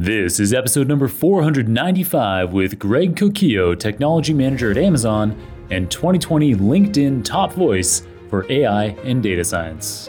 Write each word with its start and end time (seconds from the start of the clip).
This 0.00 0.38
is 0.38 0.54
episode 0.54 0.86
number 0.86 1.08
495 1.08 2.52
with 2.52 2.78
Greg 2.78 3.16
Coquillo, 3.16 3.76
Technology 3.76 4.32
Manager 4.32 4.70
at 4.70 4.78
Amazon, 4.78 5.36
and 5.72 5.90
2020 5.90 6.54
LinkedIn 6.54 7.24
Top 7.24 7.52
Voice 7.54 8.06
for 8.30 8.46
AI 8.48 8.90
and 9.02 9.20
Data 9.20 9.42
Science. 9.42 10.08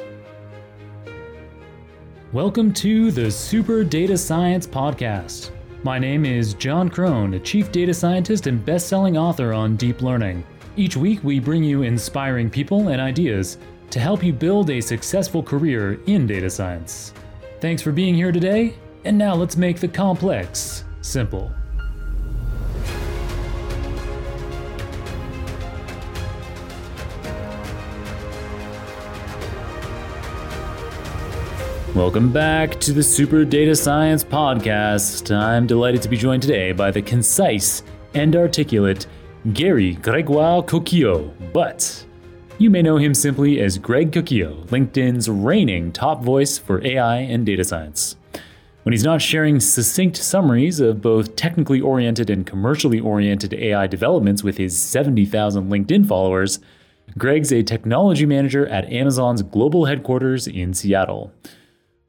Welcome 2.33 2.71
to 2.75 3.09
the 3.09 3.31
Super 3.31 3.83
Data 3.83 4.15
Science 4.15 4.67
Podcast. 4.67 5.49
My 5.81 5.97
name 5.97 6.23
is 6.23 6.53
Jon 6.53 6.87
Krohn, 6.87 7.35
a 7.35 7.39
Chief 7.39 7.71
Data 7.71 7.95
Scientist 7.95 8.45
and 8.45 8.63
best-selling 8.63 9.17
author 9.17 9.53
on 9.53 9.75
deep 9.75 10.03
learning. 10.03 10.45
Each 10.77 10.95
week, 10.95 11.23
we 11.23 11.39
bring 11.39 11.63
you 11.63 11.81
inspiring 11.81 12.51
people 12.51 12.89
and 12.89 13.01
ideas 13.01 13.57
to 13.89 13.99
help 13.99 14.23
you 14.23 14.33
build 14.33 14.69
a 14.69 14.81
successful 14.81 15.41
career 15.41 15.99
in 16.05 16.27
data 16.27 16.51
science. 16.51 17.11
Thanks 17.59 17.81
for 17.81 17.91
being 17.91 18.13
here 18.13 18.31
today, 18.31 18.75
and 19.03 19.17
now 19.17 19.33
let's 19.33 19.55
make 19.55 19.79
the 19.79 19.87
complex 19.87 20.83
simple. 21.01 21.51
Welcome 31.95 32.31
back 32.31 32.79
to 32.81 32.93
the 32.93 33.01
Super 33.01 33.43
Data 33.43 33.75
Science 33.75 34.23
Podcast. 34.23 35.35
I'm 35.35 35.65
delighted 35.65 36.01
to 36.03 36.09
be 36.09 36.17
joined 36.17 36.43
today 36.43 36.71
by 36.71 36.91
the 36.91 37.01
concise 37.01 37.83
and 38.13 38.35
articulate 38.35 39.07
Gary 39.53 39.95
Gregoire 39.95 40.61
Coquillo, 40.61 41.33
but 41.51 42.05
you 42.57 42.69
may 42.69 42.81
know 42.81 42.97
him 42.97 43.13
simply 43.13 43.59
as 43.59 43.77
Greg 43.77 44.11
Coquillo, 44.11 44.65
LinkedIn's 44.67 45.29
reigning 45.29 45.91
top 45.91 46.23
voice 46.23 46.57
for 46.57 46.85
AI 46.85 47.17
and 47.17 47.45
data 47.45 47.63
science. 47.63 48.15
When 48.83 48.93
he's 48.93 49.03
not 49.03 49.21
sharing 49.21 49.59
succinct 49.59 50.15
summaries 50.15 50.79
of 50.79 51.01
both 51.01 51.35
technically 51.35 51.81
oriented 51.81 52.29
and 52.29 52.45
commercially 52.45 52.99
oriented 52.99 53.53
AI 53.53 53.87
developments 53.87 54.41
with 54.41 54.57
his 54.57 54.79
70,000 54.79 55.69
LinkedIn 55.69 56.07
followers, 56.07 56.59
Greg's 57.17 57.51
a 57.51 57.61
technology 57.61 58.25
manager 58.25 58.65
at 58.67 58.89
Amazon's 58.91 59.41
global 59.41 59.85
headquarters 59.85 60.47
in 60.47 60.73
Seattle. 60.73 61.33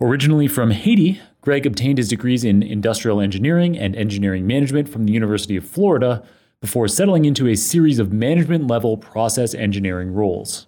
Originally 0.00 0.46
from 0.46 0.70
Haiti, 0.70 1.20
Greg 1.40 1.66
obtained 1.66 1.98
his 1.98 2.08
degrees 2.08 2.44
in 2.44 2.62
industrial 2.62 3.20
engineering 3.20 3.76
and 3.76 3.96
engineering 3.96 4.46
management 4.46 4.88
from 4.88 5.04
the 5.04 5.12
University 5.12 5.56
of 5.56 5.66
Florida 5.66 6.22
before 6.60 6.86
settling 6.86 7.24
into 7.24 7.48
a 7.48 7.56
series 7.56 7.98
of 7.98 8.12
management 8.12 8.68
level 8.68 8.96
process 8.96 9.54
engineering 9.54 10.12
roles. 10.12 10.66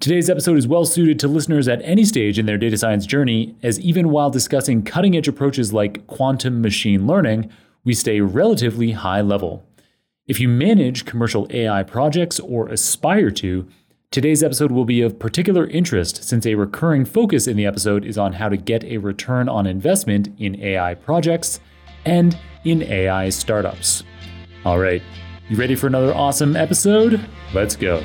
Today's 0.00 0.30
episode 0.30 0.56
is 0.56 0.66
well 0.66 0.86
suited 0.86 1.18
to 1.18 1.28
listeners 1.28 1.68
at 1.68 1.82
any 1.82 2.06
stage 2.06 2.38
in 2.38 2.46
their 2.46 2.56
data 2.56 2.78
science 2.78 3.04
journey, 3.04 3.54
as 3.62 3.78
even 3.80 4.08
while 4.08 4.30
discussing 4.30 4.82
cutting 4.82 5.14
edge 5.14 5.28
approaches 5.28 5.74
like 5.74 6.06
quantum 6.06 6.62
machine 6.62 7.06
learning, 7.06 7.50
we 7.84 7.92
stay 7.92 8.22
relatively 8.22 8.92
high 8.92 9.20
level. 9.20 9.62
If 10.26 10.40
you 10.40 10.48
manage 10.48 11.04
commercial 11.04 11.46
AI 11.50 11.82
projects 11.82 12.40
or 12.40 12.66
aspire 12.68 13.30
to, 13.32 13.68
today's 14.10 14.42
episode 14.42 14.72
will 14.72 14.86
be 14.86 15.02
of 15.02 15.18
particular 15.18 15.66
interest 15.66 16.24
since 16.24 16.46
a 16.46 16.54
recurring 16.54 17.04
focus 17.04 17.46
in 17.46 17.58
the 17.58 17.66
episode 17.66 18.02
is 18.02 18.16
on 18.16 18.32
how 18.32 18.48
to 18.48 18.56
get 18.56 18.82
a 18.84 18.96
return 18.96 19.50
on 19.50 19.66
investment 19.66 20.30
in 20.38 20.58
AI 20.62 20.94
projects 20.94 21.60
and 22.06 22.38
in 22.64 22.84
AI 22.84 23.28
startups. 23.28 24.02
All 24.64 24.78
right, 24.78 25.02
you 25.50 25.58
ready 25.58 25.74
for 25.74 25.88
another 25.88 26.14
awesome 26.14 26.56
episode? 26.56 27.20
Let's 27.52 27.76
go. 27.76 28.02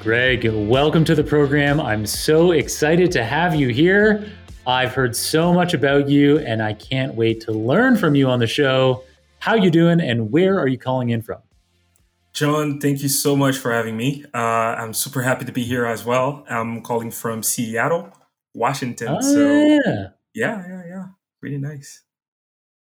Greg, 0.00 0.46
welcome 0.50 1.04
to 1.04 1.14
the 1.14 1.22
program. 1.22 1.78
I'm 1.78 2.06
so 2.06 2.52
excited 2.52 3.12
to 3.12 3.22
have 3.22 3.54
you 3.54 3.68
here. 3.68 4.32
I've 4.66 4.94
heard 4.94 5.14
so 5.14 5.52
much 5.52 5.74
about 5.74 6.08
you 6.08 6.38
and 6.38 6.62
I 6.62 6.72
can't 6.72 7.14
wait 7.14 7.42
to 7.42 7.52
learn 7.52 7.98
from 7.98 8.14
you 8.14 8.26
on 8.26 8.38
the 8.38 8.46
show. 8.46 9.04
How 9.40 9.56
you 9.56 9.70
doing 9.70 10.00
and 10.00 10.32
where 10.32 10.58
are 10.58 10.68
you 10.68 10.78
calling 10.78 11.10
in 11.10 11.20
from? 11.20 11.42
Jon, 12.32 12.80
thank 12.80 13.02
you 13.02 13.10
so 13.10 13.36
much 13.36 13.58
for 13.58 13.74
having 13.74 13.94
me. 13.94 14.24
Uh, 14.32 14.38
I'm 14.38 14.94
super 14.94 15.20
happy 15.20 15.44
to 15.44 15.52
be 15.52 15.64
here 15.64 15.84
as 15.84 16.02
well. 16.02 16.46
I'm 16.48 16.80
calling 16.80 17.10
from 17.10 17.42
Seattle, 17.42 18.10
Washington. 18.54 19.08
Oh, 19.08 19.20
so 19.20 19.52
yeah. 19.52 20.06
yeah, 20.32 20.64
yeah, 20.66 20.82
yeah. 20.88 21.04
Really 21.42 21.58
nice. 21.58 22.04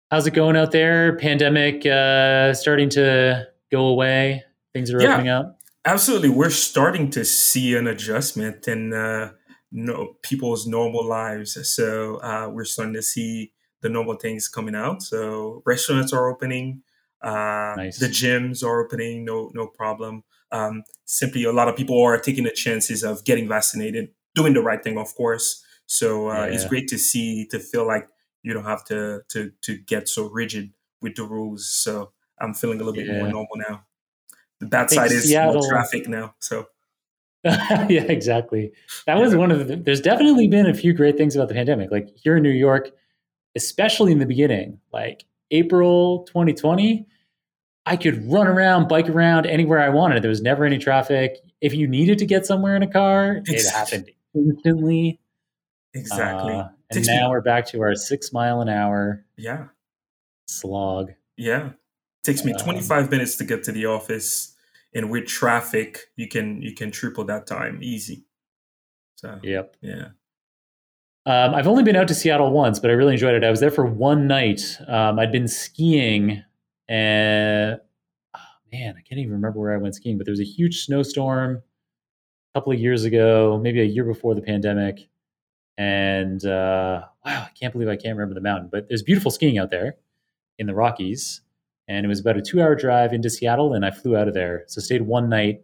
How's 0.09 0.25
it 0.25 0.31
going 0.31 0.55
out 0.55 0.71
there? 0.71 1.17
Pandemic 1.17 1.85
uh, 1.85 2.53
starting 2.53 2.87
to 2.91 3.45
go 3.73 3.87
away. 3.87 4.45
Things 4.71 4.89
are 4.93 5.01
yeah. 5.01 5.15
opening 5.15 5.27
up. 5.27 5.59
Absolutely, 5.85 6.29
we're 6.29 6.49
starting 6.49 7.09
to 7.09 7.25
see 7.25 7.75
an 7.75 7.87
adjustment 7.87 8.67
in 8.69 8.93
uh, 8.93 9.31
no, 9.71 10.15
people's 10.21 10.65
normal 10.65 11.05
lives. 11.05 11.57
So 11.69 12.17
uh, 12.17 12.47
we're 12.49 12.63
starting 12.63 12.93
to 12.93 13.01
see 13.01 13.51
the 13.81 13.89
normal 13.89 14.15
things 14.15 14.47
coming 14.47 14.75
out. 14.75 15.01
So 15.01 15.61
restaurants 15.65 16.13
are 16.13 16.29
opening, 16.29 16.83
uh, 17.21 17.73
nice. 17.75 17.99
the 17.99 18.07
gyms 18.07 18.63
are 18.63 18.85
opening, 18.85 19.25
no 19.25 19.51
no 19.53 19.67
problem. 19.67 20.23
Um, 20.53 20.83
simply, 21.03 21.43
a 21.43 21.51
lot 21.51 21.67
of 21.67 21.75
people 21.75 22.01
are 22.01 22.17
taking 22.17 22.45
the 22.45 22.51
chances 22.51 23.03
of 23.03 23.25
getting 23.25 23.49
vaccinated, 23.49 24.09
doing 24.35 24.53
the 24.53 24.61
right 24.61 24.81
thing, 24.81 24.97
of 24.97 25.13
course. 25.15 25.65
So 25.85 26.29
uh, 26.29 26.45
yeah, 26.45 26.53
it's 26.53 26.65
great 26.65 26.87
to 26.89 26.97
see 26.97 27.45
to 27.47 27.59
feel 27.59 27.85
like 27.85 28.07
you 28.41 28.53
don't 28.53 28.63
have 28.63 28.85
to 28.85 29.21
to 29.29 29.51
to 29.63 29.77
get 29.77 30.07
so 30.07 30.29
rigid 30.29 30.71
with 31.01 31.15
the 31.15 31.23
rules. 31.23 31.69
So 31.69 32.13
I'm 32.39 32.53
feeling 32.53 32.79
a 32.79 32.85
little 32.85 33.01
yeah. 33.01 33.11
bit 33.11 33.19
more 33.19 33.27
normal 33.27 33.57
now 33.57 33.83
the 34.63 34.69
bad 34.69 34.89
side 34.89 35.11
is 35.11 35.23
Seattle, 35.23 35.61
more 35.61 35.69
traffic 35.69 36.07
now. 36.07 36.35
So 36.39 36.67
yeah, 37.43 38.03
exactly. 38.03 38.71
That 39.05 39.17
was 39.17 39.35
one 39.35 39.51
of 39.51 39.67
the. 39.67 39.75
There's 39.75 39.99
definitely 39.99 40.47
been 40.47 40.65
a 40.65 40.73
few 40.73 40.93
great 40.93 41.17
things 41.17 41.35
about 41.35 41.49
the 41.49 41.53
pandemic. 41.53 41.91
Like 41.91 42.09
here 42.15 42.37
in 42.37 42.43
New 42.43 42.49
York, 42.49 42.91
especially 43.55 44.13
in 44.13 44.19
the 44.19 44.25
beginning, 44.25 44.79
like 44.93 45.25
April 45.51 46.23
2020, 46.27 47.05
I 47.85 47.97
could 47.97 48.31
run 48.31 48.47
around, 48.47 48.87
bike 48.87 49.09
around 49.09 49.45
anywhere 49.45 49.79
I 49.79 49.89
wanted. 49.89 50.23
There 50.23 50.29
was 50.29 50.41
never 50.41 50.63
any 50.63 50.77
traffic. 50.77 51.37
If 51.59 51.73
you 51.73 51.85
needed 51.85 52.17
to 52.19 52.25
get 52.25 52.45
somewhere 52.45 52.77
in 52.77 52.83
a 52.83 52.87
car, 52.87 53.41
exactly. 53.45 53.57
it 53.57 53.71
happened 53.71 54.11
instantly. 54.35 55.19
Exactly. 55.93 56.53
Uh, 56.53 56.69
and 56.91 57.05
now 57.05 57.27
me- 57.27 57.29
we're 57.29 57.41
back 57.41 57.67
to 57.67 57.81
our 57.81 57.93
six 57.93 58.31
mile 58.31 58.61
an 58.61 58.69
hour. 58.69 59.25
Yeah. 59.35 59.65
Slog. 60.47 61.11
Yeah. 61.35 61.71
takes 62.23 62.45
me 62.45 62.53
um, 62.53 62.59
25 62.59 63.11
minutes 63.11 63.35
to 63.35 63.43
get 63.43 63.65
to 63.65 63.73
the 63.73 63.85
office 63.85 64.52
and 64.93 65.09
with 65.09 65.25
traffic 65.25 66.11
you 66.15 66.27
can 66.27 66.61
you 66.61 66.73
can 66.73 66.91
triple 66.91 67.23
that 67.23 67.45
time 67.47 67.79
easy 67.81 68.25
so 69.15 69.39
yep 69.43 69.75
yeah 69.81 70.09
um, 71.25 71.55
I've 71.55 71.67
only 71.67 71.83
been 71.83 71.95
out 71.95 72.09
to 72.09 72.15
Seattle 72.15 72.51
once, 72.51 72.79
but 72.79 72.91
I 72.91 72.95
really 72.95 73.13
enjoyed 73.13 73.33
it. 73.33 73.45
I 73.45 73.49
was 73.49 73.61
there 73.61 73.71
for 73.71 73.85
one 73.85 74.27
night. 74.27 74.77
Um, 74.89 75.19
I'd 75.19 75.31
been 75.31 75.47
skiing, 75.47 76.43
and 76.89 77.79
oh, 78.35 78.39
man, 78.73 78.95
I 78.97 79.01
can't 79.01 79.19
even 79.19 79.31
remember 79.31 79.59
where 79.59 79.73
I 79.73 79.77
went 79.77 79.95
skiing. 79.95 80.17
But 80.17 80.25
there 80.25 80.33
was 80.33 80.41
a 80.41 80.45
huge 80.45 80.83
snowstorm 80.83 81.63
a 82.53 82.59
couple 82.59 82.73
of 82.73 82.79
years 82.79 83.05
ago, 83.05 83.57
maybe 83.63 83.79
a 83.79 83.85
year 83.85 84.03
before 84.03 84.35
the 84.35 84.41
pandemic. 84.41 85.07
And 85.77 86.45
uh, 86.45 87.05
wow, 87.25 87.45
I 87.47 87.49
can't 87.57 87.71
believe 87.71 87.87
I 87.87 87.95
can't 87.95 88.17
remember 88.17 88.35
the 88.35 88.41
mountain. 88.41 88.67
But 88.69 88.89
there's 88.89 89.01
beautiful 89.01 89.31
skiing 89.31 89.57
out 89.57 89.71
there 89.71 89.95
in 90.59 90.67
the 90.67 90.75
Rockies 90.75 91.39
and 91.87 92.05
it 92.05 92.09
was 92.09 92.19
about 92.19 92.37
a 92.37 92.41
two 92.41 92.61
hour 92.61 92.75
drive 92.75 93.13
into 93.13 93.29
Seattle, 93.29 93.73
and 93.73 93.85
I 93.85 93.91
flew 93.91 94.15
out 94.15 94.27
of 94.27 94.33
there. 94.33 94.63
So 94.67 94.81
stayed 94.81 95.03
one 95.03 95.29
night. 95.29 95.61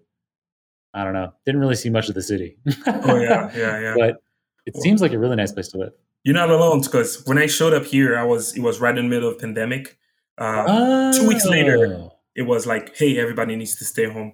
I 0.94 1.04
don't 1.04 1.14
know. 1.14 1.34
Didn't 1.46 1.62
really 1.62 1.76
see 1.76 1.90
much 1.90 2.10
of 2.10 2.16
the 2.16 2.22
city. 2.22 2.58
oh 2.88 3.18
yeah, 3.18 3.52
yeah, 3.56 3.80
yeah. 3.82 3.94
But 3.98 4.22
it 4.66 4.74
well, 4.74 4.84
seems 4.84 5.02
like 5.02 5.14
a 5.14 5.20
really 5.20 5.36
nice 5.36 5.52
place 5.52 5.70
to 5.70 5.78
live. 5.78 5.94
You're 6.24 6.36
not 6.36 6.50
alone 6.50 6.82
because 6.82 7.24
when 7.26 7.38
I 7.38 7.46
showed 7.46 7.74
up 7.74 7.86
here, 7.86 8.18
I 8.18 8.24
was 8.24 8.56
it 8.56 8.62
was 8.62 8.80
right 8.80 8.98
in 8.98 9.06
the 9.06 9.10
middle 9.10 9.30
of 9.30 9.40
pandemic. 9.40 9.98
Uh, 10.38 10.66
oh. 10.68 11.20
Two 11.20 11.28
weeks 11.28 11.46
later, 11.46 11.88
oh. 11.88 12.12
it 12.36 12.44
was 12.44 12.66
like, 12.66 12.96
hey, 12.96 13.18
everybody 13.18 13.56
needs 13.56 13.76
to 13.78 13.86
stay 13.86 14.06
home. 14.06 14.34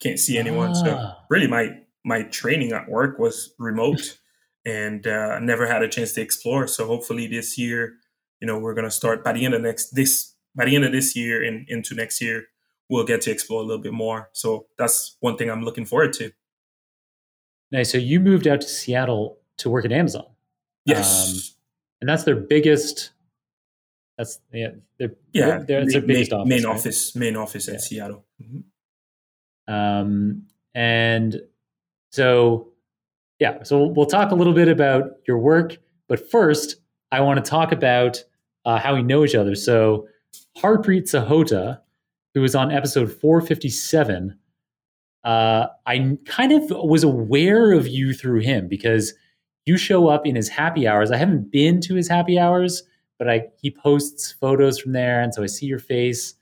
Can't 0.00 0.18
see 0.18 0.38
anyone. 0.38 0.70
Ah. 0.70 0.74
So 0.74 1.12
really, 1.30 1.46
my 1.46 1.78
my 2.04 2.22
training 2.24 2.72
at 2.72 2.88
work 2.88 3.18
was 3.18 3.54
remote, 3.58 4.18
and 4.66 5.06
uh, 5.06 5.38
never 5.38 5.66
had 5.66 5.82
a 5.82 5.88
chance 5.88 6.12
to 6.12 6.20
explore. 6.20 6.66
So 6.66 6.86
hopefully 6.86 7.28
this 7.28 7.56
year, 7.56 7.94
you 8.40 8.46
know, 8.46 8.58
we're 8.58 8.74
gonna 8.74 8.90
start 8.90 9.22
by 9.22 9.32
the 9.32 9.44
end 9.44 9.54
of 9.54 9.62
next 9.62 9.90
this 9.90 10.31
by 10.54 10.64
the 10.64 10.74
end 10.76 10.84
of 10.84 10.92
this 10.92 11.16
year 11.16 11.42
and 11.42 11.68
into 11.68 11.94
next 11.94 12.20
year, 12.20 12.44
we'll 12.88 13.04
get 13.04 13.20
to 13.22 13.30
explore 13.30 13.62
a 13.62 13.64
little 13.64 13.82
bit 13.82 13.92
more. 13.92 14.28
So 14.32 14.66
that's 14.78 15.16
one 15.20 15.36
thing 15.36 15.50
I'm 15.50 15.64
looking 15.64 15.84
forward 15.84 16.12
to. 16.14 16.32
Nice. 17.70 17.90
So 17.90 17.98
you 17.98 18.20
moved 18.20 18.46
out 18.46 18.60
to 18.60 18.68
Seattle 18.68 19.38
to 19.58 19.70
work 19.70 19.84
at 19.84 19.92
Amazon. 19.92 20.26
Yes. 20.84 21.26
Um, 21.26 21.40
and 22.02 22.08
that's 22.08 22.24
their 22.24 22.36
biggest. 22.36 23.12
That's 24.18 24.40
yeah. 24.52 24.68
Their, 24.98 25.14
yeah. 25.32 25.58
Their, 25.58 25.86
their 25.86 26.02
biggest 26.02 26.32
main, 26.32 26.40
office. 26.40 26.48
Main 26.48 26.64
right? 26.64 26.74
office. 26.74 27.16
Main 27.16 27.36
office 27.36 27.68
yeah. 27.68 27.78
Seattle. 27.78 28.24
Mm-hmm. 28.42 29.72
Um. 29.72 30.42
And 30.74 31.40
so, 32.10 32.68
yeah. 33.38 33.62
So 33.62 33.86
we'll 33.86 34.06
talk 34.06 34.32
a 34.32 34.34
little 34.34 34.54
bit 34.54 34.68
about 34.68 35.04
your 35.28 35.38
work, 35.38 35.76
but 36.08 36.30
first, 36.30 36.76
I 37.10 37.20
want 37.20 37.44
to 37.44 37.50
talk 37.50 37.72
about 37.72 38.24
uh, 38.64 38.78
how 38.78 38.94
we 38.94 39.02
know 39.02 39.22
each 39.24 39.34
other. 39.34 39.54
So 39.54 40.08
Harpreet 40.58 41.04
Sahota, 41.04 41.80
who 42.34 42.40
was 42.40 42.54
on 42.54 42.70
episode 42.70 43.12
457, 43.12 44.38
uh, 45.24 45.66
I 45.86 46.18
kind 46.24 46.52
of 46.52 46.70
was 46.70 47.04
aware 47.04 47.72
of 47.72 47.86
you 47.86 48.12
through 48.12 48.40
him 48.40 48.68
because 48.68 49.14
you 49.66 49.76
show 49.76 50.08
up 50.08 50.26
in 50.26 50.34
his 50.34 50.48
happy 50.48 50.86
hours. 50.86 51.10
I 51.10 51.16
haven't 51.16 51.50
been 51.50 51.80
to 51.82 51.94
his 51.94 52.08
happy 52.08 52.38
hours, 52.38 52.82
but 53.18 53.30
I 53.30 53.48
he 53.60 53.70
posts 53.70 54.32
photos 54.32 54.78
from 54.80 54.92
there, 54.92 55.20
and 55.20 55.32
so 55.32 55.42
I 55.42 55.46
see 55.46 55.66
your 55.66 55.78
face. 55.78 56.34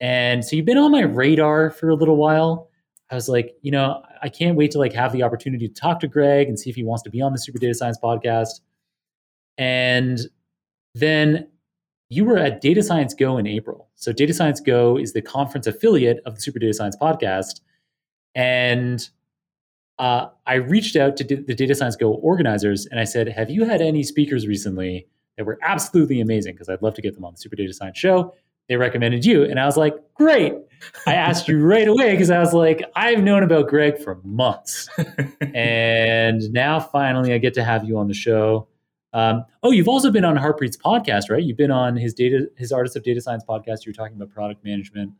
And 0.00 0.44
so 0.44 0.56
you've 0.56 0.66
been 0.66 0.78
on 0.78 0.92
my 0.92 1.02
radar 1.02 1.70
for 1.70 1.88
a 1.88 1.94
little 1.94 2.16
while. 2.16 2.68
I 3.10 3.14
was 3.14 3.28
like, 3.28 3.54
you 3.62 3.70
know, 3.70 4.02
I 4.22 4.28
can't 4.28 4.56
wait 4.56 4.70
to 4.72 4.78
like 4.78 4.92
have 4.92 5.12
the 5.12 5.22
opportunity 5.22 5.66
to 5.68 5.74
talk 5.74 6.00
to 6.00 6.08
Greg 6.08 6.48
and 6.48 6.58
see 6.58 6.70
if 6.70 6.76
he 6.76 6.84
wants 6.84 7.02
to 7.04 7.10
be 7.10 7.20
on 7.20 7.32
the 7.32 7.38
Super 7.38 7.58
Data 7.58 7.74
Science 7.74 7.98
podcast. 8.02 8.60
And 9.58 10.20
then 10.94 11.48
you 12.10 12.24
were 12.24 12.36
at 12.36 12.60
Data 12.60 12.82
Science 12.82 13.14
Go 13.14 13.38
in 13.38 13.46
April. 13.46 13.88
So 13.94 14.12
Data 14.12 14.34
Science 14.34 14.60
Go 14.60 14.98
is 14.98 15.12
the 15.12 15.22
conference 15.22 15.66
affiliate 15.66 16.20
of 16.26 16.34
the 16.34 16.40
Super 16.40 16.58
Data 16.58 16.74
Science 16.74 16.96
podcast. 17.00 17.60
And 18.34 19.08
uh, 19.98 20.26
I 20.44 20.54
reached 20.54 20.96
out 20.96 21.16
to 21.18 21.24
the 21.24 21.54
Data 21.54 21.74
Science 21.74 21.94
Go 21.94 22.12
organizers 22.14 22.86
and 22.86 22.98
I 22.98 23.04
said, 23.04 23.28
Have 23.28 23.48
you 23.48 23.64
had 23.64 23.80
any 23.80 24.02
speakers 24.02 24.46
recently 24.46 25.06
that 25.36 25.46
were 25.46 25.58
absolutely 25.62 26.20
amazing? 26.20 26.54
Because 26.54 26.68
I'd 26.68 26.82
love 26.82 26.94
to 26.94 27.02
get 27.02 27.14
them 27.14 27.24
on 27.24 27.34
the 27.34 27.38
Super 27.38 27.54
Data 27.54 27.72
Science 27.72 27.96
show. 27.96 28.34
They 28.68 28.76
recommended 28.76 29.24
you. 29.24 29.44
And 29.44 29.60
I 29.60 29.66
was 29.66 29.76
like, 29.76 29.94
Great. 30.14 30.54
I 31.06 31.14
asked 31.14 31.46
you 31.46 31.64
right 31.64 31.86
away 31.86 32.12
because 32.12 32.30
I 32.30 32.40
was 32.40 32.54
like, 32.54 32.82
I've 32.96 33.22
known 33.22 33.44
about 33.44 33.68
Greg 33.68 33.98
for 33.98 34.18
months. 34.24 34.88
and 35.54 36.50
now 36.52 36.80
finally 36.80 37.32
I 37.34 37.38
get 37.38 37.54
to 37.54 37.64
have 37.64 37.84
you 37.84 37.98
on 37.98 38.08
the 38.08 38.14
show. 38.14 38.66
Um, 39.12 39.44
oh, 39.62 39.72
you've 39.72 39.88
also 39.88 40.10
been 40.10 40.24
on 40.24 40.36
Harpreet's 40.36 40.76
podcast, 40.76 41.30
right? 41.30 41.42
You've 41.42 41.56
been 41.56 41.70
on 41.70 41.96
his 41.96 42.14
data, 42.14 42.48
his 42.56 42.72
Artists 42.72 42.96
of 42.96 43.02
Data 43.02 43.20
Science 43.20 43.44
podcast. 43.48 43.84
You 43.84 43.90
were 43.90 43.94
talking 43.94 44.16
about 44.16 44.30
product 44.30 44.64
management. 44.64 45.12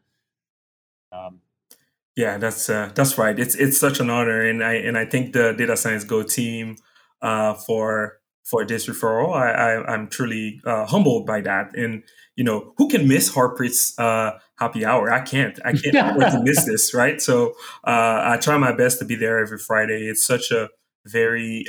Um, 1.12 1.40
yeah, 2.16 2.38
that's 2.38 2.68
uh, 2.68 2.90
that's 2.94 3.18
right. 3.18 3.38
It's 3.38 3.54
it's 3.54 3.78
such 3.78 4.00
an 4.00 4.10
honor, 4.10 4.42
and 4.42 4.62
I 4.62 4.74
and 4.74 4.96
I 4.96 5.06
thank 5.06 5.32
the 5.32 5.52
Data 5.52 5.76
Science 5.76 6.04
Go 6.04 6.22
team 6.22 6.76
uh, 7.22 7.54
for 7.54 8.20
for 8.44 8.64
this 8.64 8.86
referral. 8.88 9.32
I, 9.32 9.50
I 9.50 9.94
am 9.94 10.08
truly 10.08 10.60
uh, 10.64 10.86
humbled 10.86 11.26
by 11.26 11.40
that, 11.42 11.74
and 11.76 12.02
you 12.36 12.44
know 12.44 12.74
who 12.76 12.88
can 12.88 13.08
miss 13.08 13.32
Harpreet's 13.32 13.98
uh, 13.98 14.38
happy 14.58 14.84
hour? 14.84 15.10
I 15.12 15.20
can't. 15.20 15.58
I 15.64 15.72
can't 15.72 15.96
afford 15.96 16.32
to 16.32 16.42
miss 16.42 16.64
this, 16.64 16.94
right? 16.94 17.20
So 17.20 17.54
uh, 17.84 18.22
I 18.24 18.38
try 18.40 18.56
my 18.58 18.72
best 18.72 18.98
to 19.00 19.04
be 19.04 19.16
there 19.16 19.38
every 19.38 19.58
Friday. 19.58 20.06
It's 20.08 20.24
such 20.24 20.50
a 20.50 20.68
very 21.06 21.64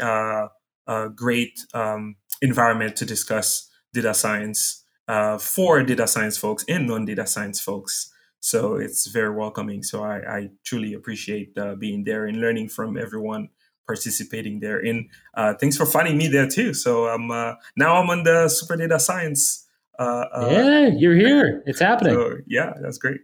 uh, 0.87 1.07
great 1.07 1.59
um, 1.73 2.15
environment 2.41 2.95
to 2.97 3.05
discuss 3.05 3.69
data 3.93 4.13
science 4.13 4.83
uh, 5.07 5.37
for 5.37 5.83
data 5.83 6.07
science 6.07 6.37
folks 6.37 6.63
and 6.67 6.87
non-data 6.87 7.27
science 7.27 7.59
folks. 7.59 8.11
So 8.39 8.75
it's 8.75 9.07
very 9.07 9.35
welcoming. 9.35 9.83
So 9.83 10.03
I, 10.03 10.17
I 10.17 10.49
truly 10.63 10.93
appreciate 10.93 11.57
uh, 11.57 11.75
being 11.75 12.03
there 12.03 12.25
and 12.25 12.37
learning 12.37 12.69
from 12.69 12.97
everyone 12.97 13.49
participating 13.85 14.59
there. 14.59 14.79
And 14.79 15.09
uh, 15.35 15.53
thanks 15.59 15.77
for 15.77 15.85
finding 15.85 16.17
me 16.17 16.27
there 16.27 16.47
too. 16.47 16.73
So 16.73 17.07
I'm 17.07 17.29
uh, 17.29 17.53
now 17.75 18.01
I'm 18.01 18.09
on 18.09 18.23
the 18.23 18.49
Super 18.49 18.77
Data 18.77 18.99
Science. 18.99 19.67
Uh, 19.99 20.25
uh, 20.33 20.49
yeah, 20.49 20.87
you're 20.87 21.15
here. 21.15 21.61
It's 21.65 21.79
happening. 21.79 22.13
So, 22.13 22.37
yeah, 22.47 22.73
that's 22.81 22.97
great. 22.97 23.21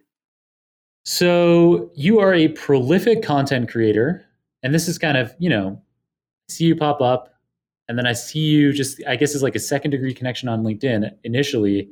So 1.05 1.89
you 1.95 2.19
are 2.19 2.33
a 2.33 2.49
prolific 2.49 3.23
content 3.23 3.71
creator, 3.71 4.25
and 4.61 4.73
this 4.73 4.87
is 4.87 4.97
kind 4.97 5.17
of 5.17 5.33
you 5.39 5.49
know, 5.49 5.81
see 6.49 6.65
you 6.65 6.75
pop 6.75 7.01
up, 7.01 7.33
and 7.89 7.97
then 7.97 8.05
I 8.05 8.13
see 8.13 8.39
you 8.39 8.73
just 8.73 9.01
I 9.07 9.15
guess 9.15 9.33
it's 9.33 9.43
like 9.43 9.55
a 9.55 9.59
second 9.59 9.91
degree 9.91 10.13
connection 10.13 10.49
on 10.49 10.63
LinkedIn 10.63 11.11
initially 11.23 11.89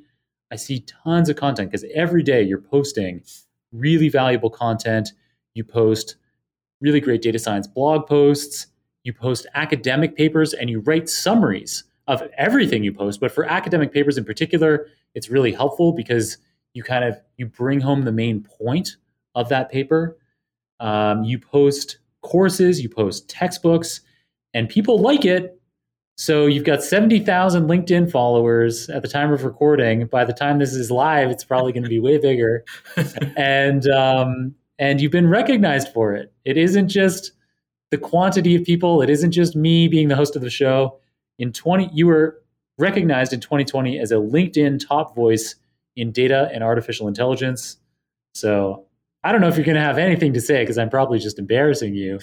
I 0.52 0.56
see 0.56 0.82
tons 0.82 1.30
of 1.30 1.36
content 1.36 1.72
because 1.72 1.86
every 1.94 2.24
day 2.24 2.42
you're 2.44 2.62
posting 2.62 3.24
really 3.72 4.10
valuable 4.10 4.50
content. 4.50 5.12
You 5.54 5.64
post 5.64 6.16
really 6.82 7.00
great 7.00 7.22
data 7.22 7.40
science 7.40 7.68
blog 7.68 8.08
posts. 8.08 8.68
You 9.04 9.14
post 9.14 9.48
academic 9.56 10.16
papers 10.16 10.54
and 10.54 10.70
you 10.70 10.80
write 10.82 11.10
summaries 11.10 11.84
of 12.08 12.24
everything 12.38 12.84
you 12.84 12.94
post. 12.94 13.20
But 13.20 13.32
for 13.32 13.46
academic 13.46 13.92
papers 13.92 14.18
in 14.18 14.26
particular, 14.26 14.88
it's 15.16 15.30
really 15.30 15.52
helpful 15.52 15.92
because 15.94 16.38
you 16.74 16.84
kind 16.84 17.04
of 17.04 17.20
you 17.38 17.48
bring 17.48 17.80
home 17.80 18.04
the 18.04 18.12
main 18.12 18.44
point 18.44 18.98
of 19.34 19.50
that 19.50 19.72
paper. 19.72 20.18
Um, 20.80 21.24
you 21.24 21.40
post 21.40 22.00
courses, 22.22 22.82
you 22.82 22.90
post 22.90 23.30
textbooks, 23.30 24.02
and 24.54 24.70
people 24.70 25.00
like 25.00 25.26
it 25.26 25.60
so 26.18 26.46
you've 26.46 26.64
got 26.64 26.82
70,000 26.82 27.68
LinkedIn 27.68 28.10
followers 28.10 28.90
at 28.90 29.02
the 29.02 29.08
time 29.08 29.34
of 29.34 29.44
recording. 29.44 30.08
By 30.08 30.24
the 30.24 30.32
time 30.32 30.60
this 30.60 30.74
is 30.74 30.90
live, 30.90 31.30
it's 31.30 31.44
probably 31.44 31.74
going 31.74 31.84
to 31.84 31.90
be 31.90 32.00
way 32.00 32.18
bigger. 32.18 32.64
and 33.38 33.88
um, 33.90 34.56
and 34.80 35.02
you've 35.02 35.12
been 35.12 35.30
recognized 35.30 35.90
for 35.94 36.14
it. 36.14 36.34
It 36.46 36.58
isn't 36.58 36.88
just 36.88 37.34
the 37.92 37.98
quantity 37.98 38.56
of 38.56 38.64
people. 38.64 39.02
It 39.02 39.10
isn't 39.10 39.32
just 39.32 39.56
me 39.56 39.88
being 39.88 40.08
the 40.08 40.16
host 40.16 40.36
of 40.36 40.42
the 40.42 40.50
show. 40.50 41.00
In 41.38 41.52
20, 41.52 41.90
you 41.94 42.08
were 42.08 42.42
recognized 42.78 43.34
in 43.34 43.42
2020 43.42 44.00
as 44.00 44.12
a 44.12 44.16
LinkedIn 44.16 44.86
top 44.86 45.16
voice 45.16 45.56
in 45.96 46.12
data 46.12 46.50
and 46.54 46.64
artificial 46.64 47.08
intelligence. 47.08 47.78
So 48.34 48.86
I 49.24 49.32
don't 49.32 49.42
know 49.42 49.48
if 49.48 49.56
you're 49.56 49.66
going 49.66 49.76
to 49.76 49.82
have 49.82 49.98
anything 49.98 50.34
to 50.34 50.42
say 50.42 50.62
because 50.62 50.78
I'm 50.78 50.90
probably 50.90 51.20
just 51.20 51.40
embarrassing 51.40 51.96
you. 51.96 52.20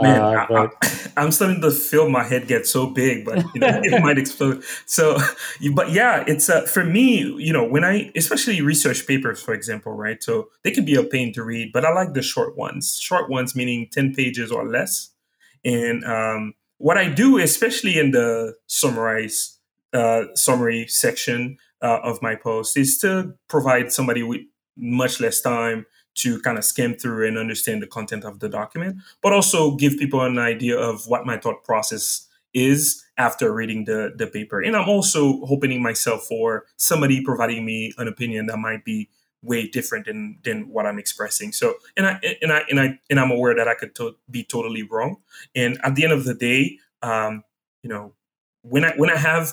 Man, 0.00 0.20
uh, 0.20 0.46
but, 0.48 0.74
I, 1.16 1.22
am 1.22 1.30
starting 1.30 1.60
to 1.60 1.70
feel 1.70 2.08
my 2.08 2.24
head 2.24 2.48
get 2.48 2.66
so 2.66 2.86
big, 2.88 3.24
but 3.24 3.44
you 3.54 3.60
know, 3.60 3.80
it 3.82 4.02
might 4.02 4.18
explode. 4.18 4.64
So, 4.86 5.18
but 5.72 5.92
yeah, 5.92 6.24
it's 6.26 6.50
uh, 6.50 6.62
for 6.62 6.84
me. 6.84 7.18
You 7.38 7.52
know, 7.52 7.64
when 7.64 7.84
I 7.84 8.10
especially 8.16 8.60
research 8.60 9.06
papers, 9.06 9.40
for 9.40 9.54
example, 9.54 9.92
right? 9.92 10.20
So 10.20 10.48
they 10.64 10.72
can 10.72 10.84
be 10.84 10.96
a 10.96 11.04
pain 11.04 11.32
to 11.34 11.44
read, 11.44 11.72
but 11.72 11.84
I 11.84 11.92
like 11.92 12.12
the 12.12 12.22
short 12.22 12.56
ones. 12.56 12.98
Short 12.98 13.30
ones 13.30 13.54
meaning 13.54 13.88
ten 13.92 14.12
pages 14.12 14.50
or 14.50 14.68
less. 14.68 15.10
And 15.64 16.04
um, 16.04 16.54
what 16.78 16.98
I 16.98 17.08
do, 17.08 17.38
especially 17.38 17.96
in 17.96 18.10
the 18.10 18.54
summarize 18.66 19.58
uh, 19.92 20.24
summary 20.34 20.88
section 20.88 21.56
uh, 21.80 22.00
of 22.02 22.20
my 22.20 22.34
post, 22.34 22.76
is 22.76 22.98
to 22.98 23.34
provide 23.48 23.92
somebody 23.92 24.24
with 24.24 24.40
much 24.76 25.20
less 25.20 25.40
time 25.40 25.86
to 26.14 26.40
kind 26.40 26.58
of 26.58 26.64
skim 26.64 26.94
through 26.94 27.26
and 27.26 27.38
understand 27.38 27.82
the 27.82 27.86
content 27.86 28.24
of 28.24 28.40
the 28.40 28.48
document, 28.48 28.98
but 29.22 29.32
also 29.32 29.76
give 29.76 29.98
people 29.98 30.20
an 30.20 30.38
idea 30.38 30.78
of 30.78 31.06
what 31.06 31.26
my 31.26 31.36
thought 31.36 31.64
process 31.64 32.28
is 32.52 33.04
after 33.18 33.52
reading 33.52 33.84
the, 33.84 34.12
the 34.16 34.26
paper. 34.26 34.60
And 34.60 34.76
I'm 34.76 34.88
also 34.88 35.40
opening 35.42 35.82
myself 35.82 36.26
for 36.26 36.66
somebody 36.76 37.22
providing 37.22 37.64
me 37.64 37.92
an 37.98 38.08
opinion 38.08 38.46
that 38.46 38.58
might 38.58 38.84
be 38.84 39.08
way 39.42 39.68
different 39.68 40.06
than 40.06 40.38
than 40.42 40.68
what 40.70 40.86
I'm 40.86 40.98
expressing. 40.98 41.52
So, 41.52 41.74
and 41.96 42.06
I 42.06 42.20
and 42.40 42.52
I 42.52 42.62
and 42.70 42.80
I 42.80 42.98
and 43.10 43.20
I'm 43.20 43.30
aware 43.30 43.54
that 43.54 43.68
I 43.68 43.74
could 43.74 43.94
to- 43.96 44.16
be 44.30 44.42
totally 44.42 44.82
wrong. 44.82 45.16
And 45.54 45.78
at 45.84 45.94
the 45.94 46.04
end 46.04 46.12
of 46.12 46.24
the 46.24 46.34
day, 46.34 46.78
um, 47.02 47.44
you 47.82 47.90
know, 47.90 48.14
when 48.62 48.84
I 48.84 48.94
when 48.96 49.10
I 49.10 49.16
have 49.16 49.52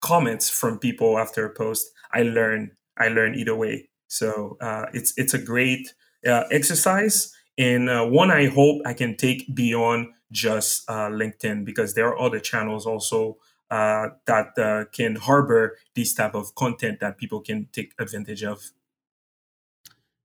comments 0.00 0.48
from 0.48 0.78
people 0.78 1.18
after 1.18 1.44
a 1.44 1.50
post, 1.50 1.90
I 2.12 2.22
learn 2.22 2.72
I 2.96 3.08
learn 3.08 3.34
either 3.34 3.54
way. 3.54 3.88
So 4.08 4.56
uh, 4.60 4.86
it's 4.92 5.12
it's 5.16 5.34
a 5.34 5.38
great 5.38 5.94
uh, 6.26 6.44
exercise 6.50 7.36
and 7.58 7.88
uh, 7.88 8.04
one 8.04 8.30
I 8.30 8.46
hope 8.46 8.82
I 8.84 8.92
can 8.92 9.16
take 9.16 9.54
beyond 9.54 10.08
just 10.30 10.88
uh, 10.88 11.08
LinkedIn 11.08 11.64
because 11.64 11.94
there 11.94 12.08
are 12.08 12.20
other 12.20 12.40
channels 12.40 12.86
also 12.86 13.38
uh, 13.70 14.08
that 14.26 14.58
uh, 14.58 14.84
can 14.92 15.16
harbor 15.16 15.76
this 15.94 16.14
type 16.14 16.34
of 16.34 16.54
content 16.54 17.00
that 17.00 17.18
people 17.18 17.40
can 17.40 17.68
take 17.72 17.92
advantage 17.98 18.44
of. 18.44 18.72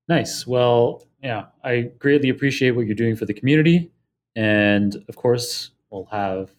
Nice. 0.07 0.45
Well, 0.45 1.07
yeah, 1.23 1.45
I 1.63 1.91
greatly 1.99 2.29
appreciate 2.29 2.71
what 2.71 2.85
you're 2.85 2.95
doing 2.95 3.15
for 3.15 3.25
the 3.25 3.33
community, 3.33 3.91
and 4.35 5.03
of 5.07 5.15
course, 5.15 5.71
we'll 5.89 6.09
have, 6.11 6.51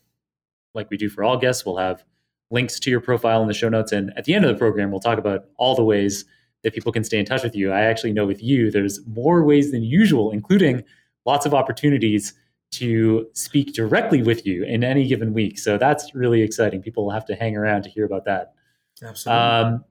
like 0.75 0.89
we 0.91 0.97
do 0.97 1.09
for 1.09 1.23
all 1.23 1.37
guests, 1.37 1.67
we'll 1.67 1.77
have 1.77 2.05
links 2.51 2.79
to 2.81 2.91
your 2.91 3.01
profile 3.01 3.43
in 3.43 3.49
the 3.49 3.55
show 3.55 3.69
notes, 3.69 3.93
and 3.93 4.13
at 4.17 4.25
the 4.25 4.35
end 4.35 4.45
of 4.45 4.51
the 4.51 4.59
program, 4.59 4.91
we'll 4.91 5.01
talk 5.01 5.19
about 5.19 5.47
all 5.57 5.75
the 5.75 5.85
ways 5.85 6.25
that 6.63 6.75
people 6.75 6.93
can 6.93 7.05
stay 7.05 7.19
in 7.19 7.25
touch 7.25 7.43
with 7.43 7.57
you. 7.57 7.73
I 7.73 7.83
actually 7.83 8.13
know 8.13 8.27
with 8.27 8.43
you, 8.43 8.71
there's 8.71 9.05
more 9.07 9.45
ways 9.45 9.73
than 9.73 9.83
usual, 9.83 10.31
including 10.31 10.85
lots 11.25 11.47
of 11.47 11.55
opportunities 11.55 12.35
to 12.73 13.29
speak 13.35 13.75
directly 13.75 14.23
with 14.23 14.47
you 14.47 14.65
in 14.65 14.83
any 14.83 15.07
given 15.07 15.35
week. 15.35 15.59
So 15.59 15.77
that's 15.77 16.15
really 16.15 16.43
exciting. 16.43 16.81
People 16.81 17.05
will 17.05 17.13
have 17.13 17.27
to 17.27 17.35
hang 17.35 17.57
around 17.57 17.83
to 17.83 17.91
hear 17.91 18.05
about 18.05 18.25
that. 18.25 18.55
Absolutely. 19.03 19.43
Um, 19.43 19.85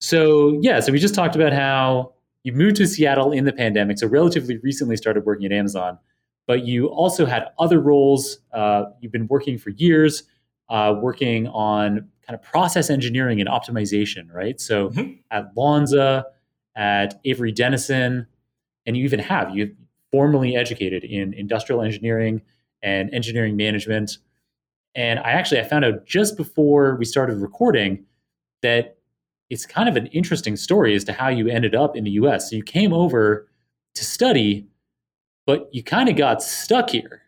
so, 0.00 0.58
yeah, 0.62 0.80
so 0.80 0.92
we 0.92 0.98
just 0.98 1.14
talked 1.14 1.34
about 1.34 1.52
how 1.52 2.12
you 2.44 2.52
moved 2.52 2.76
to 2.76 2.86
Seattle 2.86 3.32
in 3.32 3.44
the 3.44 3.52
pandemic, 3.52 3.98
so 3.98 4.06
relatively 4.06 4.58
recently 4.58 4.96
started 4.96 5.24
working 5.24 5.46
at 5.46 5.52
Amazon, 5.52 5.98
but 6.46 6.64
you 6.64 6.86
also 6.88 7.24
had 7.24 7.46
other 7.58 7.80
roles. 7.80 8.38
Uh, 8.52 8.84
you've 9.00 9.12
been 9.12 9.28
working 9.28 9.58
for 9.58 9.70
years, 9.70 10.24
uh, 10.68 10.94
working 11.00 11.46
on 11.48 12.08
kind 12.26 12.38
of 12.38 12.42
process 12.42 12.90
engineering 12.90 13.40
and 13.40 13.48
optimization, 13.48 14.32
right? 14.32 14.60
So 14.60 14.90
mm-hmm. 14.90 15.14
at 15.30 15.54
Lonza, 15.54 16.24
at 16.76 17.20
Avery 17.24 17.52
Dennison, 17.52 18.26
and 18.86 18.96
you 18.96 19.04
even 19.04 19.20
have 19.20 19.54
you 19.54 19.74
formally 20.10 20.56
educated 20.56 21.04
in 21.04 21.32
industrial 21.34 21.82
engineering 21.82 22.42
and 22.82 23.12
engineering 23.14 23.56
management. 23.56 24.18
And 24.94 25.18
I 25.20 25.32
actually 25.32 25.60
I 25.60 25.64
found 25.64 25.84
out 25.84 26.04
just 26.04 26.36
before 26.36 26.96
we 26.96 27.04
started 27.04 27.38
recording 27.38 28.04
that 28.62 28.98
it's 29.50 29.66
kind 29.66 29.88
of 29.88 29.96
an 29.96 30.06
interesting 30.08 30.56
story 30.56 30.94
as 30.94 31.04
to 31.04 31.12
how 31.12 31.28
you 31.28 31.48
ended 31.48 31.74
up 31.74 31.96
in 31.96 32.04
the 32.04 32.10
US. 32.12 32.50
So 32.50 32.56
you 32.56 32.62
came 32.62 32.92
over 32.92 33.48
to 33.94 34.04
study, 34.04 34.66
but 35.46 35.68
you 35.72 35.82
kind 35.82 36.08
of 36.08 36.16
got 36.16 36.42
stuck 36.42 36.90
here. 36.90 37.21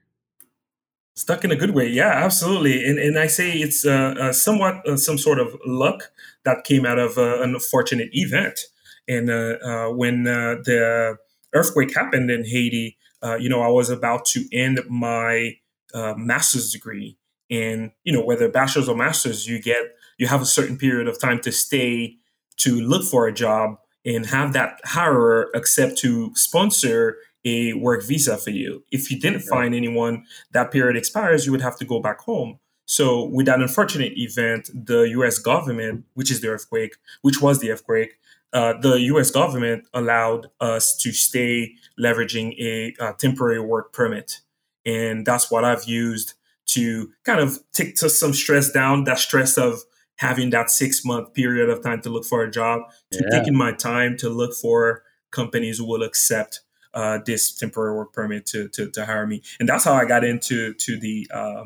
Stuck 1.16 1.44
in 1.44 1.52
a 1.52 1.56
good 1.56 1.70
way, 1.76 1.86
yeah, 1.86 2.10
absolutely. 2.10 2.84
And 2.84 2.98
and 2.98 3.16
I 3.16 3.28
say 3.28 3.52
it's 3.52 3.86
uh, 3.86 4.14
uh, 4.18 4.32
somewhat 4.32 4.86
uh, 4.86 4.96
some 4.96 5.16
sort 5.16 5.38
of 5.38 5.56
luck 5.64 6.10
that 6.44 6.64
came 6.64 6.84
out 6.84 6.98
of 6.98 7.16
uh, 7.16 7.40
an 7.40 7.54
unfortunate 7.54 8.08
event. 8.12 8.58
And 9.06 9.30
uh, 9.30 9.58
uh, 9.62 9.88
when 9.90 10.24
the 10.24 11.16
earthquake 11.54 11.94
happened 11.94 12.32
in 12.32 12.44
Haiti, 12.44 12.98
you 13.38 13.48
know, 13.48 13.62
I 13.62 13.68
was 13.68 13.90
about 13.90 14.24
to 14.26 14.44
end 14.52 14.80
my 14.88 15.56
master's 15.94 16.72
degree, 16.72 17.16
and 17.48 17.92
you 18.02 18.12
know, 18.12 18.24
whether 18.24 18.48
bachelor's 18.48 18.88
or 18.88 18.96
master's, 18.96 19.46
you 19.46 19.62
get 19.62 19.94
you 20.18 20.26
have 20.26 20.42
a 20.42 20.46
certain 20.46 20.76
period 20.76 21.06
of 21.06 21.20
time 21.20 21.40
to 21.42 21.52
stay 21.52 22.16
to 22.56 22.80
look 22.80 23.04
for 23.04 23.28
a 23.28 23.32
job 23.32 23.78
and 24.04 24.26
have 24.26 24.52
that 24.52 24.80
hirer 24.84 25.46
accept 25.54 25.96
to 25.98 26.34
sponsor 26.34 27.18
a 27.44 27.74
work 27.74 28.04
visa 28.04 28.36
for 28.36 28.50
you. 28.50 28.84
If 28.90 29.10
you 29.10 29.18
didn't 29.18 29.40
find 29.40 29.74
anyone, 29.74 30.24
that 30.52 30.70
period 30.70 30.96
expires, 30.96 31.46
you 31.46 31.52
would 31.52 31.60
have 31.60 31.76
to 31.78 31.84
go 31.84 32.00
back 32.00 32.20
home. 32.20 32.58
So, 32.86 33.24
with 33.24 33.46
that 33.46 33.60
unfortunate 33.60 34.12
event, 34.16 34.70
the 34.74 35.02
US 35.18 35.38
government, 35.38 36.04
which 36.14 36.30
is 36.30 36.40
the 36.40 36.48
earthquake, 36.48 36.96
which 37.22 37.40
was 37.40 37.60
the 37.60 37.70
earthquake, 37.70 38.18
uh, 38.52 38.74
the 38.80 39.00
US 39.14 39.30
government 39.30 39.86
allowed 39.92 40.48
us 40.60 40.96
to 40.98 41.12
stay 41.12 41.74
leveraging 41.98 42.58
a, 42.58 42.94
a 43.00 43.14
temporary 43.14 43.60
work 43.60 43.92
permit. 43.92 44.40
And 44.86 45.26
that's 45.26 45.50
what 45.50 45.64
I've 45.64 45.84
used 45.84 46.34
to 46.66 47.10
kind 47.24 47.40
of 47.40 47.58
take 47.72 47.98
some 47.98 48.32
stress 48.32 48.70
down, 48.70 49.04
that 49.04 49.18
stress 49.18 49.58
of 49.58 49.82
having 50.16 50.50
that 50.50 50.70
six 50.70 51.04
month 51.04 51.34
period 51.34 51.68
of 51.68 51.82
time 51.82 52.00
to 52.02 52.10
look 52.10 52.24
for 52.24 52.42
a 52.42 52.50
job, 52.50 52.82
to 53.12 53.22
yeah. 53.22 53.38
taking 53.38 53.56
my 53.56 53.72
time 53.72 54.16
to 54.18 54.28
look 54.28 54.54
for 54.54 55.02
companies 55.30 55.78
who 55.78 55.86
will 55.86 56.02
accept 56.02 56.60
uh, 56.94 57.18
this 57.26 57.52
temporary 57.52 57.94
work 57.94 58.12
permit 58.12 58.46
to, 58.46 58.68
to, 58.68 58.90
to 58.90 59.04
hire 59.04 59.26
me, 59.26 59.42
and 59.60 59.68
that's 59.68 59.84
how 59.84 59.94
I 59.94 60.04
got 60.04 60.24
into 60.24 60.72
to 60.74 60.98
the 60.98 61.28
uh, 61.32 61.64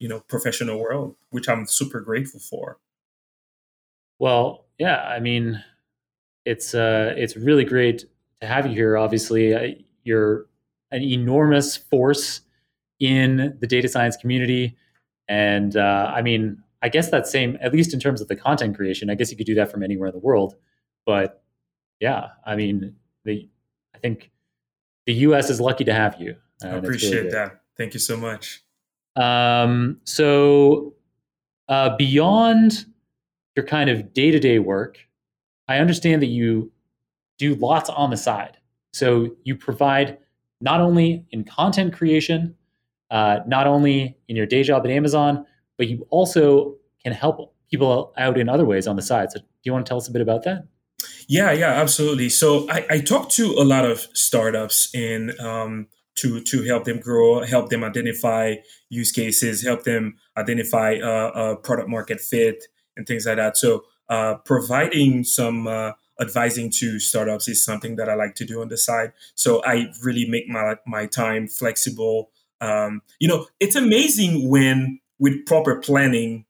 you 0.00 0.08
know 0.08 0.20
professional 0.20 0.80
world, 0.80 1.14
which 1.30 1.48
I'm 1.48 1.66
super 1.66 2.00
grateful 2.00 2.40
for. 2.40 2.78
Well, 4.18 4.66
yeah, 4.78 5.02
I 5.02 5.20
mean, 5.20 5.62
it's 6.44 6.74
uh, 6.74 7.14
it's 7.16 7.36
really 7.36 7.64
great 7.64 8.04
to 8.40 8.46
have 8.46 8.66
you 8.66 8.74
here. 8.74 8.96
Obviously, 8.96 9.54
uh, 9.54 9.68
you're 10.02 10.46
an 10.90 11.02
enormous 11.02 11.76
force 11.76 12.40
in 12.98 13.56
the 13.60 13.66
data 13.66 13.88
science 13.88 14.16
community, 14.16 14.76
and 15.28 15.76
uh, 15.76 16.12
I 16.14 16.22
mean, 16.22 16.62
I 16.82 16.88
guess 16.88 17.10
that 17.10 17.28
same, 17.28 17.56
at 17.60 17.72
least 17.72 17.94
in 17.94 18.00
terms 18.00 18.20
of 18.20 18.26
the 18.26 18.36
content 18.36 18.76
creation, 18.76 19.08
I 19.08 19.14
guess 19.14 19.30
you 19.30 19.36
could 19.36 19.46
do 19.46 19.54
that 19.54 19.70
from 19.70 19.84
anywhere 19.84 20.08
in 20.08 20.12
the 20.12 20.18
world. 20.18 20.56
But 21.06 21.44
yeah, 22.00 22.30
I 22.44 22.56
mean, 22.56 22.96
the 23.24 23.48
I 23.94 23.98
think 23.98 24.31
the 25.06 25.14
U.S. 25.14 25.50
is 25.50 25.60
lucky 25.60 25.84
to 25.84 25.92
have 25.92 26.20
you. 26.20 26.36
I 26.62 26.68
appreciate 26.68 27.14
really 27.14 27.30
that. 27.30 27.62
Thank 27.76 27.94
you 27.94 28.00
so 28.00 28.16
much. 28.16 28.62
Um, 29.16 30.00
so 30.04 30.94
uh, 31.68 31.96
beyond 31.96 32.86
your 33.56 33.66
kind 33.66 33.90
of 33.90 34.12
day 34.12 34.30
to 34.30 34.38
day 34.38 34.58
work, 34.58 34.98
I 35.68 35.78
understand 35.78 36.22
that 36.22 36.26
you 36.26 36.70
do 37.38 37.54
lots 37.54 37.90
on 37.90 38.10
the 38.10 38.16
side. 38.16 38.58
So 38.92 39.36
you 39.44 39.56
provide 39.56 40.18
not 40.60 40.80
only 40.80 41.26
in 41.30 41.44
content 41.44 41.92
creation, 41.92 42.54
uh, 43.10 43.40
not 43.46 43.66
only 43.66 44.16
in 44.28 44.36
your 44.36 44.46
day 44.46 44.62
job 44.62 44.84
at 44.84 44.90
Amazon, 44.90 45.44
but 45.76 45.88
you 45.88 46.06
also 46.10 46.76
can 47.02 47.12
help 47.12 47.54
people 47.70 48.12
out 48.16 48.38
in 48.38 48.48
other 48.48 48.64
ways 48.64 48.86
on 48.86 48.96
the 48.96 49.02
side. 49.02 49.32
So, 49.32 49.40
do 49.40 49.44
you 49.64 49.72
want 49.72 49.84
to 49.84 49.90
tell 49.90 49.98
us 49.98 50.08
a 50.08 50.12
bit 50.12 50.22
about 50.22 50.44
that? 50.44 50.66
Yeah, 51.28 51.52
yeah, 51.52 51.70
absolutely. 51.72 52.28
So, 52.28 52.68
I, 52.70 52.86
I 52.90 53.00
talk 53.00 53.28
to 53.30 53.52
a 53.58 53.64
lot 53.64 53.84
of 53.84 54.00
startups 54.14 54.88
and 54.94 55.38
um, 55.40 55.88
to 56.16 56.40
to 56.42 56.62
help 56.64 56.84
them 56.84 56.98
grow, 57.00 57.42
help 57.44 57.70
them 57.70 57.84
identify 57.84 58.56
use 58.90 59.12
cases, 59.12 59.62
help 59.62 59.84
them 59.84 60.16
identify 60.36 60.96
uh, 60.96 61.30
a 61.34 61.56
product 61.56 61.88
market 61.88 62.20
fit, 62.20 62.64
and 62.96 63.06
things 63.06 63.26
like 63.26 63.36
that. 63.36 63.56
So, 63.56 63.84
uh, 64.08 64.36
providing 64.44 65.24
some 65.24 65.66
uh, 65.66 65.92
advising 66.20 66.70
to 66.78 66.98
startups 67.00 67.48
is 67.48 67.64
something 67.64 67.96
that 67.96 68.08
I 68.08 68.14
like 68.14 68.34
to 68.36 68.44
do 68.44 68.60
on 68.60 68.68
the 68.68 68.76
side. 68.76 69.12
So, 69.34 69.62
I 69.64 69.86
really 70.02 70.26
make 70.28 70.48
my 70.48 70.76
my 70.86 71.06
time 71.06 71.48
flexible. 71.48 72.30
Um, 72.60 73.02
you 73.18 73.28
know, 73.28 73.46
it's 73.60 73.74
amazing 73.76 74.48
when 74.48 75.00
with 75.18 75.46
proper 75.46 75.76
planning 75.80 76.44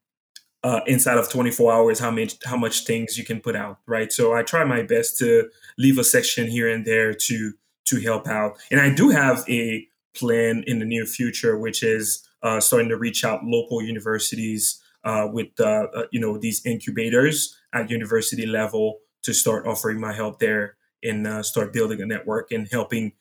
uh, 0.65 0.81
inside 0.87 1.19
of 1.19 1.29
24 1.29 1.73
hours 1.73 1.99
how 1.99 2.11
much 2.11 2.37
how 2.45 2.57
much 2.57 2.85
things 2.85 3.19
you 3.19 3.25
can 3.25 3.41
put 3.41 3.57
out 3.57 3.79
right? 3.87 4.13
So 4.13 4.35
i 4.35 4.43
try 4.43 4.65
my 4.65 4.83
best 4.83 5.19
to 5.19 5.49
leave 5.79 5.99
a 5.99 6.05
section 6.05 6.47
here 6.47 6.69
and 6.69 6.85
there 6.85 7.15
to 7.15 7.53
to 7.87 8.01
help 8.01 8.27
out. 8.27 8.59
And 8.71 8.81
i 8.81 8.95
do 8.95 9.11
have 9.11 9.45
a 9.49 9.87
plan 10.15 10.63
in 10.67 10.79
the 10.79 10.85
near 10.85 11.07
future 11.07 11.59
which 11.59 11.83
is 11.83 12.27
uh, 12.43 12.61
starting 12.61 12.89
to 12.89 12.97
reach 12.97 13.25
out 13.25 13.45
local 13.45 13.83
universities 13.83 14.83
uh, 15.05 15.27
with 15.33 15.49
uh, 15.59 15.87
uh, 15.95 16.05
you 16.13 16.21
know 16.21 16.39
these 16.39 16.65
incubators 16.65 17.57
at 17.73 17.91
university 17.91 18.47
level 18.47 18.99
to 19.23 19.33
start 19.33 19.67
offering 19.67 20.01
my 20.01 20.13
help 20.13 20.39
there 20.39 20.77
and 21.03 21.27
uh, 21.27 21.43
start 21.43 21.73
building 21.73 22.01
a 22.01 22.07
network 22.07 22.51
and 22.53 22.69
helping 22.71 23.13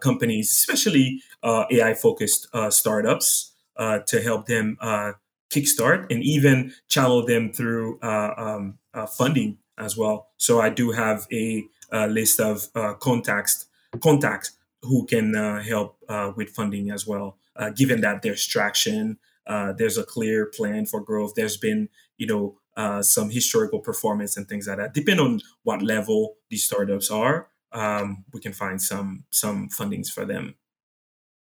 companies 0.00 0.52
especially 0.52 1.20
ai 1.42 1.94
focused 1.94 2.46
startups 2.70 3.54
uh, 3.76 3.98
to 4.06 4.22
help 4.22 4.46
them 4.46 4.76
uh, 4.80 5.12
kickstart 5.54 6.10
and 6.10 6.22
even 6.22 6.72
channel 6.88 7.24
them 7.24 7.52
through 7.52 7.98
uh, 8.02 8.34
um, 8.36 8.78
uh, 8.92 9.06
funding 9.06 9.58
as 9.78 9.96
well. 9.96 10.28
So 10.36 10.60
I 10.60 10.70
do 10.70 10.92
have 10.92 11.26
a, 11.32 11.64
a 11.90 12.06
list 12.08 12.40
of 12.40 12.68
uh, 12.74 12.94
contacts 12.94 13.66
contacts 14.00 14.52
who 14.82 15.06
can 15.06 15.34
help 15.62 15.96
with 16.36 16.50
funding 16.50 16.90
as 16.90 17.06
well. 17.06 17.38
given 17.76 18.00
that 18.00 18.22
there's 18.22 18.44
traction, 18.44 19.18
there's 19.46 19.96
a 19.96 20.04
clear 20.04 20.46
plan 20.46 20.84
for 20.84 21.00
growth. 21.00 21.34
There's 21.34 21.56
been 21.56 21.88
you 22.18 22.26
know 22.26 22.58
uh, 22.76 23.02
some 23.02 23.30
historical 23.30 23.78
performance 23.78 24.36
and 24.36 24.48
things 24.48 24.66
like 24.66 24.78
that. 24.78 24.94
Depending 24.94 25.24
on 25.24 25.40
what 25.62 25.82
level 25.82 26.36
these 26.50 26.64
startups 26.64 27.10
are, 27.10 27.48
um, 27.72 28.24
we 28.32 28.40
can 28.40 28.52
find 28.52 28.80
some 28.80 29.24
some 29.30 29.68
fundings 29.68 30.08
for 30.08 30.24
them. 30.24 30.54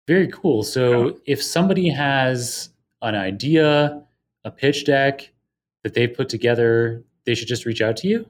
Very 0.07 0.29
cool. 0.29 0.63
So 0.63 1.07
yeah. 1.07 1.13
if 1.25 1.43
somebody 1.43 1.89
has 1.89 2.69
an 3.01 3.15
idea, 3.15 4.03
a 4.43 4.51
pitch 4.51 4.85
deck 4.85 5.31
that 5.83 5.93
they've 5.93 6.13
put 6.13 6.29
together, 6.29 7.03
they 7.25 7.35
should 7.35 7.47
just 7.47 7.65
reach 7.65 7.81
out 7.81 7.97
to 7.97 8.07
you? 8.07 8.25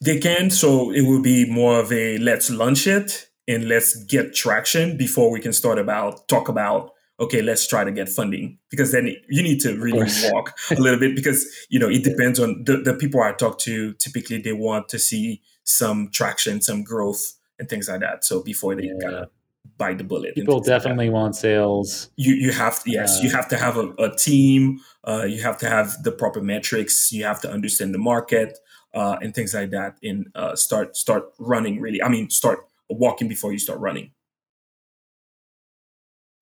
They 0.00 0.18
can. 0.18 0.50
So 0.50 0.90
it 0.90 1.02
will 1.02 1.22
be 1.22 1.50
more 1.50 1.78
of 1.78 1.92
a 1.92 2.18
let's 2.18 2.50
launch 2.50 2.86
it 2.86 3.28
and 3.48 3.68
let's 3.68 4.02
get 4.04 4.34
traction 4.34 4.96
before 4.96 5.30
we 5.30 5.40
can 5.40 5.52
start 5.52 5.78
about 5.78 6.28
talk 6.28 6.48
about 6.48 6.92
okay 7.18 7.40
let's 7.42 7.66
try 7.66 7.84
to 7.84 7.90
get 7.90 8.08
funding 8.08 8.58
because 8.70 8.92
then 8.92 9.14
you 9.28 9.42
need 9.42 9.60
to 9.60 9.78
really 9.78 10.10
walk 10.32 10.56
a 10.70 10.74
little 10.74 10.98
bit 10.98 11.14
because 11.14 11.46
you 11.68 11.78
know 11.78 11.88
it 11.88 12.04
depends 12.04 12.38
on 12.38 12.62
the, 12.64 12.76
the 12.78 12.94
people 12.94 13.22
i 13.22 13.32
talk 13.32 13.58
to 13.58 13.94
typically 13.94 14.40
they 14.40 14.52
want 14.52 14.88
to 14.88 14.98
see 14.98 15.40
some 15.64 16.10
traction 16.12 16.60
some 16.60 16.82
growth 16.82 17.34
and 17.58 17.68
things 17.68 17.88
like 17.88 18.00
that 18.00 18.24
so 18.24 18.42
before 18.42 18.74
they 18.74 18.84
yeah. 18.84 18.92
kind 19.02 19.16
of 19.16 19.30
bite 19.78 19.98
the 19.98 20.04
bullet. 20.04 20.34
People 20.34 20.60
definitely 20.60 21.06
like 21.06 21.14
want 21.14 21.36
sales. 21.36 22.10
You 22.16 22.34
you 22.34 22.52
have 22.52 22.82
to, 22.84 22.90
yes, 22.90 23.18
uh, 23.18 23.22
you 23.22 23.30
have 23.30 23.48
to 23.48 23.56
have 23.56 23.76
a, 23.76 23.88
a 23.98 24.14
team. 24.16 24.80
Uh, 25.06 25.24
you 25.24 25.42
have 25.42 25.58
to 25.58 25.68
have 25.68 26.02
the 26.02 26.12
proper 26.12 26.40
metrics. 26.40 27.12
You 27.12 27.24
have 27.24 27.40
to 27.42 27.50
understand 27.50 27.94
the 27.94 27.98
market 27.98 28.58
uh, 28.94 29.16
and 29.20 29.34
things 29.34 29.54
like 29.54 29.70
that. 29.70 29.96
And 30.02 30.28
uh, 30.34 30.56
start 30.56 30.96
start 30.96 31.32
running. 31.38 31.80
Really, 31.80 32.02
I 32.02 32.08
mean, 32.08 32.30
start 32.30 32.60
walking 32.88 33.28
before 33.28 33.52
you 33.52 33.58
start 33.58 33.80
running. 33.80 34.12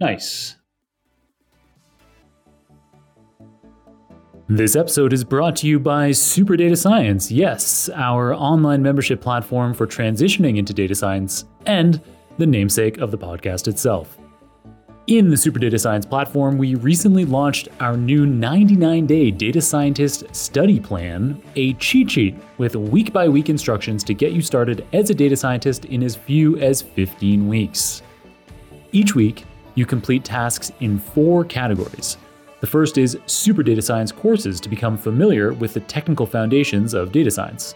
Nice. 0.01 0.57
This 4.47 4.77
episode 4.77 5.15
is 5.15 5.25
brought 5.25 5.57
to 5.57 5.67
you 5.67 5.81
by 5.81 6.13
Super 6.13 6.55
Data 6.55 6.77
Science. 6.77 7.33
Yes, 7.33 7.89
our 7.95 8.35
online 8.35 8.83
membership 8.83 9.23
platform 9.23 9.73
for 9.73 9.87
transitioning 9.87 10.59
into 10.59 10.75
data 10.75 10.95
science 10.95 11.47
and 11.65 11.99
the 12.39 12.47
namesake 12.47 12.99
of 12.99 13.11
the 13.11 13.19
podcast 13.19 13.69
itself. 13.69 14.19
In 15.07 15.29
the 15.29 15.37
Super 15.37 15.59
Data 15.59 15.79
Science 15.79 16.07
platform, 16.07 16.57
we 16.57 16.77
recently 16.77 17.27
launched 17.27 17.69
our 17.79 17.95
new 17.95 18.25
99 18.25 19.07
day 19.07 19.31
data 19.31 19.61
scientist 19.61 20.25
study 20.35 20.81
plan, 20.81 21.43
a 21.57 21.75
cheat 21.75 22.11
sheet 22.11 22.35
with 22.57 22.75
week 22.75 23.13
by 23.13 23.29
week 23.29 23.51
instructions 23.51 24.03
to 24.05 24.15
get 24.15 24.33
you 24.33 24.41
started 24.41 24.87
as 24.95 25.11
a 25.11 25.15
data 25.15 25.37
scientist 25.37 25.85
in 25.85 26.03
as 26.03 26.17
few 26.17 26.57
as 26.57 26.81
15 26.81 27.47
weeks. 27.47 28.03
Each 28.93 29.15
week, 29.15 29.45
you 29.75 29.85
complete 29.85 30.25
tasks 30.25 30.73
in 30.81 30.99
four 30.99 31.45
categories. 31.45 32.17
The 32.61 32.67
first 32.67 32.97
is 32.97 33.19
Super 33.27 33.63
Data 33.63 33.83
Science 33.83 34.11
courses 34.11 34.59
to 34.61 34.71
become 34.71 34.97
familiar 34.97 35.53
with 35.53 35.75
the 35.75 35.81
technical 35.81 36.25
foundations 36.25 36.95
of 36.95 37.13
data 37.13 37.31
science. 37.31 37.75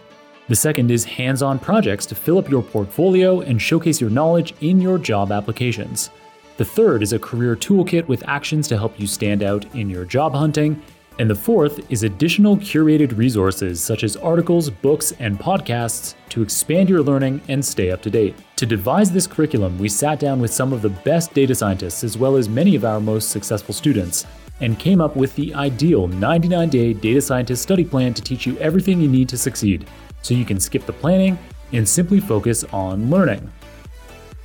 The 0.49 0.55
second 0.55 0.89
is 0.89 1.05
hands 1.05 1.43
on 1.43 1.59
projects 1.59 2.07
to 2.07 2.15
fill 2.15 2.39
up 2.39 2.49
your 2.49 2.63
portfolio 2.63 3.41
and 3.41 3.61
showcase 3.61 4.01
your 4.01 4.09
knowledge 4.09 4.55
in 4.61 4.81
your 4.81 4.97
job 4.97 5.31
applications. 5.31 6.09
The 6.57 6.65
third 6.65 7.03
is 7.03 7.13
a 7.13 7.19
career 7.19 7.55
toolkit 7.55 8.07
with 8.07 8.27
actions 8.27 8.67
to 8.69 8.77
help 8.77 8.99
you 8.99 9.05
stand 9.05 9.43
out 9.43 9.63
in 9.75 9.91
your 9.91 10.05
job 10.05 10.33
hunting. 10.33 10.81
And 11.19 11.29
the 11.29 11.35
fourth 11.35 11.91
is 11.91 12.01
additional 12.01 12.57
curated 12.57 13.15
resources 13.15 13.79
such 13.79 14.03
as 14.03 14.17
articles, 14.17 14.71
books, 14.71 15.13
and 15.19 15.39
podcasts 15.39 16.15
to 16.29 16.41
expand 16.41 16.89
your 16.89 17.03
learning 17.03 17.41
and 17.47 17.63
stay 17.63 17.91
up 17.91 18.01
to 18.01 18.09
date. 18.09 18.35
To 18.55 18.65
devise 18.65 19.11
this 19.11 19.27
curriculum, 19.27 19.77
we 19.77 19.87
sat 19.87 20.19
down 20.19 20.41
with 20.41 20.51
some 20.51 20.73
of 20.73 20.81
the 20.81 20.89
best 20.89 21.31
data 21.35 21.53
scientists 21.53 22.03
as 22.03 22.17
well 22.17 22.35
as 22.35 22.49
many 22.49 22.75
of 22.75 22.85
our 22.85 22.99
most 22.99 23.29
successful 23.29 23.75
students 23.75 24.25
and 24.61 24.79
came 24.79 24.99
up 24.99 25.15
with 25.15 25.35
the 25.35 25.53
ideal 25.53 26.07
99 26.07 26.69
day 26.69 26.91
data 26.91 27.21
scientist 27.21 27.61
study 27.61 27.85
plan 27.85 28.15
to 28.15 28.21
teach 28.23 28.47
you 28.47 28.57
everything 28.57 28.99
you 28.99 29.07
need 29.07 29.29
to 29.29 29.37
succeed 29.37 29.85
so 30.21 30.33
you 30.33 30.45
can 30.45 30.59
skip 30.59 30.85
the 30.85 30.93
planning 30.93 31.37
and 31.71 31.87
simply 31.87 32.19
focus 32.19 32.63
on 32.65 33.09
learning. 33.09 33.51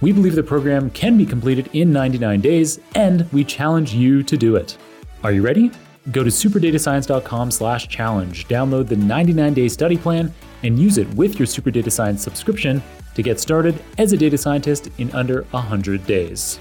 We 0.00 0.12
believe 0.12 0.34
the 0.34 0.42
program 0.42 0.90
can 0.90 1.16
be 1.16 1.24
completed 1.24 1.70
in 1.72 1.92
99 1.92 2.40
days 2.40 2.80
and 2.94 3.30
we 3.32 3.44
challenge 3.44 3.94
you 3.94 4.22
to 4.22 4.36
do 4.36 4.56
it. 4.56 4.76
Are 5.22 5.32
you 5.32 5.42
ready? 5.42 5.70
Go 6.12 6.22
to 6.22 6.30
superdatascience.com 6.30 7.50
slash 7.50 7.88
challenge, 7.88 8.46
download 8.46 8.88
the 8.88 8.96
99-day 8.96 9.68
study 9.68 9.96
plan, 9.96 10.32
and 10.62 10.78
use 10.78 10.98
it 10.98 11.08
with 11.14 11.38
your 11.38 11.46
Super 11.46 11.70
Data 11.70 11.90
Science 11.90 12.22
subscription 12.22 12.82
to 13.14 13.22
get 13.22 13.40
started 13.40 13.82
as 13.96 14.12
a 14.12 14.16
data 14.16 14.36
scientist 14.36 14.90
in 14.98 15.10
under 15.12 15.42
100 15.50 16.06
days. 16.06 16.58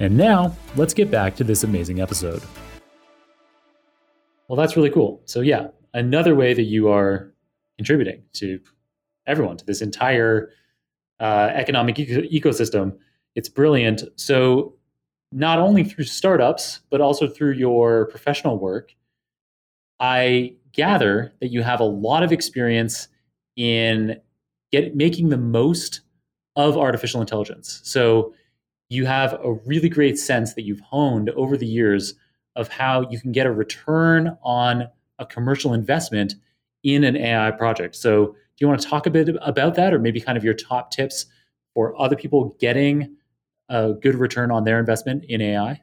And 0.00 0.16
now, 0.16 0.56
let's 0.76 0.94
get 0.94 1.10
back 1.10 1.36
to 1.36 1.44
this 1.44 1.64
amazing 1.64 2.00
episode. 2.00 2.42
Well, 4.48 4.56
that's 4.56 4.76
really 4.76 4.90
cool. 4.90 5.20
So, 5.26 5.42
yeah, 5.42 5.68
another 5.92 6.34
way 6.34 6.54
that 6.54 6.62
you 6.62 6.88
are 6.88 7.32
contributing 7.80 8.22
to 8.34 8.60
everyone, 9.26 9.56
to 9.56 9.64
this 9.64 9.80
entire 9.80 10.50
uh, 11.18 11.48
economic 11.54 11.98
eco- 11.98 12.28
ecosystem. 12.28 12.94
It's 13.34 13.48
brilliant. 13.48 14.02
So, 14.16 14.74
not 15.32 15.58
only 15.58 15.82
through 15.84 16.04
startups, 16.04 16.80
but 16.90 17.00
also 17.00 17.26
through 17.26 17.52
your 17.52 18.06
professional 18.06 18.58
work, 18.58 18.94
I 19.98 20.56
gather 20.72 21.32
that 21.40 21.48
you 21.48 21.62
have 21.62 21.80
a 21.80 21.84
lot 21.84 22.22
of 22.22 22.32
experience 22.32 23.08
in 23.56 24.20
get, 24.72 24.94
making 24.94 25.30
the 25.30 25.38
most 25.38 26.00
of 26.56 26.76
artificial 26.76 27.22
intelligence. 27.22 27.80
So 27.84 28.34
you 28.90 29.06
have 29.06 29.34
a 29.34 29.54
really 29.64 29.88
great 29.88 30.18
sense 30.18 30.52
that 30.54 30.62
you've 30.62 30.80
honed 30.80 31.30
over 31.30 31.56
the 31.56 31.66
years 31.66 32.14
of 32.56 32.68
how 32.68 33.08
you 33.08 33.20
can 33.20 33.32
get 33.32 33.46
a 33.46 33.52
return 33.52 34.36
on 34.42 34.88
a 35.18 35.24
commercial 35.24 35.72
investment 35.72 36.34
in 36.82 37.04
an 37.04 37.16
AI 37.16 37.50
project. 37.52 37.96
So 37.96 38.26
do 38.26 38.34
you 38.58 38.68
want 38.68 38.80
to 38.80 38.88
talk 38.88 39.06
a 39.06 39.10
bit 39.10 39.36
about 39.42 39.74
that 39.76 39.92
or 39.92 39.98
maybe 39.98 40.20
kind 40.20 40.36
of 40.36 40.44
your 40.44 40.54
top 40.54 40.90
tips 40.90 41.26
for 41.74 41.98
other 42.00 42.16
people 42.16 42.56
getting 42.60 43.16
a 43.68 43.94
good 43.94 44.16
return 44.16 44.50
on 44.50 44.64
their 44.64 44.78
investment 44.78 45.24
in 45.28 45.40
AI? 45.40 45.80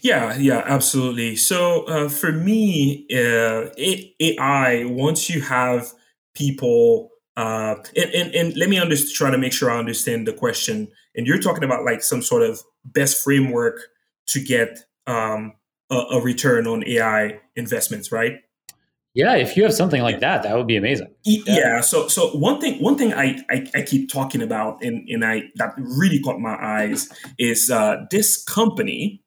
Yeah, 0.00 0.36
yeah, 0.36 0.62
absolutely. 0.64 1.36
So 1.36 1.84
uh, 1.84 2.08
for 2.08 2.32
me, 2.32 3.06
uh, 3.12 3.68
AI, 3.78 4.84
once 4.86 5.28
you 5.28 5.40
have 5.42 5.92
people, 6.34 7.10
uh, 7.36 7.76
and, 7.96 8.10
and, 8.14 8.34
and 8.34 8.56
let 8.56 8.68
me 8.68 8.78
under- 8.78 8.96
try 8.96 9.30
to 9.30 9.38
make 9.38 9.52
sure 9.52 9.70
I 9.70 9.78
understand 9.78 10.26
the 10.26 10.32
question. 10.32 10.88
And 11.14 11.26
you're 11.26 11.40
talking 11.40 11.64
about 11.64 11.84
like 11.84 12.02
some 12.02 12.22
sort 12.22 12.42
of 12.42 12.60
best 12.84 13.22
framework 13.22 13.80
to 14.28 14.40
get 14.40 14.78
um, 15.06 15.54
a, 15.90 15.96
a 15.96 16.20
return 16.20 16.66
on 16.66 16.86
AI 16.86 17.40
investments, 17.54 18.10
right? 18.12 18.38
Yeah, 19.16 19.34
if 19.36 19.56
you 19.56 19.62
have 19.62 19.72
something 19.72 20.02
like 20.02 20.20
that, 20.20 20.42
that 20.42 20.54
would 20.54 20.66
be 20.66 20.76
amazing. 20.76 21.08
Yeah. 21.24 21.42
yeah. 21.46 21.80
So 21.80 22.06
so 22.06 22.28
one 22.36 22.60
thing 22.60 22.82
one 22.82 22.98
thing 22.98 23.14
I, 23.14 23.38
I, 23.50 23.66
I 23.74 23.82
keep 23.82 24.12
talking 24.12 24.42
about 24.42 24.82
and, 24.82 25.08
and 25.08 25.24
I 25.24 25.44
that 25.54 25.72
really 25.78 26.20
caught 26.20 26.38
my 26.38 26.54
eyes 26.54 27.08
is 27.38 27.70
uh, 27.70 28.04
this 28.10 28.44
company 28.44 29.22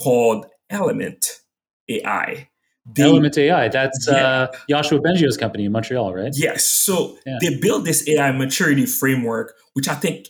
called 0.00 0.46
Element 0.68 1.42
AI. 1.88 2.48
They, 2.92 3.04
Element 3.04 3.38
AI. 3.38 3.68
That's 3.68 4.08
yeah. 4.10 4.16
uh, 4.16 4.46
Yoshua 4.68 4.98
Bengio's 4.98 5.36
company 5.36 5.64
in 5.64 5.70
Montreal, 5.70 6.12
right? 6.12 6.32
Yes. 6.34 6.64
So 6.64 7.16
yeah. 7.24 7.38
they 7.40 7.56
built 7.56 7.84
this 7.84 8.08
AI 8.08 8.32
maturity 8.32 8.84
framework, 8.84 9.54
which 9.74 9.86
I 9.86 9.94
think 9.94 10.26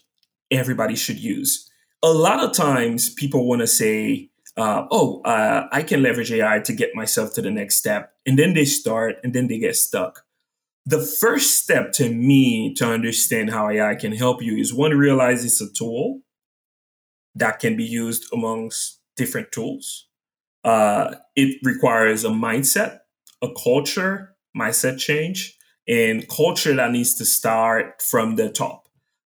everybody 0.50 0.95
should 0.95 1.19
use. 1.19 1.71
A 2.02 2.12
lot 2.12 2.45
of 2.45 2.52
times 2.52 3.09
people 3.14 3.49
want 3.49 3.61
to 3.62 3.66
say, 3.66 4.29
uh, 4.61 4.87
oh, 4.90 5.23
uh, 5.23 5.69
I 5.73 5.83
can 5.83 6.02
leverage 6.02 6.31
AI 6.31 6.61
to 6.61 6.75
get 6.75 6.95
myself 6.95 7.33
to 7.33 7.40
the 7.40 7.50
next 7.50 7.76
step. 7.76 8.12
And 8.26 8.38
then 8.38 8.52
they 8.52 8.67
start 8.67 9.17
and 9.25 9.33
then 9.33 9.49
they 9.49 9.59
get 9.59 9.75
stuck. 9.75 10.27
The 10.85 11.01
first 11.01 11.62
step 11.62 11.92
to 11.92 12.12
me 12.12 12.75
to 12.75 12.85
understand 12.85 13.51
how 13.51 13.70
AI 13.70 13.94
can 13.94 14.12
help 14.12 14.42
you 14.42 14.59
is 14.59 14.75
one, 14.75 14.92
realize 14.92 15.46
it's 15.46 15.62
a 15.62 15.73
tool 15.73 16.20
that 17.35 17.59
can 17.59 17.75
be 17.75 17.85
used 17.85 18.31
amongst 18.35 19.01
different 19.16 19.51
tools. 19.51 20.09
Uh, 20.62 21.14
it 21.37 21.59
requires 21.62 22.25
a 22.25 22.29
mindset, 22.29 22.99
a 23.40 23.49
culture, 23.64 24.37
mindset 24.55 24.99
change, 24.99 25.57
and 25.88 26.29
culture 26.29 26.75
that 26.75 26.92
needs 26.92 27.14
to 27.14 27.25
start 27.25 28.03
from 28.03 28.37
the 28.37 28.51
top. 28.51 28.88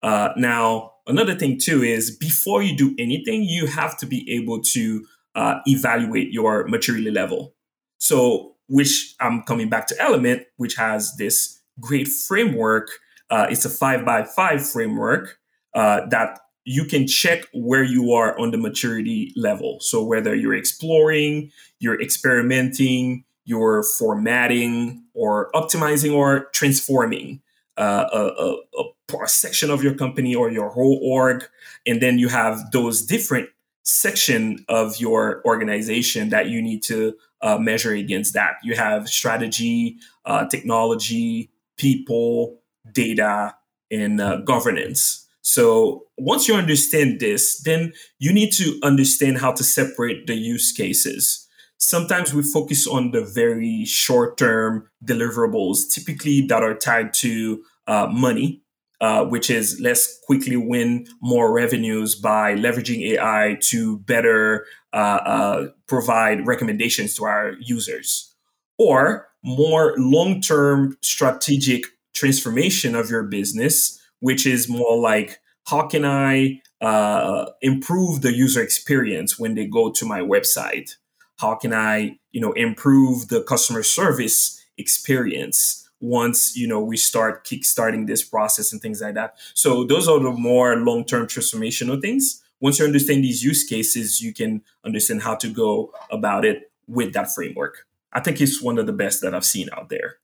Uh, 0.04 0.28
now, 0.36 0.92
another 1.08 1.34
thing 1.34 1.58
too 1.58 1.82
is 1.82 2.16
before 2.16 2.62
you 2.62 2.76
do 2.76 2.94
anything, 2.96 3.42
you 3.42 3.66
have 3.66 3.98
to 3.98 4.06
be 4.06 4.24
able 4.32 4.62
to 4.62 5.04
uh, 5.36 5.60
evaluate 5.66 6.32
your 6.32 6.66
maturity 6.66 7.10
level. 7.10 7.54
So, 7.98 8.54
which 8.68 9.14
I'm 9.20 9.42
coming 9.42 9.68
back 9.68 9.86
to 9.88 10.02
Element, 10.02 10.42
which 10.56 10.74
has 10.74 11.14
this 11.16 11.60
great 11.78 12.08
framework. 12.08 12.88
Uh, 13.30 13.46
it's 13.50 13.64
a 13.64 13.70
five 13.70 14.04
by 14.04 14.24
five 14.24 14.68
framework 14.68 15.38
uh, 15.74 16.06
that 16.08 16.40
you 16.64 16.84
can 16.84 17.06
check 17.06 17.44
where 17.52 17.84
you 17.84 18.12
are 18.12 18.36
on 18.40 18.50
the 18.50 18.58
maturity 18.58 19.32
level. 19.36 19.78
So, 19.80 20.02
whether 20.02 20.34
you're 20.34 20.54
exploring, 20.54 21.52
you're 21.78 22.00
experimenting, 22.00 23.24
you're 23.44 23.84
formatting, 23.84 25.04
or 25.14 25.50
optimizing, 25.54 26.14
or 26.14 26.46
transforming 26.52 27.42
uh, 27.76 28.06
a, 28.10 28.18
a, 28.18 29.22
a 29.22 29.28
section 29.28 29.70
of 29.70 29.84
your 29.84 29.94
company 29.94 30.34
or 30.34 30.50
your 30.50 30.70
whole 30.70 30.98
org. 31.04 31.46
And 31.86 32.00
then 32.00 32.18
you 32.18 32.28
have 32.28 32.72
those 32.72 33.04
different 33.04 33.50
section 33.86 34.64
of 34.68 35.00
your 35.00 35.42
organization 35.44 36.28
that 36.30 36.48
you 36.48 36.60
need 36.60 36.82
to 36.82 37.14
uh, 37.40 37.56
measure 37.56 37.92
against 37.92 38.34
that. 38.34 38.54
You 38.62 38.74
have 38.74 39.08
strategy, 39.08 39.96
uh, 40.24 40.46
technology, 40.48 41.50
people, 41.78 42.58
data, 42.92 43.54
and 43.90 44.20
uh, 44.20 44.38
governance. 44.38 45.26
So 45.42 46.06
once 46.18 46.48
you 46.48 46.54
understand 46.56 47.20
this, 47.20 47.60
then 47.62 47.92
you 48.18 48.32
need 48.32 48.50
to 48.54 48.78
understand 48.82 49.38
how 49.38 49.52
to 49.52 49.62
separate 49.62 50.26
the 50.26 50.34
use 50.34 50.72
cases. 50.72 51.46
Sometimes 51.78 52.34
we 52.34 52.42
focus 52.42 52.88
on 52.88 53.12
the 53.12 53.22
very 53.22 53.84
short 53.84 54.36
term 54.36 54.88
deliverables, 55.04 55.88
typically 55.88 56.40
that 56.48 56.64
are 56.64 56.74
tied 56.74 57.14
to 57.14 57.62
uh, 57.86 58.08
money 58.10 58.62
uh, 59.00 59.24
which 59.24 59.50
is 59.50 59.80
let's 59.80 60.18
quickly 60.26 60.56
win 60.56 61.06
more 61.20 61.52
revenues 61.52 62.14
by 62.14 62.54
leveraging 62.54 63.00
AI 63.12 63.58
to 63.60 63.98
better 64.00 64.66
uh, 64.92 65.20
uh, 65.24 65.66
provide 65.86 66.46
recommendations 66.46 67.14
to 67.14 67.24
our 67.24 67.52
users, 67.60 68.34
or 68.78 69.28
more 69.42 69.94
long 69.98 70.40
term 70.40 70.96
strategic 71.02 71.84
transformation 72.14 72.94
of 72.94 73.10
your 73.10 73.22
business, 73.22 74.00
which 74.20 74.46
is 74.46 74.68
more 74.68 74.98
like 74.98 75.40
how 75.66 75.86
can 75.86 76.04
I 76.04 76.62
uh, 76.80 77.50
improve 77.60 78.22
the 78.22 78.34
user 78.34 78.62
experience 78.62 79.38
when 79.38 79.54
they 79.54 79.66
go 79.66 79.90
to 79.90 80.06
my 80.06 80.20
website? 80.20 80.92
How 81.38 81.54
can 81.54 81.74
I, 81.74 82.18
you 82.30 82.40
know, 82.40 82.52
improve 82.52 83.28
the 83.28 83.42
customer 83.42 83.82
service 83.82 84.64
experience? 84.78 85.85
Once 86.00 86.56
you 86.56 86.68
know 86.68 86.80
we 86.80 86.96
start 86.96 87.44
kickstarting 87.46 88.06
this 88.06 88.22
process 88.22 88.72
and 88.72 88.82
things 88.82 89.00
like 89.00 89.14
that. 89.14 89.36
So 89.54 89.84
those 89.84 90.08
are 90.08 90.20
the 90.20 90.32
more 90.32 90.76
long-term 90.76 91.26
transformational 91.26 92.00
things. 92.00 92.42
Once 92.60 92.78
you 92.78 92.84
understand 92.84 93.22
these 93.22 93.44
use 93.44 93.64
cases, 93.64 94.20
you 94.20 94.32
can 94.32 94.62
understand 94.84 95.22
how 95.22 95.34
to 95.36 95.48
go 95.48 95.92
about 96.10 96.44
it 96.44 96.70
with 96.88 97.12
that 97.12 97.34
framework. 97.34 97.86
I 98.12 98.20
think 98.20 98.40
it's 98.40 98.62
one 98.62 98.78
of 98.78 98.86
the 98.86 98.92
best 98.92 99.20
that 99.22 99.34
I've 99.34 99.44
seen 99.44 99.68
out 99.76 99.90
there. 99.90 100.16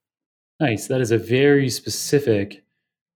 Nice. 0.60 0.86
That 0.86 1.00
is 1.00 1.10
a 1.10 1.18
very 1.18 1.68
specific 1.68 2.64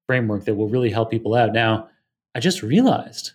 framework 0.07 0.45
that 0.45 0.55
will 0.55 0.69
really 0.69 0.91
help 0.91 1.11
people 1.11 1.35
out. 1.35 1.53
Now, 1.53 1.89
I 2.35 2.41
just 2.41 2.63
realized 2.63 3.33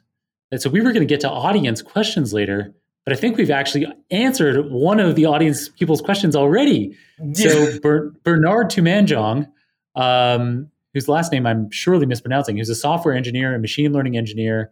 that 0.52 0.62
so 0.62 0.70
we 0.70 0.82
were 0.82 0.92
going 0.92 1.08
to 1.08 1.12
get 1.12 1.22
to 1.22 1.30
audience 1.30 1.82
questions 1.82 2.34
later, 2.34 2.76
but 3.06 3.14
I 3.14 3.16
think 3.16 3.38
we've 3.38 3.52
actually 3.52 3.88
answered 4.12 4.70
one 4.72 5.00
of 5.00 5.16
the 5.16 5.26
audience 5.26 5.70
people's 5.70 6.02
questions 6.02 6.36
already. 6.36 6.96
So 7.34 7.80
Ber- 7.84 8.14
Bernard 8.24 8.70
Tumanjong, 8.70 9.48
um, 9.96 10.70
whose 10.94 11.08
last 11.08 11.32
name 11.32 11.48
I'm 11.48 11.70
surely 11.72 12.06
mispronouncing, 12.06 12.58
who's 12.58 12.70
a 12.70 12.76
software 12.76 13.16
engineer 13.16 13.54
and 13.54 13.62
machine 13.62 13.92
learning 13.92 14.18
engineer, 14.18 14.72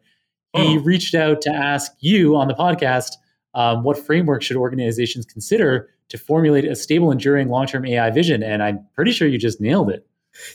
he 0.55 0.77
oh. 0.77 0.81
reached 0.81 1.15
out 1.15 1.41
to 1.41 1.51
ask 1.51 1.91
you 1.99 2.35
on 2.35 2.47
the 2.47 2.53
podcast 2.53 3.11
um, 3.53 3.83
what 3.83 3.97
framework 3.97 4.41
should 4.41 4.57
organizations 4.57 5.25
consider 5.25 5.89
to 6.09 6.17
formulate 6.17 6.65
a 6.65 6.75
stable, 6.75 7.11
enduring, 7.11 7.49
long-term 7.49 7.85
AI 7.85 8.09
vision. 8.09 8.43
And 8.43 8.63
I'm 8.63 8.85
pretty 8.95 9.11
sure 9.11 9.27
you 9.27 9.37
just 9.37 9.61
nailed 9.61 9.89
it. 9.89 10.05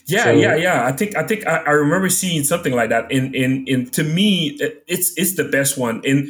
Yeah, 0.05 0.25
so, 0.25 0.31
yeah, 0.31 0.55
yeah. 0.55 0.85
I 0.85 0.91
think 0.93 1.15
I 1.15 1.23
think 1.27 1.45
I, 1.45 1.57
I, 1.57 1.71
remember 1.71 2.09
seeing 2.09 2.43
something 2.43 2.73
like 2.73 2.89
that. 2.89 3.11
In 3.11 3.35
in 3.35 3.67
in 3.67 3.89
to 3.91 4.03
me, 4.03 4.57
it's 4.87 5.15
it's 5.17 5.35
the 5.35 5.43
best 5.43 5.77
one. 5.77 6.01
And 6.05 6.29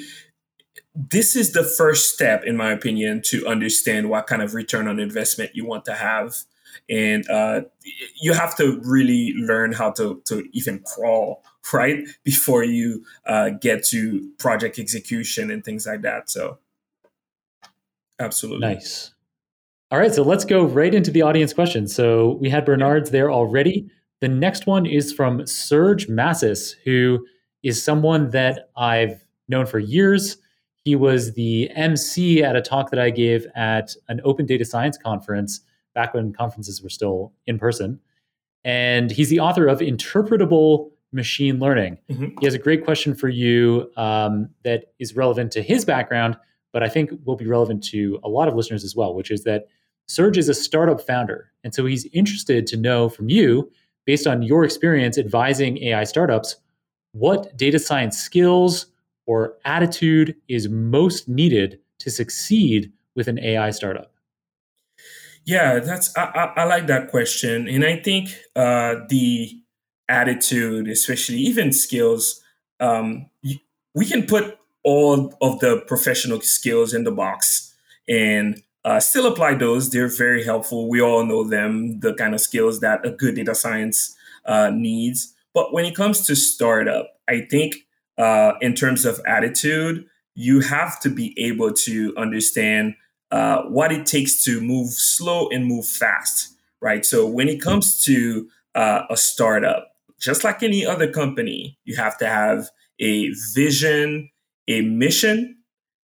this 0.95 1.35
is 1.35 1.51
the 1.51 1.63
first 1.63 2.13
step, 2.13 2.43
in 2.45 2.55
my 2.55 2.71
opinion, 2.71 3.21
to 3.25 3.45
understand 3.47 4.09
what 4.09 4.27
kind 4.27 4.41
of 4.41 4.53
return 4.53 4.87
on 4.87 4.99
investment 4.99 5.51
you 5.53 5.65
want 5.65 5.85
to 5.85 5.93
have. 5.93 6.35
And 6.89 7.29
uh, 7.29 7.61
you 8.21 8.33
have 8.33 8.55
to 8.57 8.79
really 8.83 9.33
learn 9.35 9.73
how 9.73 9.91
to, 9.91 10.21
to 10.25 10.47
even 10.53 10.79
crawl, 10.79 11.43
right? 11.73 12.07
Before 12.23 12.63
you 12.63 13.03
uh, 13.25 13.49
get 13.49 13.83
to 13.85 14.29
project 14.37 14.79
execution 14.79 15.51
and 15.51 15.63
things 15.63 15.85
like 15.85 16.01
that. 16.01 16.29
So, 16.29 16.59
absolutely. 18.19 18.67
Nice. 18.67 19.11
All 19.91 19.99
right, 19.99 20.13
so 20.13 20.23
let's 20.23 20.45
go 20.45 20.65
right 20.65 20.93
into 20.93 21.11
the 21.11 21.21
audience 21.21 21.53
questions. 21.53 21.93
So 21.93 22.37
we 22.41 22.49
had 22.49 22.65
Bernard's 22.65 23.11
there 23.11 23.31
already. 23.31 23.89
The 24.21 24.27
next 24.27 24.65
one 24.65 24.85
is 24.85 25.13
from 25.13 25.39
Serg 25.41 26.09
Masís, 26.09 26.75
who 26.83 27.25
is 27.63 27.83
someone 27.83 28.31
that 28.31 28.69
I've 28.75 29.23
known 29.47 29.65
for 29.65 29.79
years. 29.79 30.37
He 30.85 30.95
was 30.95 31.33
the 31.33 31.69
MC 31.71 32.43
at 32.43 32.55
a 32.55 32.61
talk 32.61 32.91
that 32.91 32.99
I 32.99 33.09
gave 33.09 33.47
at 33.55 33.95
an 34.07 34.21
open 34.23 34.45
data 34.45 34.63
science 34.63 34.97
conference 34.97 35.61
back 35.95 36.13
when 36.13 36.31
conferences 36.31 36.83
were 36.83 36.89
still 36.89 37.33
in 37.47 37.57
person. 37.57 37.99
And 38.63 39.09
he's 39.09 39.29
the 39.29 39.39
author 39.39 39.67
of 39.67 39.79
Interpretable 39.79 40.91
Machine 41.11 41.59
Learning. 41.59 41.97
Mm-hmm. 42.11 42.37
He 42.39 42.45
has 42.45 42.53
a 42.53 42.59
great 42.59 42.85
question 42.85 43.15
for 43.15 43.29
you 43.29 43.89
um, 43.97 44.49
that 44.63 44.93
is 44.99 45.15
relevant 45.15 45.51
to 45.53 45.63
his 45.63 45.85
background, 45.85 46.37
but 46.71 46.83
I 46.83 46.89
think 46.89 47.11
will 47.25 47.35
be 47.35 47.47
relevant 47.47 47.83
to 47.85 48.19
a 48.23 48.29
lot 48.29 48.47
of 48.47 48.53
listeners 48.53 48.83
as 48.83 48.95
well, 48.95 49.15
which 49.15 49.31
is 49.31 49.43
that 49.43 49.67
Serg 50.07 50.37
is 50.37 50.49
a 50.49 50.53
startup 50.53 51.01
founder. 51.01 51.51
And 51.63 51.73
so 51.73 51.87
he's 51.87 52.05
interested 52.13 52.67
to 52.67 52.77
know 52.77 53.09
from 53.09 53.29
you, 53.29 53.71
based 54.05 54.27
on 54.27 54.43
your 54.43 54.63
experience 54.63 55.17
advising 55.17 55.79
AI 55.79 56.03
startups, 56.03 56.57
what 57.13 57.57
data 57.57 57.79
science 57.79 58.19
skills 58.19 58.85
or 59.25 59.55
attitude 59.65 60.35
is 60.47 60.69
most 60.69 61.27
needed 61.27 61.79
to 61.99 62.11
succeed 62.11 62.91
with 63.15 63.27
an 63.27 63.39
AI 63.39 63.71
startup? 63.71 64.11
Yeah, 65.45 65.79
that's 65.79 66.15
I, 66.17 66.23
I, 66.23 66.61
I 66.61 66.63
like 66.63 66.87
that 66.87 67.09
question, 67.09 67.67
and 67.67 67.85
I 67.85 67.97
think 67.97 68.35
uh, 68.55 68.95
the 69.09 69.61
attitude, 70.09 70.87
especially 70.87 71.37
even 71.37 71.71
skills, 71.71 72.41
um, 72.79 73.29
we 73.93 74.05
can 74.05 74.25
put 74.25 74.57
all 74.83 75.35
of 75.41 75.59
the 75.59 75.81
professional 75.87 76.41
skills 76.41 76.93
in 76.93 77.03
the 77.03 77.11
box 77.11 77.73
and 78.07 78.61
uh, 78.83 78.99
still 78.99 79.25
apply 79.25 79.55
those. 79.55 79.89
They're 79.89 80.07
very 80.07 80.43
helpful. 80.43 80.87
We 80.87 81.01
all 81.01 81.25
know 81.25 81.43
them, 81.43 81.99
the 82.01 82.13
kind 82.13 82.35
of 82.35 82.41
skills 82.41 82.81
that 82.81 83.05
a 83.05 83.09
good 83.09 83.35
data 83.35 83.55
science 83.55 84.15
uh, 84.45 84.69
needs. 84.69 85.33
But 85.53 85.73
when 85.73 85.85
it 85.85 85.95
comes 85.95 86.25
to 86.27 86.35
startup, 86.35 87.19
I 87.27 87.47
think 87.49 87.84
uh, 88.17 88.53
in 88.61 88.73
terms 88.73 89.05
of 89.05 89.19
attitude, 89.25 90.05
you 90.35 90.61
have 90.61 90.99
to 91.01 91.09
be 91.09 91.33
able 91.37 91.71
to 91.71 92.13
understand 92.17 92.95
uh, 93.31 93.63
what 93.63 93.91
it 93.91 94.05
takes 94.05 94.43
to 94.43 94.61
move 94.61 94.89
slow 94.89 95.49
and 95.49 95.65
move 95.65 95.85
fast, 95.85 96.55
right? 96.81 97.05
So 97.05 97.25
when 97.27 97.49
it 97.49 97.61
comes 97.61 98.03
to 98.05 98.47
uh, 98.75 99.03
a 99.09 99.17
startup, 99.17 99.87
just 100.19 100.43
like 100.43 100.63
any 100.63 100.85
other 100.85 101.11
company, 101.11 101.77
you 101.83 101.95
have 101.95 102.17
to 102.19 102.27
have 102.27 102.69
a 102.99 103.29
vision, 103.53 104.29
a 104.67 104.81
mission, 104.81 105.57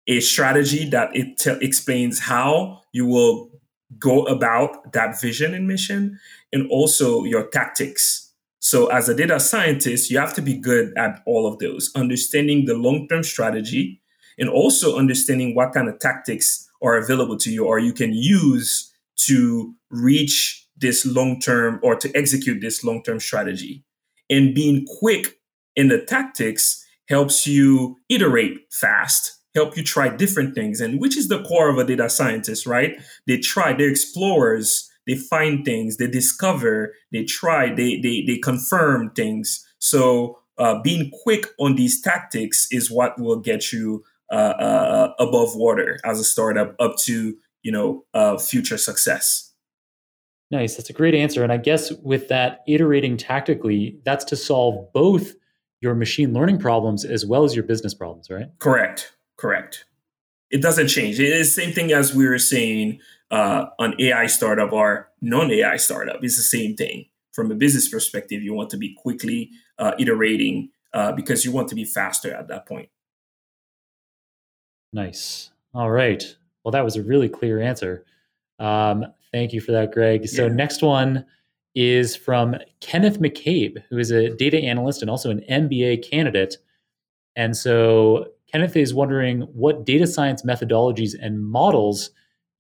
a 0.07 0.21
strategy 0.21 0.89
that 0.91 1.15
it 1.15 1.47
explains 1.63 2.19
how 2.19 2.81
you 2.93 3.07
will 3.07 3.51
go 3.99 4.25
about 4.25 4.93
that 4.93 5.21
vision 5.21 5.55
and 5.55 5.67
mission, 5.67 6.19
and 6.53 6.69
also 6.71 7.25
your 7.25 7.45
tactics 7.49 8.19
so, 8.61 8.88
as 8.88 9.09
a 9.09 9.14
data 9.14 9.40
scientist, 9.40 10.11
you 10.11 10.18
have 10.18 10.35
to 10.35 10.42
be 10.42 10.55
good 10.55 10.92
at 10.96 11.23
all 11.25 11.46
of 11.46 11.59
those, 11.59 11.90
understanding 11.96 12.66
the 12.66 12.75
long 12.75 13.09
term 13.09 13.23
strategy 13.23 14.03
and 14.38 14.51
also 14.51 14.99
understanding 14.99 15.55
what 15.55 15.73
kind 15.73 15.88
of 15.88 15.99
tactics 15.99 16.68
are 16.83 16.96
available 16.96 17.38
to 17.38 17.51
you 17.51 17.66
or 17.66 17.79
you 17.79 17.92
can 17.92 18.12
use 18.12 18.92
to 19.16 19.75
reach 19.90 20.66
this 20.77 21.07
long 21.07 21.40
term 21.40 21.81
or 21.83 21.94
to 21.96 22.14
execute 22.14 22.61
this 22.61 22.85
long 22.85 23.03
term 23.03 23.18
strategy. 23.18 23.83
And 24.29 24.55
being 24.55 24.87
quick 24.99 25.40
in 25.75 25.88
the 25.88 26.05
tactics 26.05 26.85
helps 27.09 27.46
you 27.46 27.96
iterate 28.11 28.59
fast, 28.70 29.38
help 29.55 29.75
you 29.75 29.83
try 29.83 30.14
different 30.14 30.55
things, 30.55 30.83
and 30.83 31.01
which 31.01 31.16
is 31.16 31.29
the 31.29 31.42
core 31.44 31.70
of 31.70 31.79
a 31.79 31.85
data 31.85 32.11
scientist, 32.11 32.66
right? 32.66 33.01
They 33.27 33.38
try, 33.38 33.73
they're 33.73 33.88
explorers 33.88 34.89
they 35.07 35.15
find 35.15 35.65
things, 35.65 35.97
they 35.97 36.07
discover, 36.07 36.95
they 37.13 37.25
try, 37.25 37.75
they 37.75 38.01
they 38.01 38.23
they 38.27 38.39
confirm 38.39 39.11
things. 39.11 39.67
So 39.79 40.39
uh, 40.59 40.81
being 40.83 41.11
quick 41.23 41.47
on 41.59 41.77
these 41.77 42.01
tactics 42.01 42.69
is 42.71 42.91
what 42.91 43.19
will 43.19 43.41
get 43.41 43.73
you 43.73 44.05
uh, 44.31 44.35
uh, 44.35 45.15
above 45.19 45.57
water 45.57 45.99
as 46.05 46.21
a 46.21 46.25
startup 46.25 46.77
up 46.79 46.97
to 46.99 47.37
you 47.63 47.73
know 47.73 48.05
uh, 48.15 48.39
future 48.39 48.79
success. 48.79 49.53
Nice, 50.51 50.77
that's 50.77 50.91
a 50.91 50.93
great 50.93 51.15
answer. 51.15 51.45
And 51.45 51.53
I 51.53 51.59
guess 51.59 51.93
with 52.03 52.29
that 52.29 52.61
iterating 52.67 53.17
tactically, 53.17 54.01
that's 54.05 54.25
to 54.27 54.37
solve 54.37 54.93
both 54.93 55.33
your 55.81 55.95
machine 55.95 56.33
learning 56.33 56.59
problems 56.59 57.05
as 57.05 57.25
well 57.25 57.45
as 57.45 57.55
your 57.55 57.65
business 57.65 57.95
problems, 57.95 58.29
right? 58.31 58.49
Correct. 58.59 59.13
Correct. 59.37 59.85
It 60.51 60.61
doesn't 60.61 60.89
change. 60.89 61.21
It 61.21 61.29
is 61.29 61.55
the 61.55 61.63
same 61.63 61.73
thing 61.73 61.93
as 61.93 62.15
we 62.15 62.29
were 62.29 62.39
saying 62.39 62.99
uh, 63.31 63.66
an 63.79 63.95
AI 63.99 64.27
startup 64.27 64.73
or 64.73 65.11
non-AI 65.21 65.77
startup. 65.77 66.23
It's 66.23 66.37
the 66.37 66.43
same 66.43 66.77
thing. 66.77 67.07
From 67.33 67.51
a 67.51 67.55
business 67.55 67.88
perspective, 67.88 68.43
you 68.43 68.55
want 68.55 68.71
to 68.71 68.77
be 68.77 68.95
quickly 68.95 69.51
uh, 69.79 69.93
iterating 69.99 70.71
uh, 70.93 71.12
because 71.12 71.45
you 71.45 71.53
want 71.53 71.69
to 71.69 71.75
be 71.75 71.85
faster 71.85 72.35
at 72.35 72.49
that 72.49 72.66
point. 72.66 72.88
Nice. 74.93 75.51
All 75.75 75.90
right. 75.90 76.25
Well, 76.64 76.73
that 76.73 76.85
was 76.85 76.97
a 76.97 77.03
really 77.03 77.29
clear 77.29 77.61
answer. 77.61 78.05
Um, 78.59 79.07
thank 79.33 79.53
you 79.53 79.61
for 79.61 79.73
that, 79.73 79.93
Greg. 79.93 80.29
So, 80.29 80.47
yeah. 80.47 80.53
next 80.53 80.83
one 80.83 81.25
is 81.77 82.16
from 82.16 82.57
Kenneth 82.81 83.21
McCabe, 83.21 83.83
who 83.88 83.99
is 83.99 84.11
a 84.11 84.31
data 84.31 84.59
analyst 84.59 85.03
and 85.03 85.11
also 85.11 85.31
an 85.31 85.43
MBA 85.49 86.09
candidate. 86.09 86.57
And 87.37 87.57
so, 87.57 88.27
Kenneth 88.53 88.77
is 88.77 88.93
wondering 88.93 89.43
what 89.43 89.87
data 89.87 90.09
science 90.09 90.43
methodologies 90.43 91.14
and 91.21 91.40
models 91.40 92.11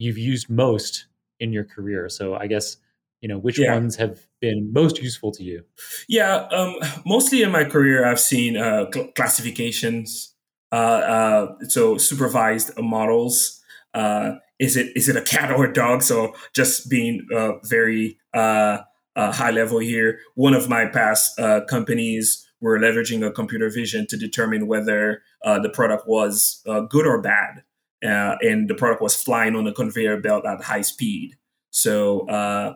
you've 0.00 0.18
used 0.18 0.50
most 0.50 1.06
in 1.38 1.52
your 1.52 1.64
career. 1.64 2.08
So 2.08 2.34
I 2.34 2.48
guess 2.48 2.76
you 3.20 3.28
know 3.28 3.38
which 3.38 3.58
yeah. 3.58 3.74
ones 3.74 3.96
have 3.96 4.26
been 4.40 4.72
most 4.72 5.00
useful 5.00 5.30
to 5.32 5.44
you. 5.44 5.62
Yeah, 6.08 6.48
um, 6.50 6.76
mostly 7.06 7.42
in 7.42 7.52
my 7.52 7.64
career, 7.64 8.04
I've 8.04 8.18
seen 8.18 8.56
uh, 8.56 8.86
cl- 8.92 9.08
classifications. 9.12 10.34
Uh, 10.72 10.74
uh, 10.74 11.54
so 11.68 11.98
supervised 11.98 12.76
models. 12.78 13.60
Uh, 13.92 14.36
is 14.58 14.76
it 14.76 14.96
is 14.96 15.08
it 15.08 15.16
a 15.16 15.22
cat 15.22 15.50
or 15.52 15.66
a 15.66 15.72
dog? 15.72 16.02
So 16.02 16.34
just 16.54 16.88
being 16.88 17.26
uh, 17.34 17.58
very 17.64 18.18
uh, 18.32 18.78
high 19.16 19.50
level 19.50 19.80
here. 19.80 20.18
One 20.34 20.54
of 20.54 20.68
my 20.68 20.86
past 20.86 21.38
companies 21.68 22.46
were 22.60 22.78
leveraging 22.78 23.26
a 23.26 23.30
computer 23.30 23.68
vision 23.70 24.06
to 24.06 24.16
determine 24.16 24.66
whether 24.66 25.22
the 25.44 25.70
product 25.74 26.06
was 26.06 26.62
good 26.88 27.06
or 27.06 27.20
bad 27.20 27.64
uh, 28.04 28.36
and 28.40 28.68
the 28.68 28.74
product 28.74 29.02
was 29.02 29.14
flying 29.14 29.54
on 29.54 29.66
a 29.66 29.72
conveyor 29.72 30.20
belt 30.20 30.46
at 30.46 30.62
high 30.62 30.82
speed. 30.82 31.36
So 31.70 32.28
uh, 32.28 32.74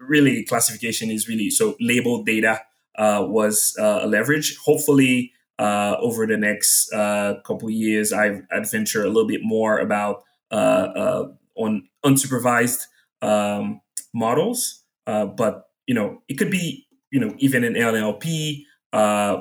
really, 0.00 0.44
classification 0.44 1.10
is 1.10 1.28
really 1.28 1.50
so 1.50 1.76
labeled 1.80 2.26
data 2.26 2.60
uh, 2.98 3.24
was 3.26 3.76
uh, 3.78 4.00
a 4.02 4.06
leverage. 4.06 4.56
Hopefully, 4.58 5.32
uh, 5.58 5.96
over 6.00 6.26
the 6.26 6.36
next 6.36 6.92
uh, 6.92 7.34
couple 7.44 7.70
years, 7.70 8.12
I've 8.12 8.42
adventure 8.50 9.04
a 9.04 9.08
little 9.08 9.26
bit 9.26 9.40
more 9.42 9.78
about 9.78 10.22
on 10.50 11.88
unsupervised 12.04 12.82
um, 13.22 13.80
models. 14.14 14.82
but 15.06 15.64
you 15.86 15.94
know, 15.94 16.22
it 16.28 16.34
could 16.34 16.50
be 16.50 16.86
you 17.10 17.20
know 17.20 17.34
even 17.38 17.64
an 17.64 17.74
NLP 17.74 18.64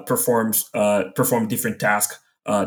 performs 0.06 0.70
perform 1.16 1.48
different 1.48 1.80
tasks 1.80 2.20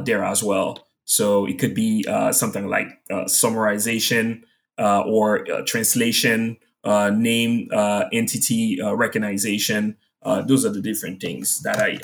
there 0.05 0.23
as 0.25 0.43
well. 0.43 0.90
So 1.11 1.45
it 1.45 1.59
could 1.59 1.75
be 1.75 2.05
uh, 2.09 2.31
something 2.31 2.69
like 2.69 2.87
uh, 3.11 3.25
summarization 3.25 4.43
uh, 4.79 5.01
or 5.01 5.45
uh, 5.51 5.63
translation, 5.67 6.57
uh, 6.85 7.11
name 7.11 7.69
uh, 7.73 8.05
entity 8.13 8.79
recognition. 8.81 9.97
those 10.23 10.65
are 10.65 10.71
the 10.71 10.81
different 10.81 11.21
things 11.21 11.63
that 11.63 11.81
I 11.81 11.99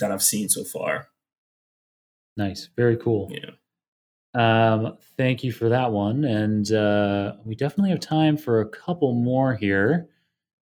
that 0.00 0.10
I've 0.10 0.24
seen 0.24 0.48
so 0.48 0.64
far. 0.64 1.06
Nice, 2.36 2.68
very 2.76 2.96
cool. 2.96 3.30
Yeah. 3.30 3.52
Um, 4.34 4.98
thank 5.16 5.44
you 5.44 5.52
for 5.52 5.68
that 5.68 5.92
one, 5.92 6.24
and 6.24 6.66
we 7.44 7.54
definitely 7.54 7.90
have 7.90 8.00
time 8.00 8.36
for 8.36 8.60
a 8.60 8.68
couple 8.68 9.14
more 9.14 9.54
here. 9.54 10.08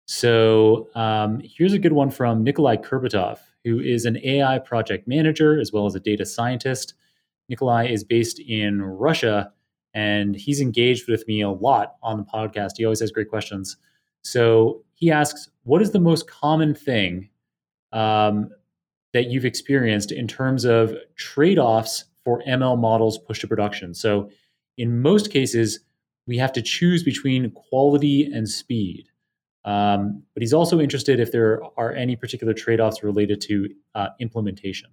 So 0.05 0.89
um, 0.95 1.41
here's 1.41 1.71
a 1.71 1.79
good 1.79 1.93
one 1.93 2.11
from 2.11 2.43
Nikolai 2.43 2.75
Kurbatov, 2.75 3.39
who 3.63 3.79
is 3.79 4.03
an 4.03 4.17
AI 4.21 4.59
project 4.59 5.07
manager 5.07 5.57
as 5.57 5.71
well 5.71 5.85
as 5.85 5.95
a 5.95 6.01
data 6.01 6.25
scientist. 6.25 6.93
Nikolai 7.49 7.87
is 7.87 8.03
based 8.03 8.39
in 8.39 8.81
Russia 8.81 9.51
and 9.93 10.35
he's 10.35 10.59
engaged 10.59 11.07
with 11.07 11.27
me 11.27 11.41
a 11.41 11.49
lot 11.49 11.95
on 12.03 12.17
the 12.17 12.23
podcast. 12.23 12.71
He 12.77 12.85
always 12.85 12.99
has 12.99 13.11
great 13.11 13.29
questions. 13.29 13.77
So 14.23 14.83
he 14.95 15.11
asks, 15.11 15.49
What 15.63 15.81
is 15.81 15.91
the 15.91 15.99
most 15.99 16.27
common 16.29 16.75
thing 16.75 17.29
um, 17.91 18.49
that 19.13 19.27
you've 19.29 19.45
experienced 19.45 20.11
in 20.11 20.27
terms 20.27 20.65
of 20.65 20.93
trade 21.15 21.57
offs 21.57 22.03
for 22.25 22.43
ML 22.45 22.77
models 22.77 23.17
pushed 23.17 23.41
to 23.41 23.47
production. 23.47 23.93
So, 23.93 24.29
in 24.77 25.01
most 25.01 25.31
cases, 25.31 25.79
we 26.27 26.37
have 26.37 26.51
to 26.53 26.61
choose 26.61 27.01
between 27.01 27.51
quality 27.51 28.25
and 28.25 28.49
speed. 28.49 29.07
Um, 29.63 30.23
but 30.33 30.41
he's 30.41 30.53
also 30.53 30.81
interested 30.81 31.19
if 31.19 31.31
there 31.31 31.61
are 31.77 31.93
any 31.93 32.15
particular 32.15 32.53
trade-offs 32.53 33.03
related 33.03 33.39
to 33.41 33.69
uh, 33.95 34.07
implementation. 34.19 34.89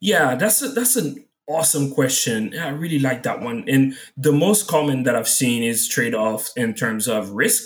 Yeah, 0.00 0.36
that's 0.36 0.62
a, 0.62 0.68
that's 0.68 0.96
an 0.96 1.24
awesome 1.50 1.90
question. 1.90 2.56
I 2.56 2.68
really 2.68 2.98
like 2.98 3.24
that 3.24 3.40
one. 3.40 3.64
And 3.68 3.94
the 4.16 4.32
most 4.32 4.68
common 4.68 5.02
that 5.02 5.16
I've 5.16 5.28
seen 5.28 5.62
is 5.62 5.88
trade-offs 5.88 6.52
in 6.56 6.74
terms 6.74 7.08
of 7.08 7.30
risk. 7.30 7.64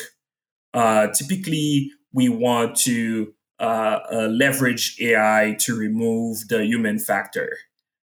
Uh, 0.73 1.09
typically, 1.09 1.91
we 2.13 2.29
want 2.29 2.77
to 2.79 3.33
uh, 3.61 3.99
uh, 4.13 4.29
leverage 4.31 4.97
AI 5.01 5.57
to 5.61 5.77
remove 5.77 6.49
the 6.49 6.65
human 6.65 6.99
factor, 6.99 7.57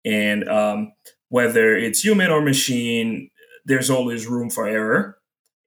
and 0.04 0.48
um, 0.48 0.92
whether 1.28 1.76
it's 1.76 2.04
human 2.04 2.30
or 2.30 2.40
machine, 2.40 3.30
there's 3.64 3.90
always 3.90 4.26
room 4.26 4.50
for 4.50 4.66
error. 4.66 5.18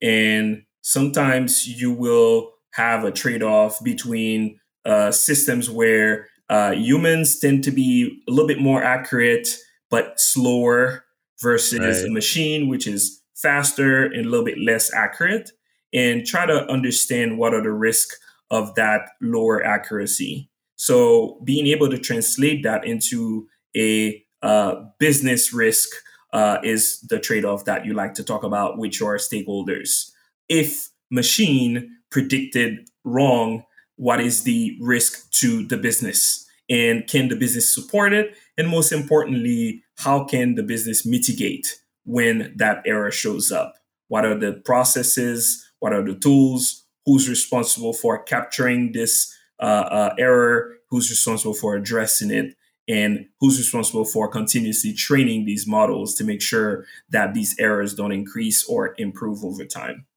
And 0.01 0.63
sometimes 0.81 1.67
you 1.67 1.91
will 1.91 2.51
have 2.73 3.03
a 3.03 3.11
trade 3.11 3.43
off 3.43 3.81
between 3.83 4.59
uh, 4.85 5.11
systems 5.11 5.69
where 5.69 6.27
uh, 6.49 6.71
humans 6.71 7.39
tend 7.39 7.63
to 7.65 7.71
be 7.71 8.21
a 8.27 8.31
little 8.31 8.47
bit 8.47 8.59
more 8.59 8.83
accurate 8.83 9.47
but 9.89 10.19
slower 10.19 11.05
versus 11.41 11.79
right. 11.79 12.09
a 12.09 12.11
machine 12.11 12.67
which 12.67 12.87
is 12.87 13.21
faster 13.35 14.05
and 14.05 14.25
a 14.25 14.29
little 14.29 14.45
bit 14.45 14.57
less 14.59 14.93
accurate 14.93 15.51
and 15.93 16.25
try 16.25 16.45
to 16.45 16.69
understand 16.69 17.37
what 17.37 17.53
are 17.53 17.63
the 17.63 17.71
risks 17.71 18.17
of 18.51 18.75
that 18.75 19.09
lower 19.21 19.63
accuracy 19.63 20.49
so 20.75 21.39
being 21.43 21.67
able 21.67 21.89
to 21.89 21.97
translate 21.97 22.63
that 22.63 22.85
into 22.85 23.47
a 23.75 24.23
uh, 24.41 24.75
business 24.99 25.53
risk 25.53 25.89
uh, 26.31 26.57
is 26.63 26.99
the 27.09 27.19
trade-off 27.19 27.65
that 27.65 27.85
you 27.85 27.93
like 27.93 28.13
to 28.13 28.23
talk 28.23 28.43
about 28.43 28.77
with 28.77 28.99
your 28.99 29.17
stakeholders 29.17 30.11
if 30.49 30.89
machine 31.11 31.95
predicted 32.09 32.89
wrong, 33.03 33.63
what 33.95 34.19
is 34.19 34.43
the 34.43 34.77
risk 34.81 35.29
to 35.31 35.65
the 35.65 35.77
business? 35.77 36.45
And 36.69 37.07
can 37.07 37.29
the 37.29 37.35
business 37.35 37.73
support 37.73 38.13
it? 38.13 38.35
And 38.57 38.67
most 38.67 38.91
importantly, 38.91 39.83
how 39.97 40.23
can 40.23 40.55
the 40.55 40.63
business 40.63 41.05
mitigate 41.05 41.79
when 42.05 42.53
that 42.57 42.83
error 42.85 43.11
shows 43.11 43.51
up? 43.51 43.75
What 44.07 44.25
are 44.25 44.37
the 44.37 44.53
processes? 44.53 45.65
What 45.79 45.93
are 45.93 46.03
the 46.03 46.15
tools? 46.15 46.85
Who's 47.05 47.27
responsible 47.27 47.93
for 47.93 48.21
capturing 48.21 48.91
this 48.91 49.35
uh, 49.59 49.87
uh, 49.89 50.15
error? 50.19 50.75
Who's 50.89 51.09
responsible 51.09 51.53
for 51.53 51.75
addressing 51.75 52.31
it? 52.31 52.55
And 52.87 53.27
who's 53.39 53.59
responsible 53.59 54.05
for 54.05 54.27
continuously 54.27 54.93
training 54.93 55.45
these 55.45 55.67
models 55.67 56.15
to 56.15 56.23
make 56.23 56.41
sure 56.41 56.85
that 57.09 57.35
these 57.35 57.55
errors 57.59 57.93
don't 57.93 58.11
increase 58.11 58.63
or 58.63 58.95
improve 58.97 59.43
over 59.45 59.63
time? 59.63 60.07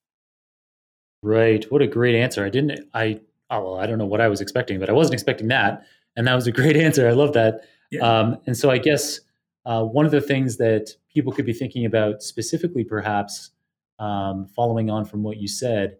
Right. 1.22 1.70
What 1.70 1.82
a 1.82 1.86
great 1.86 2.14
answer. 2.14 2.44
I 2.44 2.48
didn't, 2.48 2.88
I, 2.94 3.20
oh, 3.50 3.62
well, 3.62 3.76
I 3.78 3.86
don't 3.86 3.98
know 3.98 4.06
what 4.06 4.22
I 4.22 4.28
was 4.28 4.40
expecting, 4.40 4.80
but 4.80 4.88
I 4.88 4.92
wasn't 4.92 5.14
expecting 5.14 5.48
that. 5.48 5.86
And 6.16 6.26
that 6.26 6.34
was 6.34 6.46
a 6.46 6.52
great 6.52 6.76
answer. 6.86 7.08
I 7.08 7.12
love 7.12 7.32
that. 7.34 7.62
Yeah. 7.90 8.00
Um, 8.00 8.38
and 8.46 8.56
so 8.56 8.70
I 8.70 8.78
guess 8.78 9.20
uh, 9.64 9.82
one 9.84 10.06
of 10.06 10.12
the 10.12 10.20
things 10.20 10.56
that 10.56 10.90
people 11.12 11.32
could 11.32 11.46
be 11.46 11.52
thinking 11.52 11.84
about 11.84 12.22
specifically, 12.22 12.84
perhaps 12.84 13.50
um, 13.98 14.46
following 14.46 14.90
on 14.90 15.04
from 15.04 15.22
what 15.22 15.36
you 15.36 15.46
said, 15.46 15.98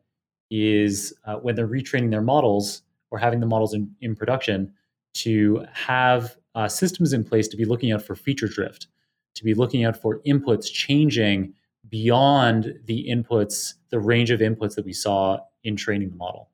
is 0.51 1.15
uh, 1.27 1.37
when 1.37 1.55
they're 1.55 1.69
retraining 1.69 2.11
their 2.11 2.23
models 2.23 2.83
or 3.11 3.19
having 3.19 3.41
the 3.41 3.47
models 3.47 3.75
in, 3.75 3.91
in 4.01 4.17
production 4.17 4.73
to 5.15 5.65
have 5.73 6.37
uh, 6.55 6.69
systems 6.69 7.13
in 7.13 7.25
place 7.25 7.49
to 7.49 7.57
be 7.57 7.65
looking 7.65 7.93
out 7.93 8.03
for 8.03 8.15
feature 8.15 8.49
drift, 8.49 8.89
to 9.35 9.45
be 9.45 9.55
looking 9.55 9.85
out 9.85 9.97
for 9.97 10.21
inputs 10.27 10.71
changing 10.71 11.53
beyond 11.89 12.75
the 12.87 13.07
inputs, 13.09 13.75
the 13.91 13.99
range 13.99 14.31
of 14.31 14.41
inputs 14.41 14.75
that 14.75 14.85
we 14.85 14.93
saw 14.93 15.39
in 15.65 15.77
training 15.77 16.11
the 16.11 16.17
model. 16.17 16.49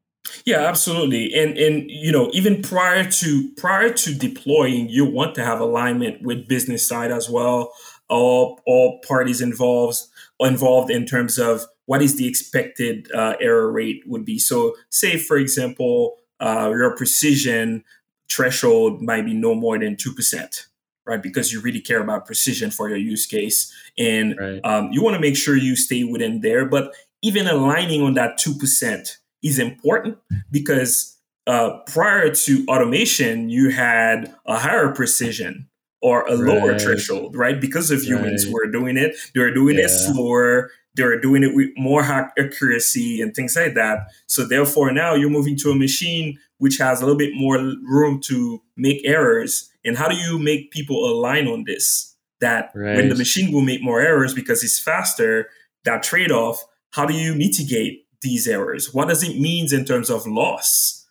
Yeah, 0.44 0.66
absolutely. 0.66 1.34
And 1.34 1.56
and 1.58 1.90
you 1.90 2.12
know, 2.12 2.30
even 2.32 2.62
prior 2.62 3.04
to 3.10 3.50
prior 3.56 3.92
to 3.92 4.14
deploying, 4.14 4.88
you 4.88 5.04
want 5.04 5.34
to 5.36 5.44
have 5.44 5.60
alignment 5.60 6.22
with 6.22 6.48
business 6.48 6.86
side 6.86 7.10
as 7.10 7.28
well. 7.28 7.72
All 8.08 8.60
all 8.66 9.00
parties 9.06 9.40
involved 9.40 9.98
involved 10.40 10.90
in 10.90 11.04
terms 11.04 11.38
of 11.38 11.64
what 11.86 12.02
is 12.02 12.16
the 12.16 12.28
expected 12.28 13.10
uh, 13.12 13.34
error 13.40 13.70
rate 13.70 14.02
would 14.06 14.24
be. 14.24 14.38
So, 14.38 14.74
say 14.90 15.18
for 15.18 15.36
example, 15.36 16.18
uh, 16.40 16.70
your 16.70 16.94
precision 16.96 17.84
threshold 18.30 19.02
might 19.02 19.24
be 19.24 19.34
no 19.34 19.54
more 19.54 19.78
than 19.78 19.96
two 19.96 20.14
percent 20.14 20.66
right? 21.08 21.22
Because 21.22 21.52
you 21.52 21.60
really 21.60 21.80
care 21.80 22.02
about 22.02 22.26
precision 22.26 22.70
for 22.70 22.88
your 22.88 22.98
use 22.98 23.26
case, 23.26 23.72
and 23.96 24.38
right. 24.38 24.60
um, 24.62 24.90
you 24.92 25.02
want 25.02 25.14
to 25.14 25.20
make 25.20 25.36
sure 25.36 25.56
you 25.56 25.74
stay 25.74 26.04
within 26.04 26.42
there. 26.42 26.66
But 26.66 26.92
even 27.22 27.48
aligning 27.48 28.02
on 28.02 28.14
that 28.14 28.38
two 28.38 28.54
percent 28.54 29.16
is 29.42 29.58
important 29.58 30.18
because 30.50 31.16
uh, 31.46 31.78
prior 31.86 32.34
to 32.34 32.64
automation, 32.68 33.48
you 33.48 33.70
had 33.70 34.34
a 34.46 34.58
higher 34.58 34.92
precision 34.92 35.68
or 36.00 36.22
a 36.28 36.36
right. 36.36 36.54
lower 36.54 36.78
threshold, 36.78 37.36
right? 37.36 37.60
Because 37.60 37.90
of 37.90 38.02
humans 38.02 38.44
right. 38.46 38.54
were 38.54 38.70
doing 38.70 38.96
it, 38.96 39.16
they 39.34 39.40
were 39.40 39.52
doing 39.52 39.76
yeah. 39.76 39.84
it 39.84 39.88
slower. 39.88 40.70
They 40.94 41.04
were 41.04 41.20
doing 41.20 41.42
it 41.42 41.54
with 41.54 41.70
more 41.76 42.02
accuracy 42.02 43.20
and 43.20 43.34
things 43.34 43.56
like 43.56 43.74
that. 43.74 44.08
So 44.26 44.44
therefore, 44.44 44.90
now 44.92 45.14
you're 45.14 45.30
moving 45.30 45.56
to 45.58 45.70
a 45.70 45.76
machine 45.76 46.38
which 46.58 46.76
has 46.78 47.00
a 47.00 47.04
little 47.04 47.18
bit 47.18 47.30
more 47.34 47.56
room 47.56 48.20
to 48.20 48.60
make 48.76 49.00
errors 49.04 49.70
and 49.88 49.96
how 49.96 50.06
do 50.06 50.16
you 50.16 50.38
make 50.38 50.70
people 50.70 51.10
align 51.10 51.48
on 51.48 51.64
this? 51.64 52.14
That 52.40 52.70
right. 52.74 52.96
when 52.96 53.08
the 53.08 53.16
machine 53.16 53.52
will 53.52 53.62
make 53.62 53.82
more 53.82 54.00
errors 54.00 54.32
because 54.32 54.62
it's 54.62 54.78
faster, 54.78 55.48
that 55.84 56.02
trade 56.02 56.30
off, 56.30 56.62
how 56.90 57.04
do 57.04 57.14
you 57.14 57.34
mitigate 57.34 58.06
these 58.22 58.46
errors? 58.46 58.92
What 58.92 59.08
does 59.08 59.22
it 59.22 59.38
mean 59.38 59.72
in 59.72 59.84
terms 59.84 60.10
of 60.10 60.26
loss 60.26 61.06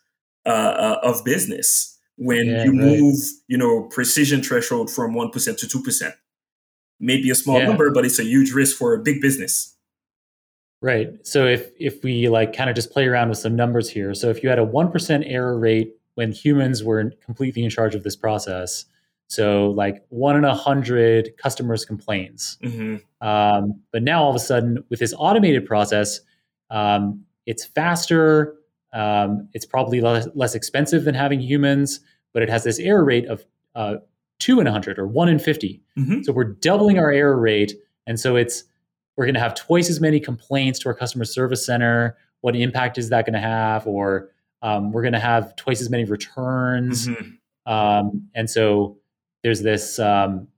uh, 0.46 0.48
uh, 0.48 1.00
of 1.02 1.24
business 1.24 1.98
when 2.16 2.46
yeah, 2.46 2.64
you 2.64 2.70
right. 2.70 3.00
move, 3.00 3.16
you 3.46 3.58
know, 3.58 3.84
precision 3.90 4.42
threshold 4.42 4.90
from 4.90 5.14
1% 5.14 5.32
to 5.32 5.66
2%? 5.66 6.12
Maybe 7.00 7.30
a 7.30 7.34
small 7.34 7.58
yeah. 7.58 7.66
number, 7.66 7.92
but 7.92 8.04
it's 8.04 8.18
a 8.18 8.24
huge 8.24 8.52
risk 8.52 8.76
for 8.76 8.94
a 8.94 8.98
big 8.98 9.20
business. 9.20 9.76
Right. 10.80 11.26
So 11.26 11.46
if 11.46 11.70
if 11.78 12.04
we 12.04 12.28
like 12.28 12.52
kind 12.52 12.70
of 12.70 12.76
just 12.76 12.90
play 12.90 13.06
around 13.06 13.30
with 13.30 13.38
some 13.38 13.56
numbers 13.56 13.90
here. 13.90 14.14
So 14.14 14.30
if 14.30 14.42
you 14.42 14.48
had 14.48 14.60
a 14.60 14.66
1% 14.66 15.24
error 15.26 15.58
rate 15.58 15.94
when 16.14 16.32
humans 16.32 16.82
were 16.82 17.12
completely 17.24 17.62
in 17.62 17.70
charge 17.70 17.94
of 17.94 18.02
this 18.02 18.16
process. 18.16 18.84
So 19.28 19.70
like 19.70 20.04
one 20.08 20.36
in 20.36 20.44
a 20.44 20.54
hundred 20.54 21.36
customers 21.36 21.84
complains. 21.84 22.58
Mm-hmm. 22.62 22.96
Um, 23.26 23.80
but 23.92 24.02
now 24.02 24.24
all 24.24 24.30
of 24.30 24.34
a 24.34 24.40
sudden 24.40 24.82
with 24.88 24.98
this 24.98 25.14
automated 25.16 25.64
process, 25.64 26.18
um, 26.70 27.24
it's 27.46 27.64
faster. 27.64 28.56
Um, 28.92 29.48
it's 29.52 29.66
probably 29.66 30.00
less, 30.00 30.28
less, 30.34 30.54
expensive 30.54 31.04
than 31.04 31.14
having 31.14 31.40
humans, 31.40 32.00
but 32.32 32.42
it 32.42 32.48
has 32.48 32.64
this 32.64 32.78
error 32.78 33.04
rate 33.04 33.26
of 33.26 33.44
uh, 33.74 33.96
two 34.38 34.60
in 34.60 34.66
a 34.66 34.72
hundred 34.72 34.98
or 34.98 35.06
one 35.06 35.28
in 35.28 35.38
50. 35.38 35.82
Mm-hmm. 35.98 36.22
So 36.22 36.32
we're 36.32 36.44
doubling 36.44 36.98
our 36.98 37.10
error 37.10 37.38
rate. 37.38 37.74
And 38.06 38.18
so 38.18 38.36
it's, 38.36 38.64
we're 39.16 39.26
going 39.26 39.34
to 39.34 39.40
have 39.40 39.54
twice 39.54 39.90
as 39.90 40.00
many 40.00 40.20
complaints 40.20 40.78
to 40.80 40.88
our 40.88 40.94
customer 40.94 41.24
service 41.24 41.66
center. 41.66 42.16
What 42.40 42.56
impact 42.56 42.98
is 42.98 43.10
that 43.10 43.26
going 43.26 43.34
to 43.34 43.40
have? 43.40 43.86
Or 43.86 44.30
um, 44.62 44.92
we're 44.92 45.02
going 45.02 45.12
to 45.12 45.18
have 45.18 45.54
twice 45.56 45.80
as 45.80 45.90
many 45.90 46.04
returns. 46.04 47.08
Mm-hmm. 47.08 47.72
Um, 47.72 48.28
and 48.34 48.48
so 48.48 48.98
there's 49.42 49.62
this 49.62 49.98
um, 49.98 50.48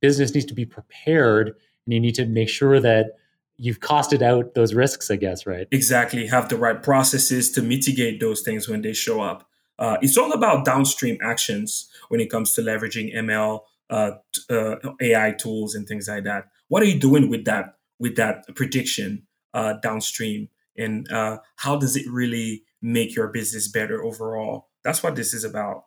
business 0.00 0.34
needs 0.34 0.46
to 0.46 0.54
be 0.54 0.64
prepared 0.64 1.54
and 1.86 1.94
you 1.94 2.00
need 2.00 2.14
to 2.14 2.26
make 2.26 2.48
sure 2.48 2.80
that 2.80 3.16
you've 3.62 3.80
costed 3.80 4.22
out 4.22 4.54
those 4.54 4.74
risks, 4.74 5.10
I 5.10 5.16
guess, 5.16 5.46
right? 5.46 5.66
Exactly. 5.70 6.26
Have 6.26 6.48
the 6.48 6.56
right 6.56 6.82
processes 6.82 7.50
to 7.52 7.62
mitigate 7.62 8.20
those 8.20 8.42
things 8.42 8.68
when 8.68 8.82
they 8.82 8.92
show 8.92 9.20
up. 9.20 9.48
Uh, 9.78 9.96
it's 10.02 10.18
all 10.18 10.32
about 10.32 10.64
downstream 10.64 11.18
actions 11.22 11.88
when 12.08 12.20
it 12.20 12.30
comes 12.30 12.52
to 12.54 12.62
leveraging 12.62 13.14
ML, 13.14 13.60
uh, 13.90 14.12
uh, 14.50 14.76
AI 15.00 15.32
tools, 15.32 15.74
and 15.74 15.86
things 15.86 16.08
like 16.08 16.24
that. 16.24 16.48
What 16.68 16.82
are 16.82 16.86
you 16.86 16.98
doing 16.98 17.30
with 17.30 17.44
that 17.44 17.76
with 17.98 18.16
that 18.16 18.54
prediction 18.56 19.26
uh, 19.54 19.74
downstream, 19.74 20.48
and 20.76 21.10
uh, 21.12 21.38
how 21.56 21.76
does 21.76 21.96
it 21.96 22.06
really 22.10 22.64
make 22.82 23.14
your 23.14 23.28
business 23.28 23.68
better 23.68 24.02
overall. 24.04 24.68
That's 24.84 25.02
what 25.02 25.14
this 25.14 25.32
is 25.32 25.44
about. 25.44 25.84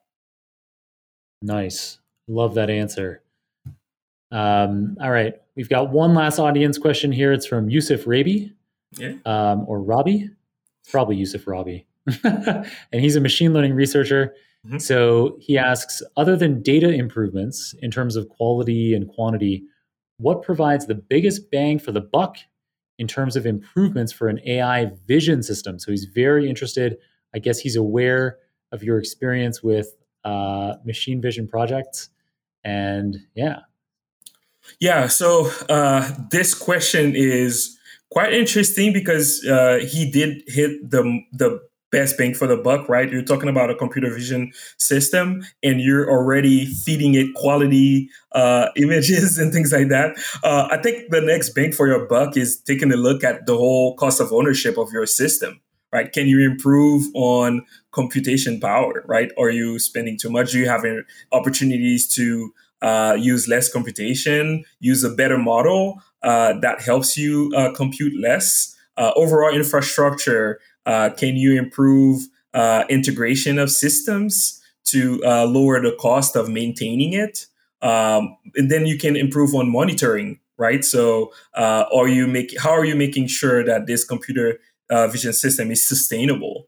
Nice. 1.41 1.99
Love 2.27 2.55
that 2.55 2.69
answer. 2.69 3.21
Um, 4.31 4.97
all 5.01 5.11
right. 5.11 5.35
We've 5.55 5.69
got 5.69 5.91
one 5.91 6.13
last 6.13 6.39
audience 6.39 6.77
question 6.77 7.11
here. 7.11 7.31
It's 7.31 7.45
from 7.45 7.69
Yusuf 7.69 8.05
Rabi. 8.05 8.53
Yeah. 8.97 9.13
Um, 9.25 9.65
or 9.67 9.81
Robbie. 9.81 10.29
Probably 10.89 11.15
Yusuf 11.15 11.47
Rabi. 11.47 11.85
and 12.23 12.65
he's 12.91 13.15
a 13.15 13.21
machine 13.21 13.53
learning 13.53 13.73
researcher. 13.73 14.33
Mm-hmm. 14.65 14.79
So 14.79 15.37
he 15.39 15.57
asks 15.57 16.01
Other 16.17 16.35
than 16.35 16.61
data 16.61 16.89
improvements 16.89 17.73
in 17.81 17.91
terms 17.91 18.15
of 18.15 18.29
quality 18.29 18.93
and 18.93 19.07
quantity, 19.07 19.63
what 20.17 20.43
provides 20.43 20.87
the 20.87 20.95
biggest 20.95 21.51
bang 21.51 21.79
for 21.79 21.91
the 21.91 22.01
buck 22.01 22.37
in 22.97 23.07
terms 23.07 23.35
of 23.35 23.45
improvements 23.45 24.11
for 24.11 24.27
an 24.27 24.39
AI 24.45 24.91
vision 25.05 25.43
system. 25.43 25.79
So 25.79 25.91
he's 25.91 26.05
very 26.05 26.49
interested. 26.49 26.97
I 27.33 27.39
guess 27.39 27.59
he's 27.59 27.75
aware 27.75 28.37
of 28.71 28.83
your 28.83 28.97
experience 28.97 29.61
with 29.61 29.89
uh, 30.23 30.75
machine 30.85 31.21
vision 31.21 31.47
projects. 31.47 32.09
And 32.63 33.17
yeah. 33.35 33.59
Yeah, 34.79 35.07
so 35.07 35.51
uh, 35.69 36.11
this 36.31 36.53
question 36.53 37.15
is 37.15 37.77
quite 38.11 38.33
interesting 38.33 38.93
because 38.93 39.45
uh, 39.45 39.79
he 39.87 40.09
did 40.09 40.43
hit 40.47 40.89
the 40.89 41.21
the 41.31 41.61
best 41.91 42.17
bang 42.17 42.33
for 42.33 42.45
the 42.45 42.57
buck, 42.57 42.89
right? 42.89 43.09
You're 43.09 43.21
talking 43.23 43.47
about 43.47 43.69
a 43.69 43.75
computer 43.75 44.13
vision 44.13 44.51
system, 44.77 45.45
and 45.63 45.79
you're 45.79 46.09
already 46.09 46.65
feeding 46.65 47.13
it 47.13 47.33
quality 47.35 48.09
uh, 48.33 48.67
images 48.75 49.37
and 49.41 49.53
things 49.53 49.71
like 49.71 49.87
that. 49.89 50.17
Uh, 50.43 50.67
I 50.69 50.77
think 50.77 51.09
the 51.09 51.21
next 51.21 51.51
bang 51.51 51.71
for 51.71 51.87
your 51.87 52.05
buck 52.05 52.35
is 52.35 52.59
taking 52.59 52.91
a 52.91 52.97
look 52.97 53.23
at 53.23 53.45
the 53.45 53.55
whole 53.55 53.95
cost 53.95 54.19
of 54.19 54.33
ownership 54.33 54.77
of 54.77 54.91
your 54.91 55.05
system. 55.05 55.61
Right? 55.93 56.11
Can 56.11 56.27
you 56.27 56.43
improve 56.43 57.05
on 57.13 57.65
computation 57.93 58.59
power? 58.59 59.05
Right? 59.07 59.31
Are 59.39 59.49
you 59.49 59.79
spending 59.79 60.17
too 60.17 60.29
much? 60.29 60.51
Do 60.51 60.59
you 60.59 60.67
have 60.67 60.83
opportunities 61.31 62.13
to 62.15 62.53
uh, 62.81 63.17
use 63.19 63.47
less 63.47 63.71
computation, 63.71 64.63
use 64.79 65.03
a 65.03 65.09
better 65.09 65.37
model 65.37 66.01
uh, 66.23 66.59
that 66.59 66.81
helps 66.81 67.17
you 67.17 67.51
uh, 67.55 67.71
compute 67.73 68.13
less. 68.19 68.75
Uh, 68.97 69.11
overall 69.15 69.53
infrastructure, 69.53 70.59
uh, 70.85 71.09
can 71.17 71.35
you 71.35 71.57
improve 71.57 72.23
integration 72.89 73.59
of 73.59 73.69
systems 73.69 74.61
to 74.85 75.19
lower 75.25 75.81
the 75.81 75.95
cost 75.99 76.35
of 76.35 76.47
maintaining 76.47 77.13
it? 77.13 77.47
Um, 77.81 78.37
and 78.55 78.71
then 78.71 78.85
you 78.85 78.97
can 78.97 79.15
improve 79.15 79.53
on 79.53 79.69
monitoring, 79.69 80.39
right? 80.57 80.83
So, 80.83 81.33
are 81.55 82.07
you 82.07 82.27
make 82.27 82.57
how 82.59 82.71
are 82.71 82.85
you 82.85 82.95
making 82.95 83.27
sure 83.27 83.63
that 83.65 83.87
this 83.87 84.05
computer 84.05 84.59
vision 84.89 85.33
system 85.33 85.71
is 85.71 85.85
sustainable? 85.85 86.67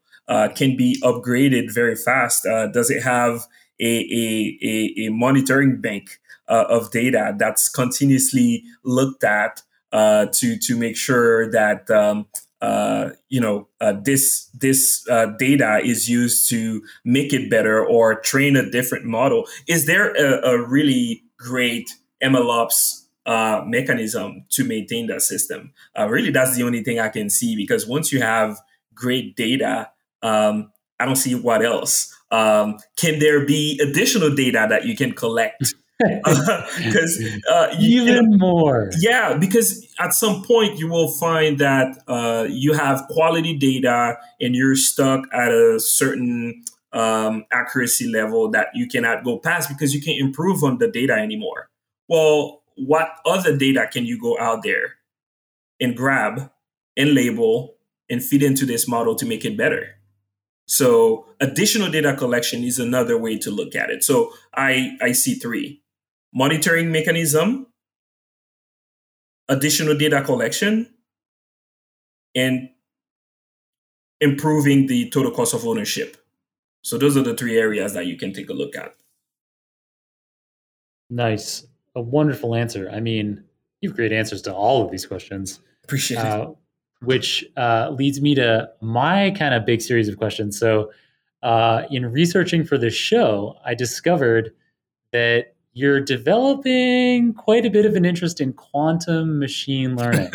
can 0.55 0.75
be 0.75 0.99
upgraded 1.03 1.73
very 1.73 1.95
fast. 1.95 2.43
does 2.73 2.89
it 2.89 3.01
have 3.01 3.47
a, 3.79 3.85
a, 3.85 4.59
a, 4.63 5.05
a 5.05 5.09
monitoring 5.09 5.79
bank 5.79 6.19
uh, 6.47 6.65
of 6.69 6.91
data 6.91 7.35
that's 7.37 7.69
continuously 7.69 8.63
looked 8.83 9.23
at 9.23 9.61
uh, 9.91 10.27
to 10.33 10.57
to 10.57 10.77
make 10.77 10.97
sure 10.97 11.49
that 11.51 11.89
um, 11.89 12.27
uh, 12.61 13.09
you 13.29 13.39
know 13.39 13.67
uh, 13.81 13.93
this 14.03 14.49
this 14.53 15.07
uh, 15.09 15.27
data 15.37 15.79
is 15.83 16.09
used 16.09 16.49
to 16.49 16.81
make 17.05 17.33
it 17.33 17.49
better 17.49 17.85
or 17.85 18.19
train 18.19 18.55
a 18.55 18.69
different 18.69 19.05
model. 19.05 19.45
Is 19.67 19.85
there 19.85 20.13
a, 20.15 20.51
a 20.51 20.67
really 20.67 21.23
great 21.37 21.89
MLOps 22.23 23.05
uh, 23.25 23.63
mechanism 23.65 24.45
to 24.49 24.63
maintain 24.63 25.07
that 25.07 25.21
system? 25.21 25.73
really, 25.97 26.31
that's 26.31 26.55
the 26.55 26.63
only 26.63 26.83
thing 26.83 26.99
I 26.99 27.09
can 27.09 27.29
see 27.29 27.55
because 27.55 27.87
once 27.87 28.11
you 28.11 28.21
have 28.21 28.59
great 28.93 29.35
data, 29.35 29.91
um, 30.23 30.71
I 30.99 31.05
don't 31.05 31.15
see 31.15 31.35
what 31.35 31.63
else. 31.63 32.13
Um, 32.31 32.77
can 32.97 33.19
there 33.19 33.45
be 33.45 33.79
additional 33.81 34.33
data 34.33 34.67
that 34.69 34.85
you 34.85 34.95
can 34.95 35.13
collect? 35.13 35.73
Because 35.99 37.41
uh, 37.49 37.75
even 37.79 38.07
you 38.07 38.21
know, 38.21 38.37
more, 38.37 38.91
yeah. 38.99 39.35
Because 39.35 39.87
at 39.99 40.13
some 40.13 40.43
point 40.43 40.77
you 40.77 40.87
will 40.87 41.11
find 41.11 41.57
that 41.57 41.97
uh, 42.07 42.45
you 42.47 42.73
have 42.73 43.07
quality 43.09 43.57
data 43.57 44.15
and 44.39 44.55
you're 44.55 44.75
stuck 44.75 45.25
at 45.33 45.51
a 45.51 45.79
certain 45.79 46.63
um, 46.93 47.45
accuracy 47.51 48.07
level 48.07 48.49
that 48.51 48.67
you 48.75 48.87
cannot 48.87 49.23
go 49.23 49.39
past 49.39 49.69
because 49.69 49.93
you 49.93 50.01
can't 50.01 50.19
improve 50.19 50.63
on 50.63 50.77
the 50.77 50.87
data 50.87 51.13
anymore. 51.13 51.69
Well, 52.07 52.61
what 52.75 53.09
other 53.25 53.57
data 53.57 53.87
can 53.91 54.05
you 54.05 54.19
go 54.19 54.37
out 54.39 54.61
there 54.61 54.95
and 55.79 55.95
grab 55.95 56.51
and 56.95 57.15
label 57.15 57.75
and 58.09 58.23
feed 58.23 58.43
into 58.43 58.65
this 58.65 58.87
model 58.87 59.15
to 59.15 59.25
make 59.25 59.45
it 59.45 59.57
better? 59.57 59.96
So 60.67 61.25
additional 61.39 61.89
data 61.89 62.13
collection 62.15 62.63
is 62.63 62.77
another 62.77 63.17
way 63.17 63.37
to 63.39 63.49
look 63.49 63.75
at 63.75 63.89
it. 63.89 64.03
So 64.03 64.33
I, 64.53 64.97
I 65.01 65.13
see 65.13 65.35
three 65.35 65.81
monitoring 66.33 66.91
mechanism, 66.91 67.67
additional 69.47 69.97
data 69.97 70.21
collection, 70.21 70.93
and 72.35 72.69
improving 74.19 74.87
the 74.87 75.09
total 75.09 75.31
cost 75.31 75.53
of 75.53 75.65
ownership. 75.65 76.17
So 76.83 76.97
those 76.97 77.15
are 77.15 77.23
the 77.23 77.35
three 77.35 77.57
areas 77.57 77.93
that 77.93 78.05
you 78.05 78.17
can 78.17 78.33
take 78.33 78.49
a 78.49 78.53
look 78.53 78.75
at. 78.75 78.93
Nice. 81.09 81.65
A 81.95 82.01
wonderful 82.01 82.53
answer. 82.53 82.89
I 82.91 82.99
mean, 82.99 83.43
you 83.81 83.89
have 83.89 83.95
great 83.95 84.11
answers 84.11 84.41
to 84.43 84.53
all 84.53 84.83
of 84.83 84.91
these 84.91 85.05
questions. 85.05 85.61
Appreciate 85.85 86.17
uh, 86.17 86.49
it 86.51 86.57
which 87.01 87.45
uh, 87.57 87.89
leads 87.97 88.21
me 88.21 88.35
to 88.35 88.69
my 88.81 89.31
kind 89.31 89.53
of 89.53 89.65
big 89.65 89.81
series 89.81 90.07
of 90.07 90.17
questions. 90.17 90.59
So, 90.59 90.91
uh, 91.43 91.83
in 91.91 92.05
researching 92.11 92.63
for 92.65 92.77
this 92.77 92.95
show, 92.95 93.55
I 93.63 93.75
discovered 93.75 94.51
that 95.13 95.55
you're 95.73 96.01
developing 96.01 97.33
quite 97.33 97.65
a 97.65 97.69
bit 97.69 97.85
of 97.85 97.93
an 97.93 98.03
interest 98.03 98.41
in 98.41 98.53
quantum 98.53 99.37
machine 99.37 99.95
learning. 99.95 100.31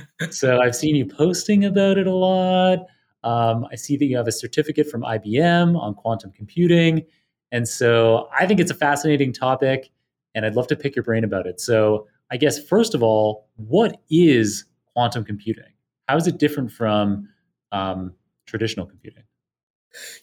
so, 0.30 0.60
I've 0.60 0.76
seen 0.76 0.94
you 0.94 1.06
posting 1.06 1.64
about 1.64 1.98
it 1.98 2.06
a 2.06 2.14
lot. 2.14 2.86
Um, 3.24 3.66
I 3.72 3.76
see 3.76 3.96
that 3.96 4.04
you 4.04 4.16
have 4.16 4.28
a 4.28 4.32
certificate 4.32 4.88
from 4.88 5.02
IBM 5.02 5.80
on 5.80 5.94
quantum 5.94 6.30
computing. 6.30 7.04
And 7.50 7.66
so, 7.66 8.28
I 8.38 8.46
think 8.46 8.60
it's 8.60 8.70
a 8.70 8.76
fascinating 8.76 9.32
topic, 9.32 9.90
and 10.34 10.46
I'd 10.46 10.54
love 10.54 10.68
to 10.68 10.76
pick 10.76 10.94
your 10.94 11.02
brain 11.02 11.24
about 11.24 11.46
it. 11.46 11.60
So, 11.60 12.06
I 12.30 12.36
guess, 12.36 12.64
first 12.64 12.94
of 12.94 13.02
all, 13.02 13.48
what 13.56 14.00
is 14.08 14.64
quantum 14.94 15.24
computing? 15.24 15.72
How 16.08 16.16
is 16.16 16.26
it 16.26 16.38
different 16.38 16.72
from 16.72 17.28
um, 17.72 18.14
traditional 18.46 18.86
computing? 18.86 19.24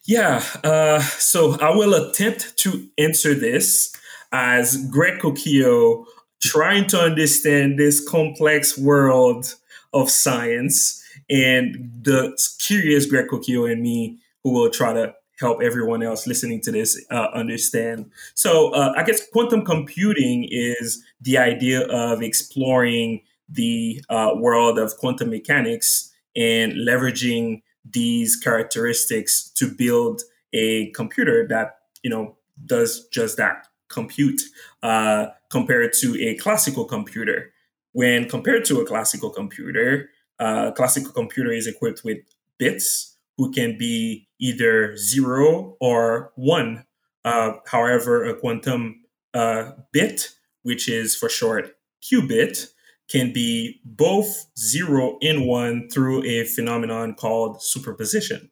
Yeah, 0.05 0.43
uh, 0.63 0.99
so 0.99 1.57
I 1.60 1.69
will 1.75 1.93
attempt 1.93 2.57
to 2.57 2.88
answer 2.97 3.34
this 3.34 3.95
as 4.31 4.86
Greg 4.89 5.19
Coquillo 5.19 6.05
trying 6.41 6.88
to 6.88 6.99
understand 6.99 7.77
this 7.77 8.05
complex 8.07 8.77
world 8.77 9.55
of 9.93 10.10
science 10.10 11.03
and 11.29 11.91
the 12.01 12.38
curious 12.60 13.05
Greg 13.05 13.27
Coquillo 13.27 13.71
and 13.71 13.81
me 13.81 14.19
who 14.43 14.51
will 14.51 14.69
try 14.69 14.93
to 14.93 15.13
help 15.39 15.62
everyone 15.62 16.03
else 16.03 16.27
listening 16.27 16.62
to 16.62 16.71
this 16.71 17.03
uh, 17.10 17.27
understand. 17.34 18.12
So, 18.36 18.71
uh, 18.73 18.93
I 18.95 19.03
guess 19.03 19.27
quantum 19.29 19.65
computing 19.65 20.47
is 20.49 21.03
the 21.19 21.38
idea 21.38 21.81
of 21.88 22.21
exploring 22.21 23.21
the 23.52 24.04
uh, 24.10 24.32
world 24.36 24.80
of 24.80 24.98
quantum 24.98 25.30
mechanics 25.30 26.12
and 26.36 26.74
leveraging 26.74 27.62
these 27.90 28.36
characteristics 28.36 29.50
to 29.50 29.68
build 29.68 30.22
a 30.54 30.90
computer 30.92 31.48
that 31.48 31.80
you 32.04 32.10
know 32.10 32.38
does 32.66 33.08
just 33.08 33.38
that 33.38 33.68
compute 33.90 34.42
uh, 34.84 35.28
compared 35.50 35.94
to 35.94 36.18
a 36.20 36.36
classical 36.36 36.86
computer. 36.86 37.52
When 37.94 38.30
compared 38.30 38.64
to 38.66 38.80
a 38.80 38.86
classical 38.86 39.30
computer 39.30 40.10
uh, 40.42 40.72
classical 40.72 41.12
computer 41.12 41.52
is 41.52 41.68
equipped 41.68 42.04
with 42.04 42.18
bits 42.58 43.16
who 43.38 43.52
can 43.52 43.78
be 43.78 44.28
either 44.40 44.98
zero 44.98 45.78
or 45.80 46.32
one. 46.36 46.84
Uh, 47.24 47.54
however 47.68 48.26
a 48.26 48.34
quantum 48.34 49.04
uh, 49.36 49.72
bit 49.92 50.30
which 50.64 50.90
is 50.90 51.16
for 51.16 51.30
short 51.30 51.76
qubit 52.02 52.72
can 53.12 53.34
be 53.34 53.82
both 53.84 54.47
zero 54.58 55.17
and 55.21 55.45
one 55.45 55.89
through 55.89 56.24
a 56.24 56.45
phenomenon 56.45 57.13
called 57.13 57.62
superposition. 57.62 58.50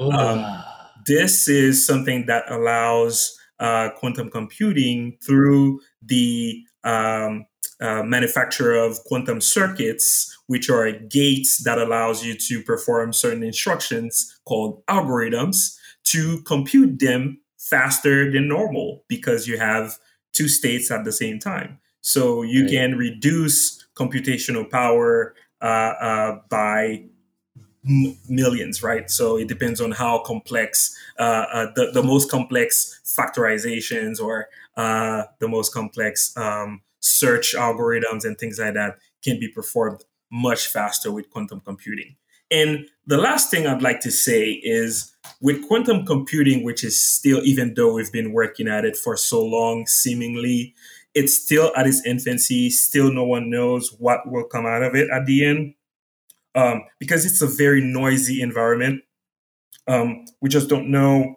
Um, 0.00 0.44
this 1.06 1.48
is 1.48 1.86
something 1.86 2.26
that 2.26 2.50
allows 2.50 3.38
uh, 3.58 3.90
quantum 3.96 4.30
computing 4.30 5.18
through 5.22 5.80
the 6.02 6.62
um, 6.84 7.44
uh, 7.80 8.02
manufacture 8.02 8.74
of 8.74 8.98
quantum 9.04 9.40
circuits, 9.40 10.36
which 10.46 10.70
are 10.70 10.90
gates 10.92 11.62
that 11.64 11.78
allows 11.78 12.24
you 12.24 12.34
to 12.34 12.62
perform 12.62 13.12
certain 13.12 13.42
instructions 13.42 14.40
called 14.46 14.84
algorithms 14.86 15.76
to 16.04 16.40
compute 16.42 16.98
them 16.98 17.40
faster 17.58 18.30
than 18.30 18.48
normal 18.48 19.04
because 19.08 19.46
you 19.46 19.58
have 19.58 19.98
two 20.32 20.48
states 20.48 20.90
at 20.90 21.04
the 21.04 21.12
same 21.12 21.38
time. 21.38 21.78
So 22.00 22.42
you 22.42 22.62
right. 22.62 22.70
can 22.70 22.96
reduce 22.96 23.84
computational 23.98 24.68
power 24.70 25.34
uh, 25.60 25.64
uh, 25.64 26.38
by 26.48 27.04
m- 27.88 28.16
millions, 28.28 28.82
right? 28.82 29.10
So 29.10 29.36
it 29.36 29.48
depends 29.48 29.80
on 29.80 29.90
how 29.90 30.20
complex 30.20 30.96
uh, 31.18 31.66
the, 31.74 31.90
the 31.92 32.02
most 32.02 32.30
complex 32.30 33.00
factorizations 33.04 34.20
or 34.20 34.48
the 34.76 35.48
most 35.48 35.72
complex 35.74 36.36
um, 36.36 36.82
search 37.00 37.54
algorithms 37.56 38.24
and 38.24 38.38
things 38.38 38.58
like 38.58 38.74
that 38.74 38.98
can 39.24 39.40
be 39.40 39.48
performed 39.48 40.04
much 40.30 40.68
faster 40.68 41.10
with 41.10 41.28
quantum 41.30 41.60
computing. 41.60 42.16
And 42.50 42.86
the 43.06 43.18
last 43.18 43.50
thing 43.50 43.66
I'd 43.66 43.82
like 43.82 44.00
to 44.00 44.10
say 44.10 44.52
is 44.62 45.14
with 45.40 45.66
quantum 45.66 46.06
computing, 46.06 46.64
which 46.64 46.82
is 46.82 46.98
still, 46.98 47.40
even 47.44 47.74
though 47.74 47.94
we've 47.94 48.12
been 48.12 48.32
working 48.32 48.68
at 48.68 48.84
it 48.84 48.96
for 48.96 49.16
so 49.16 49.44
long, 49.44 49.86
seemingly, 49.86 50.74
it's 51.18 51.34
still 51.34 51.72
at 51.76 51.86
its 51.86 52.04
infancy. 52.06 52.70
Still, 52.70 53.12
no 53.12 53.24
one 53.24 53.50
knows 53.50 53.92
what 53.98 54.30
will 54.30 54.44
come 54.44 54.66
out 54.66 54.82
of 54.82 54.94
it 54.94 55.08
at 55.10 55.26
the 55.26 55.44
end 55.44 55.74
um, 56.54 56.82
because 56.98 57.26
it's 57.26 57.42
a 57.42 57.46
very 57.46 57.80
noisy 57.80 58.40
environment. 58.40 59.02
Um, 59.86 60.24
we 60.40 60.48
just 60.48 60.68
don't 60.68 60.90
know 60.90 61.36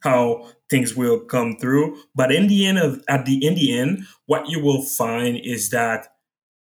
how 0.00 0.48
things 0.68 0.94
will 0.94 1.20
come 1.20 1.56
through. 1.56 1.98
But 2.14 2.32
in 2.32 2.48
the 2.48 2.66
end 2.66 2.78
of 2.78 3.02
at 3.08 3.24
the 3.24 3.44
in 3.44 3.54
the 3.54 3.78
end, 3.78 4.06
what 4.26 4.48
you 4.48 4.62
will 4.62 4.82
find 4.82 5.38
is 5.38 5.70
that 5.70 6.08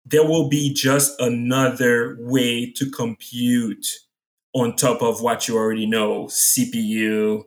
there 0.04 0.24
will 0.24 0.48
be 0.48 0.72
just 0.72 1.18
another 1.20 2.16
way 2.20 2.70
to 2.72 2.90
compute 2.90 3.86
on 4.52 4.76
top 4.76 5.00
of 5.00 5.22
what 5.22 5.48
you 5.48 5.56
already 5.56 5.86
know 5.86 6.26
CPU, 6.26 7.44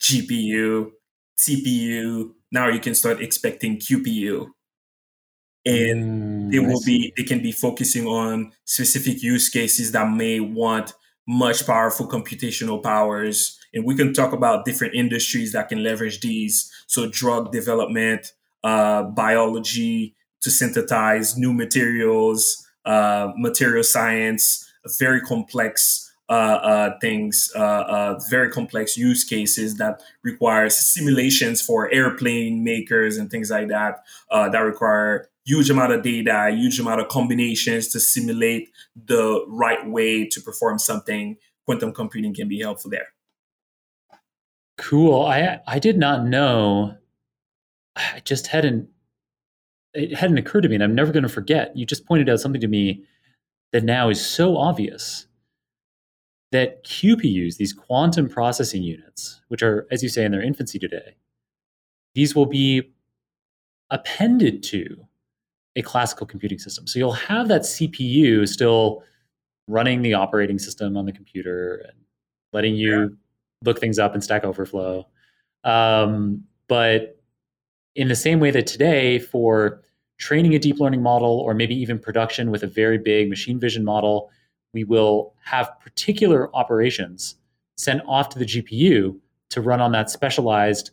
GPU, 0.00 0.90
TPU. 1.38 2.30
Now 2.54 2.68
you 2.68 2.78
can 2.78 2.94
start 2.94 3.20
expecting 3.20 3.78
QPU. 3.78 4.46
And 5.66 6.04
mm, 6.04 6.52
they 6.52 6.60
will 6.60 6.80
be 6.86 7.12
they 7.16 7.24
can 7.24 7.42
be 7.42 7.50
focusing 7.50 8.06
on 8.06 8.52
specific 8.64 9.22
use 9.24 9.48
cases 9.48 9.90
that 9.90 10.08
may 10.12 10.38
want 10.38 10.92
much 11.26 11.66
powerful 11.66 12.06
computational 12.06 12.80
powers. 12.80 13.58
And 13.72 13.84
we 13.84 13.96
can 13.96 14.12
talk 14.12 14.32
about 14.32 14.64
different 14.64 14.94
industries 14.94 15.50
that 15.52 15.68
can 15.68 15.82
leverage 15.82 16.20
these. 16.20 16.70
So 16.86 17.08
drug 17.08 17.50
development, 17.50 18.32
uh, 18.62 19.02
biology 19.02 20.14
to 20.42 20.50
synthesize 20.50 21.36
new 21.36 21.52
materials, 21.52 22.64
uh, 22.84 23.32
material 23.36 23.82
science, 23.82 24.70
very 25.00 25.20
complex 25.20 26.03
things, 27.00 27.50
uh, 27.54 27.58
uh, 27.58 28.20
very 28.30 28.50
complex 28.50 28.96
use 28.96 29.24
cases 29.24 29.76
that 29.76 30.02
requires 30.22 30.76
simulations 30.76 31.60
for 31.60 31.92
airplane 31.92 32.64
makers 32.64 33.16
and 33.16 33.30
things 33.30 33.50
like 33.50 33.68
that 33.68 34.04
uh, 34.30 34.48
that 34.48 34.60
require 34.60 35.28
huge 35.44 35.70
amount 35.70 35.92
of 35.92 36.02
data, 36.02 36.50
huge 36.50 36.80
amount 36.80 37.00
of 37.00 37.08
combinations 37.08 37.88
to 37.88 38.00
simulate 38.00 38.70
the 38.96 39.44
right 39.48 39.86
way 39.88 40.26
to 40.26 40.40
perform 40.40 40.78
something. 40.78 41.36
Quantum 41.66 41.92
computing 41.92 42.34
can 42.34 42.48
be 42.48 42.60
helpful 42.60 42.90
there. 42.90 43.08
Cool. 44.76 45.24
I 45.24 45.60
I 45.66 45.78
did 45.78 45.98
not 45.98 46.24
know. 46.26 46.96
I 47.96 48.20
just 48.24 48.48
hadn't 48.48 48.88
it 49.94 50.14
hadn't 50.14 50.38
occurred 50.38 50.62
to 50.62 50.68
me, 50.68 50.74
and 50.74 50.82
I'm 50.82 50.94
never 50.94 51.12
going 51.12 51.22
to 51.22 51.28
forget. 51.28 51.76
You 51.76 51.86
just 51.86 52.06
pointed 52.06 52.28
out 52.28 52.40
something 52.40 52.60
to 52.60 52.66
me 52.68 53.04
that 53.72 53.84
now 53.84 54.08
is 54.08 54.24
so 54.24 54.56
obvious 54.56 55.26
that 56.54 56.84
QPUs, 56.84 57.56
these 57.56 57.72
quantum 57.72 58.28
processing 58.28 58.84
units, 58.84 59.40
which 59.48 59.60
are, 59.60 59.88
as 59.90 60.04
you 60.04 60.08
say, 60.08 60.24
in 60.24 60.30
their 60.30 60.40
infancy 60.40 60.78
today, 60.78 61.16
these 62.14 62.36
will 62.36 62.46
be 62.46 62.92
appended 63.90 64.62
to 64.62 65.04
a 65.74 65.82
classical 65.82 66.28
computing 66.28 66.60
system. 66.60 66.86
So 66.86 67.00
you'll 67.00 67.10
have 67.10 67.48
that 67.48 67.62
CPU 67.62 68.48
still 68.48 69.02
running 69.66 70.02
the 70.02 70.14
operating 70.14 70.60
system 70.60 70.96
on 70.96 71.06
the 71.06 71.12
computer 71.12 71.84
and 71.88 71.98
letting 72.52 72.76
you 72.76 73.00
yeah. 73.00 73.06
look 73.64 73.80
things 73.80 73.98
up 73.98 74.14
in 74.14 74.20
Stack 74.20 74.44
Overflow. 74.44 75.08
Um, 75.64 76.44
but 76.68 77.20
in 77.96 78.06
the 78.06 78.14
same 78.14 78.38
way 78.38 78.52
that 78.52 78.68
today, 78.68 79.18
for 79.18 79.82
training 80.18 80.54
a 80.54 80.60
deep 80.60 80.78
learning 80.78 81.02
model 81.02 81.40
or 81.40 81.52
maybe 81.52 81.74
even 81.74 81.98
production 81.98 82.52
with 82.52 82.62
a 82.62 82.68
very 82.68 82.98
big 82.98 83.28
machine 83.28 83.58
vision 83.58 83.84
model, 83.84 84.30
we 84.74 84.84
will 84.84 85.34
have 85.42 85.70
particular 85.80 86.54
operations 86.54 87.36
sent 87.78 88.02
off 88.06 88.28
to 88.30 88.38
the 88.38 88.44
GPU 88.44 89.18
to 89.50 89.60
run 89.60 89.80
on 89.80 89.92
that 89.92 90.10
specialized 90.10 90.90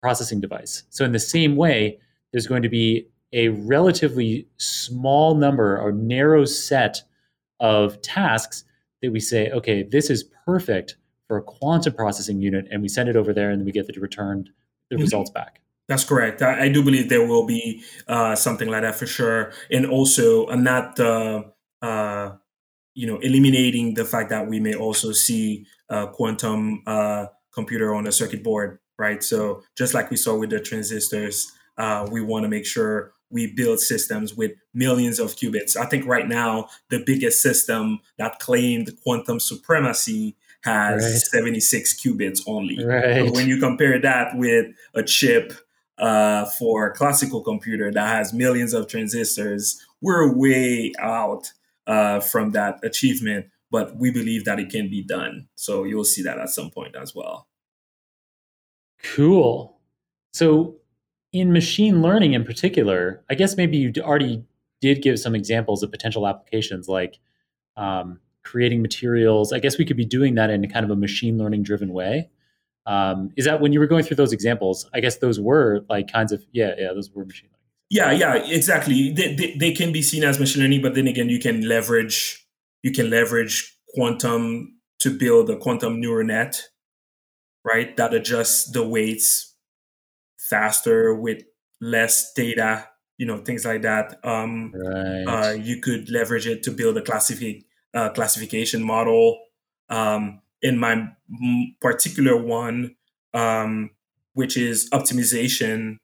processing 0.00 0.40
device. 0.40 0.84
So, 0.90 1.04
in 1.04 1.12
the 1.12 1.18
same 1.18 1.56
way, 1.56 1.98
there's 2.32 2.46
going 2.46 2.62
to 2.62 2.68
be 2.68 3.08
a 3.32 3.48
relatively 3.48 4.46
small 4.56 5.34
number 5.34 5.78
or 5.78 5.92
narrow 5.92 6.44
set 6.44 7.02
of 7.60 8.00
tasks 8.00 8.64
that 9.02 9.12
we 9.12 9.20
say, 9.20 9.50
okay, 9.50 9.82
this 9.82 10.08
is 10.08 10.24
perfect 10.46 10.96
for 11.26 11.36
a 11.38 11.42
quantum 11.42 11.94
processing 11.94 12.40
unit, 12.40 12.66
and 12.70 12.80
we 12.80 12.88
send 12.88 13.08
it 13.08 13.16
over 13.16 13.32
there, 13.32 13.50
and 13.50 13.64
we 13.64 13.72
get 13.72 13.86
the 13.86 14.00
returned 14.00 14.50
the 14.90 14.96
mm-hmm. 14.96 15.02
results 15.02 15.30
back. 15.30 15.60
That's 15.88 16.04
correct. 16.04 16.42
I, 16.42 16.64
I, 16.64 16.68
do 16.68 16.82
believe 16.82 17.08
there 17.10 17.26
will 17.26 17.46
be 17.46 17.82
uh, 18.08 18.34
something 18.36 18.68
like 18.68 18.82
that 18.82 18.94
for 18.94 19.06
sure, 19.06 19.52
and 19.70 19.86
also, 19.86 20.46
I'm 20.48 20.62
not. 20.62 20.98
Uh, 21.00 21.44
uh, 21.82 22.36
you 22.94 23.06
know, 23.06 23.18
eliminating 23.18 23.94
the 23.94 24.04
fact 24.04 24.30
that 24.30 24.46
we 24.48 24.60
may 24.60 24.74
also 24.74 25.12
see 25.12 25.66
a 25.88 26.06
quantum 26.06 26.82
uh, 26.86 27.26
computer 27.52 27.94
on 27.94 28.06
a 28.06 28.12
circuit 28.12 28.42
board, 28.42 28.78
right? 28.98 29.22
So 29.22 29.62
just 29.76 29.94
like 29.94 30.10
we 30.10 30.16
saw 30.16 30.36
with 30.36 30.50
the 30.50 30.60
transistors, 30.60 31.50
uh, 31.76 32.06
we 32.10 32.20
want 32.20 32.44
to 32.44 32.48
make 32.48 32.66
sure 32.66 33.12
we 33.30 33.52
build 33.52 33.80
systems 33.80 34.34
with 34.34 34.52
millions 34.72 35.18
of 35.18 35.34
qubits. 35.34 35.76
I 35.76 35.86
think 35.86 36.06
right 36.06 36.28
now 36.28 36.68
the 36.88 37.02
biggest 37.04 37.42
system 37.42 37.98
that 38.16 38.38
claimed 38.38 38.92
quantum 39.02 39.40
supremacy 39.40 40.36
has 40.62 41.02
right. 41.02 41.42
76 41.42 42.00
qubits 42.00 42.40
only. 42.46 42.82
Right. 42.82 43.30
when 43.32 43.48
you 43.48 43.58
compare 43.58 44.00
that 44.00 44.36
with 44.36 44.66
a 44.94 45.02
chip 45.02 45.52
uh, 45.98 46.46
for 46.46 46.86
a 46.86 46.94
classical 46.94 47.42
computer 47.42 47.90
that 47.92 48.08
has 48.08 48.32
millions 48.32 48.72
of 48.72 48.88
transistors, 48.88 49.84
we're 50.00 50.32
way 50.32 50.92
out 50.98 51.52
uh, 51.86 52.20
from 52.20 52.52
that 52.52 52.78
achievement, 52.82 53.46
but 53.70 53.96
we 53.96 54.10
believe 54.10 54.44
that 54.44 54.58
it 54.58 54.70
can 54.70 54.88
be 54.88 55.02
done. 55.02 55.48
So 55.54 55.84
you'll 55.84 56.04
see 56.04 56.22
that 56.22 56.38
at 56.38 56.50
some 56.50 56.70
point 56.70 56.96
as 56.96 57.14
well. 57.14 57.48
Cool. 59.02 59.78
So, 60.32 60.76
in 61.32 61.52
machine 61.52 62.00
learning 62.00 62.32
in 62.32 62.44
particular, 62.44 63.22
I 63.28 63.34
guess 63.34 63.56
maybe 63.56 63.76
you 63.76 63.92
already 64.00 64.44
did 64.80 65.02
give 65.02 65.18
some 65.18 65.34
examples 65.34 65.82
of 65.82 65.90
potential 65.90 66.28
applications 66.28 66.88
like 66.88 67.18
um, 67.76 68.20
creating 68.44 68.82
materials. 68.82 69.52
I 69.52 69.58
guess 69.58 69.78
we 69.78 69.84
could 69.84 69.96
be 69.96 70.04
doing 70.04 70.36
that 70.36 70.50
in 70.50 70.68
kind 70.68 70.84
of 70.84 70.90
a 70.90 70.96
machine 70.96 71.38
learning 71.38 71.64
driven 71.64 71.92
way. 71.92 72.30
Um, 72.86 73.30
is 73.36 73.46
that 73.46 73.60
when 73.60 73.72
you 73.72 73.80
were 73.80 73.86
going 73.86 74.04
through 74.04 74.16
those 74.16 74.32
examples? 74.32 74.88
I 74.94 75.00
guess 75.00 75.16
those 75.16 75.40
were 75.40 75.84
like 75.88 76.12
kinds 76.12 76.32
of 76.32 76.44
yeah, 76.52 76.74
yeah, 76.78 76.92
those 76.92 77.10
were 77.10 77.24
machine 77.24 77.50
yeah, 77.94 78.10
yeah, 78.10 78.34
exactly. 78.34 79.12
They, 79.12 79.34
they, 79.34 79.56
they 79.56 79.72
can 79.72 79.92
be 79.92 80.02
seen 80.02 80.24
as 80.24 80.40
machine 80.40 80.62
learning, 80.62 80.82
but 80.82 80.94
then 80.94 81.06
again, 81.06 81.28
you 81.28 81.38
can 81.38 81.68
leverage 81.68 82.44
you 82.82 82.90
can 82.90 83.08
leverage 83.08 83.78
quantum 83.94 84.80
to 84.98 85.16
build 85.16 85.48
a 85.48 85.56
quantum 85.56 86.00
neural 86.00 86.26
net, 86.26 86.60
right? 87.64 87.96
That 87.96 88.12
adjusts 88.12 88.70
the 88.72 88.86
weights 88.86 89.54
faster 90.36 91.14
with 91.14 91.44
less 91.80 92.32
data, 92.34 92.88
you 93.16 93.26
know, 93.26 93.38
things 93.38 93.64
like 93.64 93.82
that. 93.82 94.18
Um, 94.24 94.72
right. 94.74 95.24
Uh, 95.26 95.52
you 95.52 95.80
could 95.80 96.10
leverage 96.10 96.48
it 96.48 96.64
to 96.64 96.72
build 96.72 96.98
a 96.98 97.00
classifi- 97.00 97.64
uh, 97.94 98.10
classification 98.10 98.82
model. 98.82 99.38
Um, 99.88 100.40
in 100.60 100.78
my 100.78 101.10
particular 101.80 102.36
one, 102.36 102.96
um, 103.34 103.90
which 104.32 104.56
is 104.56 104.90
optimization 104.90 105.98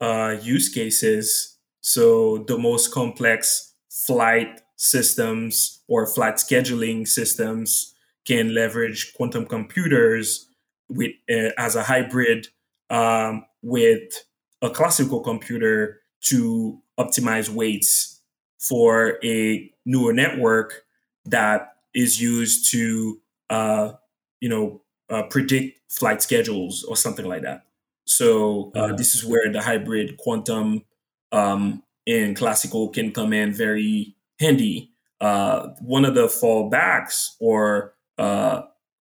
uh, 0.00 0.36
use 0.42 0.68
cases. 0.68 1.56
So 1.80 2.38
the 2.46 2.58
most 2.58 2.92
complex 2.92 3.74
flight 3.90 4.60
systems 4.76 5.82
or 5.88 6.06
flight 6.06 6.36
scheduling 6.36 7.06
systems 7.06 7.94
can 8.26 8.54
leverage 8.54 9.12
quantum 9.14 9.46
computers 9.46 10.48
with 10.88 11.12
uh, 11.30 11.50
as 11.58 11.76
a 11.76 11.82
hybrid 11.82 12.48
um, 12.90 13.44
with 13.62 14.24
a 14.62 14.70
classical 14.70 15.20
computer 15.20 16.00
to 16.22 16.80
optimize 16.98 17.48
weights 17.48 18.20
for 18.58 19.18
a 19.24 19.70
neural 19.86 20.14
network 20.14 20.82
that 21.24 21.74
is 21.94 22.20
used 22.20 22.70
to 22.70 23.20
uh, 23.48 23.92
you 24.40 24.48
know 24.48 24.82
uh, 25.08 25.22
predict 25.24 25.80
flight 25.92 26.22
schedules 26.22 26.84
or 26.84 26.96
something 26.96 27.26
like 27.26 27.42
that. 27.42 27.62
So 28.10 28.72
uh, 28.74 28.92
this 28.96 29.14
is 29.14 29.24
where 29.24 29.52
the 29.52 29.62
hybrid 29.62 30.16
quantum 30.16 30.82
um, 31.30 31.84
and 32.08 32.36
classical 32.36 32.88
can 32.88 33.12
come 33.12 33.32
in 33.32 33.52
very 33.52 34.16
handy. 34.40 34.90
Uh, 35.20 35.68
one 35.80 36.04
of 36.04 36.16
the 36.16 36.26
fallbacks 36.26 37.36
or 37.38 37.94
uh, 38.18 38.62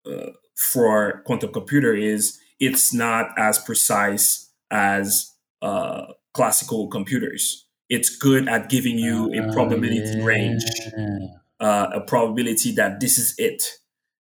uh, 0.08 0.30
for 0.56 1.22
quantum 1.28 1.54
computer 1.54 1.94
is 1.94 2.40
it's 2.60 2.96
not 2.96 3.30
as 3.38 3.60
precise 3.60 4.50
as 4.72 5.32
uh, 5.62 6.06
classical 6.34 6.88
computers. 6.88 7.68
It's 7.90 8.10
good 8.10 8.48
at 8.48 8.70
giving 8.70 8.98
you 8.98 9.32
a 9.34 9.54
probability 9.54 10.18
yeah. 10.18 10.26
range, 10.26 10.64
uh, 11.60 11.90
a 11.94 12.02
probability 12.02 12.72
that 12.72 13.00
this 13.00 13.20
is 13.20 13.36
it. 13.38 13.64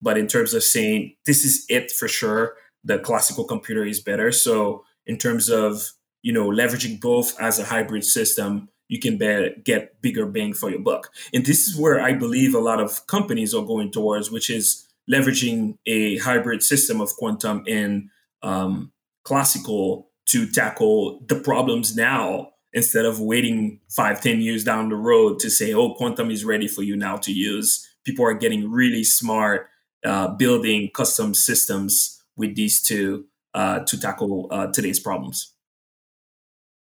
But 0.00 0.16
in 0.16 0.28
terms 0.28 0.54
of 0.54 0.62
saying 0.62 1.16
this 1.26 1.44
is 1.44 1.66
it 1.68 1.90
for 1.90 2.08
sure, 2.08 2.54
the 2.84 2.98
classical 2.98 3.44
computer 3.44 3.84
is 3.84 4.00
better. 4.00 4.32
So 4.32 4.84
in 5.06 5.18
terms 5.18 5.48
of 5.48 5.92
you 6.22 6.32
know 6.32 6.48
leveraging 6.48 7.00
both 7.00 7.38
as 7.40 7.58
a 7.58 7.64
hybrid 7.64 8.04
system, 8.04 8.68
you 8.88 8.98
can 8.98 9.16
be- 9.16 9.54
get 9.64 10.00
bigger 10.02 10.26
bang 10.26 10.52
for 10.52 10.70
your 10.70 10.80
buck. 10.80 11.10
And 11.32 11.46
this 11.46 11.66
is 11.66 11.76
where 11.76 12.00
I 12.00 12.12
believe 12.12 12.54
a 12.54 12.60
lot 12.60 12.80
of 12.80 13.06
companies 13.06 13.54
are 13.54 13.64
going 13.64 13.90
towards, 13.90 14.30
which 14.30 14.50
is 14.50 14.86
leveraging 15.10 15.78
a 15.86 16.18
hybrid 16.18 16.62
system 16.62 17.00
of 17.00 17.10
quantum 17.16 17.64
and 17.66 18.08
um, 18.42 18.92
classical 19.24 20.10
to 20.26 20.46
tackle 20.46 21.20
the 21.26 21.36
problems 21.36 21.96
now 21.96 22.50
instead 22.72 23.04
of 23.04 23.20
waiting 23.20 23.80
five, 23.90 24.20
ten 24.20 24.40
years 24.40 24.64
down 24.64 24.88
the 24.88 24.96
road 24.96 25.38
to 25.40 25.50
say, 25.50 25.74
oh, 25.74 25.94
quantum 25.94 26.30
is 26.30 26.44
ready 26.44 26.68
for 26.68 26.82
you 26.82 26.96
now 26.96 27.16
to 27.16 27.32
use. 27.32 27.88
People 28.04 28.24
are 28.24 28.34
getting 28.34 28.70
really 28.70 29.04
smart 29.04 29.68
uh, 30.04 30.28
building 30.28 30.90
custom 30.94 31.34
systems 31.34 32.21
with 32.36 32.54
these 32.54 32.82
two 32.82 33.26
uh, 33.54 33.80
to 33.80 34.00
tackle 34.00 34.48
uh, 34.50 34.66
today's 34.68 35.00
problems. 35.00 35.54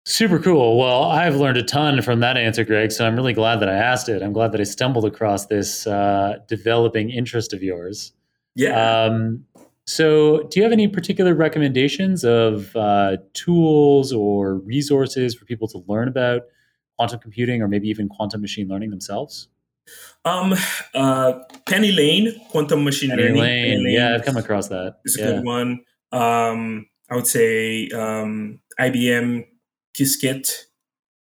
Super 0.08 0.38
cool. 0.38 0.78
Well, 0.78 1.04
I've 1.04 1.36
learned 1.36 1.58
a 1.58 1.64
ton 1.64 2.02
from 2.04 2.20
that 2.20 2.38
answer, 2.38 2.64
Greg. 2.64 2.92
So 2.92 3.08
I'm 3.08 3.16
really 3.16 3.34
glad 3.34 3.60
that 3.62 3.70
I 3.70 3.74
asked 3.74 4.08
it. 4.08 4.22
I'm 4.22 4.34
glad 4.34 4.52
that 4.52 4.62
I 4.62 4.64
stumbled 4.64 5.04
across 5.04 5.48
this 5.48 5.88
uh, 5.88 6.38
developing 6.48 7.10
interest 7.10 7.54
of 7.54 7.64
yours. 7.64 8.14
Yeah. 8.54 9.06
Um, 9.06 9.46
so, 9.88 10.44
do 10.50 10.60
you 10.60 10.64
have 10.64 10.72
any 10.72 10.88
particular 10.88 11.36
recommendations 11.36 12.24
of 12.24 12.76
uh, 12.76 13.18
tools 13.34 14.12
or 14.12 14.56
resources 14.56 15.36
for 15.36 15.46
people 15.46 15.68
to 15.70 15.84
learn 15.88 16.08
about 16.08 16.44
quantum 16.98 17.20
computing 17.20 17.62
or 17.62 17.68
maybe 17.68 17.88
even 17.90 18.10
quantum 18.10 18.42
machine 18.42 18.68
learning 18.68 18.90
themselves? 18.90 19.48
Um, 20.26 20.54
uh, 20.96 21.40
PennyLane, 21.68 22.50
quantum 22.50 22.84
machine 22.84 23.12
Penny 23.12 23.22
learning. 23.24 23.42
Lane. 23.42 23.80
PennyLane 23.80 23.94
Yeah, 23.94 24.16
I've 24.16 24.26
come 24.26 24.38
across 24.38 24.68
that. 24.70 24.96
It's 25.06 25.18
a 25.18 25.22
Yeah. 25.22 25.26
good 25.34 25.44
one. 25.46 25.86
Um, 26.12 26.88
I 27.10 27.16
would 27.16 27.28
say 27.28 27.88
um, 27.90 28.60
IBM 28.80 29.46
Qiskit 29.96 30.66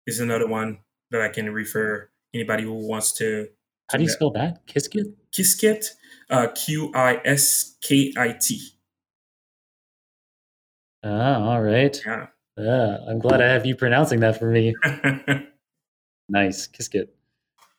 is 0.07 0.20
another 0.20 0.47
one 0.47 0.78
that 1.11 1.20
I 1.20 1.28
can 1.28 1.53
refer 1.53 2.09
anybody 2.34 2.62
who 2.62 2.72
wants 2.89 3.12
to. 3.18 3.49
How 3.91 3.99
do 3.99 4.05
you 4.05 4.11
spell 4.11 4.30
that? 4.32 4.66
Qiskit? 4.66 5.14
Qiskit? 5.32 5.86
Uh, 6.30 6.49
Q 6.49 6.91
I 6.95 7.20
S 7.24 7.76
K 7.82 8.12
I 8.16 8.32
T. 8.32 8.61
Ah, 11.05 11.41
all 11.43 11.62
right. 11.62 12.01
Yeah. 12.05 12.26
Yeah, 12.57 12.99
I'm 13.09 13.18
glad 13.20 13.41
I 13.41 13.49
have 13.53 13.64
you 13.66 13.76
pronouncing 13.76 14.20
that 14.20 14.39
for 14.39 14.51
me. 14.51 14.74
Nice, 16.30 16.68
Qiskit. 16.68 17.09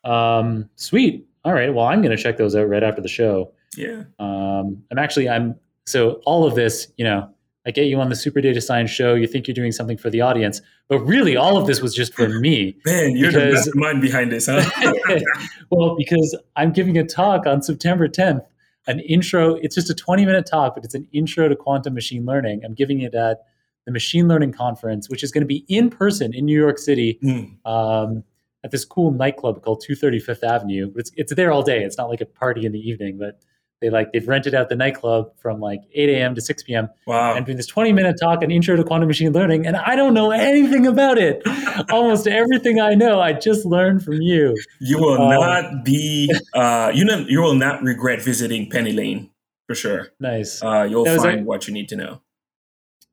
Um, 0.03 0.69
sweet. 0.75 1.27
All 1.45 1.53
right. 1.53 1.73
Well, 1.73 1.85
I'm 1.85 2.01
going 2.01 2.15
to 2.15 2.21
check 2.21 2.37
those 2.37 2.55
out 2.55 2.67
right 2.69 2.83
after 2.83 3.01
the 3.01 3.07
show. 3.07 3.51
yeah. 3.77 4.03
Um, 4.19 4.83
I'm 4.91 4.97
actually 4.99 5.29
I'm 5.29 5.55
so 5.85 6.21
all 6.25 6.45
of 6.45 6.55
this, 6.55 6.91
you 6.97 7.03
know, 7.05 7.29
I 7.65 7.71
get 7.71 7.85
you 7.85 7.99
on 7.99 8.09
the 8.09 8.15
Super 8.15 8.41
Data 8.41 8.61
Science 8.61 8.89
show. 8.89 9.15
You 9.15 9.27
think 9.27 9.47
you're 9.47 9.55
doing 9.55 9.71
something 9.71 9.97
for 9.97 10.09
the 10.09 10.21
audience, 10.21 10.61
but 10.87 10.99
really, 10.99 11.35
all 11.35 11.57
of 11.57 11.67
this 11.67 11.81
was 11.81 11.93
just 11.93 12.13
for 12.13 12.27
me. 12.29 12.75
Man, 12.85 13.15
you're 13.15 13.31
Because- 13.31 13.65
the 13.65 13.71
mastermind 13.75 14.01
behind 14.01 14.31
this, 14.31 14.47
huh? 14.49 14.63
well, 15.71 15.95
because 15.97 16.37
I'm 16.55 16.71
giving 16.71 16.97
a 16.97 17.03
talk 17.05 17.45
on 17.45 17.61
September 17.61 18.07
10th, 18.07 18.45
an 18.87 18.99
intro. 19.01 19.55
It's 19.55 19.75
just 19.75 19.89
a 19.89 19.93
20 19.95 20.25
minute 20.25 20.45
talk, 20.45 20.75
but 20.75 20.83
it's 20.85 20.95
an 20.95 21.07
intro 21.11 21.47
to 21.49 21.55
quantum 21.55 21.93
machine 21.93 22.25
learning. 22.25 22.61
I'm 22.65 22.73
giving 22.73 23.01
it 23.01 23.13
at 23.13 23.41
the 23.85 23.91
Machine 23.91 24.27
Learning 24.27 24.51
Conference, 24.51 25.09
which 25.09 25.23
is 25.23 25.31
going 25.31 25.41
to 25.41 25.47
be 25.47 25.65
in 25.67 25.89
person 25.89 26.33
in 26.33 26.45
New 26.45 26.57
York 26.59 26.77
City 26.77 27.17
Mm. 27.23 27.65
um, 27.65 28.23
at 28.63 28.71
this 28.71 28.83
cool 28.85 29.11
nightclub 29.11 29.61
called 29.63 29.83
235th 29.87 30.43
Avenue. 30.43 30.91
But 30.91 31.01
it's 31.01 31.11
it's 31.15 31.33
there 31.35 31.51
all 31.51 31.63
day. 31.63 31.83
It's 31.83 31.97
not 31.97 32.09
like 32.09 32.21
a 32.21 32.25
party 32.25 32.65
in 32.65 32.71
the 32.71 32.79
evening, 32.79 33.17
but 33.17 33.39
they 33.81 33.89
like 33.89 34.11
they've 34.11 34.27
rented 34.27 34.53
out 34.53 34.67
the 34.67 34.75
nightclub 34.75 35.31
from 35.37 35.61
like 35.61 35.79
8 35.93 36.09
a.m. 36.09 36.35
to 36.35 36.41
6 36.41 36.63
p.m. 36.63 36.89
Wow. 37.07 37.35
and 37.35 37.45
doing 37.45 37.55
this 37.55 37.65
20 37.67 37.93
minute 37.93 38.17
talk 38.21 38.43
on 38.43 38.51
intro 38.51 38.75
to 38.75 38.83
quantum 38.83 39.07
machine 39.07 39.31
learning, 39.31 39.65
and 39.65 39.77
I 39.77 39.95
don't 39.95 40.13
know 40.13 40.31
anything 40.31 40.85
about 40.85 41.17
it. 41.17 41.41
Almost 41.89 42.27
everything 42.27 42.81
I 42.81 42.93
know, 42.95 43.21
I 43.21 43.31
just 43.31 43.65
learned 43.65 44.03
from 44.03 44.15
you. 44.21 44.57
You 44.81 44.97
will 44.99 45.21
Um, 45.21 45.29
not 45.29 45.85
be. 45.85 46.29
Uh, 46.53 46.91
you 46.93 47.05
know, 47.05 47.25
you 47.29 47.41
will 47.41 47.55
not 47.55 47.81
regret 47.81 48.21
visiting 48.21 48.69
PennyLane 48.69 49.29
for 49.65 49.75
sure. 49.75 50.09
Nice. 50.19 50.61
Uh, 50.61 50.83
you'll 50.89 51.05
find 51.05 51.41
a- 51.41 51.43
what 51.43 51.67
you 51.69 51.73
need 51.73 51.87
to 51.89 51.95
know. 51.95 52.21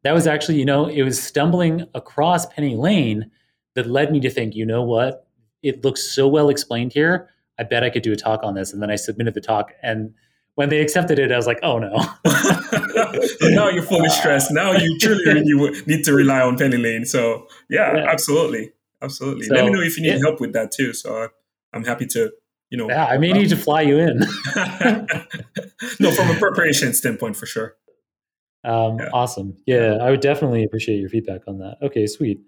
that 0.03 0.15
was 0.15 0.27
actually, 0.27 0.59
you 0.59 0.65
know, 0.65 0.87
it 0.87 1.03
was 1.03 1.23
stumbling 1.23 1.85
across 1.95 2.47
PennyLane 2.53 3.31
that 3.77 3.87
led 3.87 4.11
me 4.11 4.19
to 4.21 4.31
think, 4.31 4.55
you 4.57 4.67
know 4.67 4.83
what? 4.83 5.26
It 5.63 5.85
looks 5.85 6.03
so 6.03 6.29
well 6.29 6.49
explained 6.49 6.93
here. 6.93 7.29
I 7.59 7.63
bet 7.65 7.83
I 7.83 7.91
could 7.91 8.03
do 8.03 8.13
a 8.13 8.17
talk 8.17 8.41
on 8.43 8.55
this. 8.55 8.73
And 8.73 8.83
then 8.83 8.91
I 8.91 8.97
submitted 8.97 9.35
the 9.35 9.41
talk. 9.41 9.73
And 9.83 10.13
when 10.57 10.69
they 10.69 10.81
accepted 10.81 11.19
it, 11.19 11.33
I 11.33 11.37
was 11.37 11.47
like, 11.47 11.59
oh 11.63 11.79
no. 11.79 11.91
now 13.43 13.69
you're 13.69 13.83
fully 13.83 14.09
stressed. 14.11 14.51
Now 14.53 14.73
you 14.73 14.99
truly 14.99 15.23
you 15.45 15.83
need 15.87 16.05
to 16.05 16.13
rely 16.13 16.41
on 16.41 16.57
PennyLane. 16.57 17.07
So 17.07 17.47
yeah, 17.71 17.97
Yeah. 17.97 18.11
absolutely, 18.11 18.73
absolutely. 19.03 19.47
So, 19.47 19.55
Let 19.55 19.65
me 19.67 19.71
know 19.71 19.81
if 19.81 19.97
you 19.97 20.03
need 20.03 20.15
yeah. 20.15 20.19
help 20.23 20.41
with 20.41 20.53
that 20.53 20.71
too. 20.73 20.93
So 20.93 21.15
I, 21.25 21.29
I'm 21.73 21.85
happy 21.85 22.07
to, 22.07 22.31
you 22.71 22.79
know. 22.79 22.89
yeah, 22.89 23.07
I 23.07 23.19
may 23.19 23.33
need 23.33 23.49
to 23.51 23.57
fly 23.57 23.83
you 23.83 23.99
in. 23.99 24.19
no, 26.01 26.11
from 26.13 26.31
a 26.31 26.35
preparation 26.39 26.93
standpoint, 26.95 27.37
for 27.37 27.47
sure. 27.47 27.77
Um, 28.65 28.99
Yeah. 28.99 29.11
Awesome. 29.13 29.57
Yeah, 29.67 29.99
I 30.01 30.11
would 30.11 30.21
definitely 30.21 30.65
appreciate 30.65 30.99
your 31.01 31.09
feedback 31.09 31.43
on 31.47 31.59
that. 31.59 31.77
Okay, 31.83 32.07
sweet. 32.07 32.41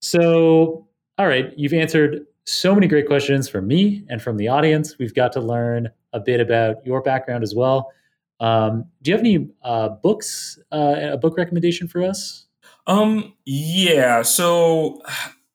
So, 0.00 0.88
all 1.18 1.26
right, 1.26 1.52
you've 1.56 1.72
answered 1.72 2.26
so 2.44 2.74
many 2.74 2.86
great 2.86 3.06
questions 3.06 3.48
from 3.48 3.66
me 3.66 4.04
and 4.08 4.22
from 4.22 4.36
the 4.36 4.48
audience. 4.48 4.96
We've 4.98 5.14
got 5.14 5.32
to 5.32 5.40
learn 5.40 5.90
a 6.12 6.20
bit 6.20 6.40
about 6.40 6.84
your 6.86 7.00
background 7.02 7.42
as 7.42 7.54
well. 7.54 7.92
Um, 8.38 8.84
do 9.02 9.10
you 9.10 9.16
have 9.16 9.24
any 9.24 9.48
uh, 9.62 9.88
books, 9.88 10.58
uh, 10.72 10.96
a 11.12 11.16
book 11.16 11.36
recommendation 11.36 11.88
for 11.88 12.02
us? 12.02 12.46
Um, 12.86 13.32
yeah. 13.44 14.22
So 14.22 15.00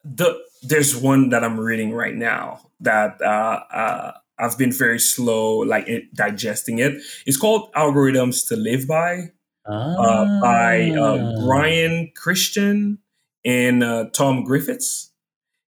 the 0.03 0.38
there's 0.64 0.95
one 0.95 1.30
that 1.30 1.43
I'm 1.43 1.59
reading 1.59 1.93
right 1.93 2.16
now 2.16 2.59
that 2.82 3.22
uh, 3.22 3.59
uh, 3.74 4.12
I've 4.39 4.57
been 4.57 4.72
very 4.72 4.99
slow, 4.99 5.57
like 5.59 5.88
it, 5.88 6.14
digesting 6.14 6.80
it. 6.80 7.01
It's 7.26 7.38
called 7.38 7.72
Algorithms 7.74 8.47
to 8.49 8.55
Live 8.55 8.88
By. 8.88 9.32
uh, 9.66 10.41
by 10.41 10.89
uh, 10.89 11.18
Ah. 11.38 11.45
Brian 11.45 12.12
Christian 12.16 12.97
and 13.45 13.84
uh, 13.84 14.05
Tom 14.12 14.43
Griffiths. 14.43 15.11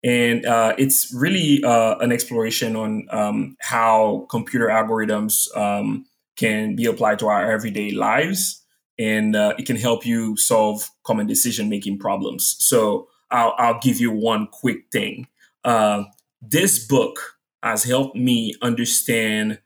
And 0.05 0.47
uh, 0.47 0.75
it's 0.79 1.13
really 1.13 1.63
uh, 1.65 1.97
an 1.99 2.13
exploration 2.13 2.77
on 2.77 3.07
um, 3.11 3.57
how 3.61 4.27
computer 4.31 4.69
algorithms 4.69 5.55
um, 5.57 6.07
can 6.37 6.77
be 6.77 6.87
applied 6.87 7.19
to 7.19 7.29
our 7.29 7.51
everyday 7.51 7.91
lives. 7.91 8.63
And 8.99 9.35
uh, 9.37 9.55
it 9.59 9.67
can 9.67 9.77
help 9.77 10.07
you 10.07 10.37
solve 10.37 10.89
common 11.05 11.27
decision 11.27 11.69
making 11.69 11.99
problems. 11.99 12.57
So 12.59 13.09
I'll, 13.31 13.55
I'll 13.59 13.81
give 13.81 14.01
you 14.01 14.11
one 14.13 14.49
quick 14.51 14.85
thing. 14.93 15.29
Uh, 15.65 16.05
this 16.41 16.85
book 16.87 17.37
has 17.63 17.85
helped 17.85 18.17
me 18.17 18.55
understand 18.63 19.61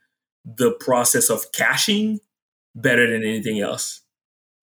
the 0.45 0.71
process 0.71 1.29
of 1.29 1.51
caching 1.51 2.19
better 2.75 3.09
than 3.09 3.23
anything 3.23 3.59
else. 3.59 4.01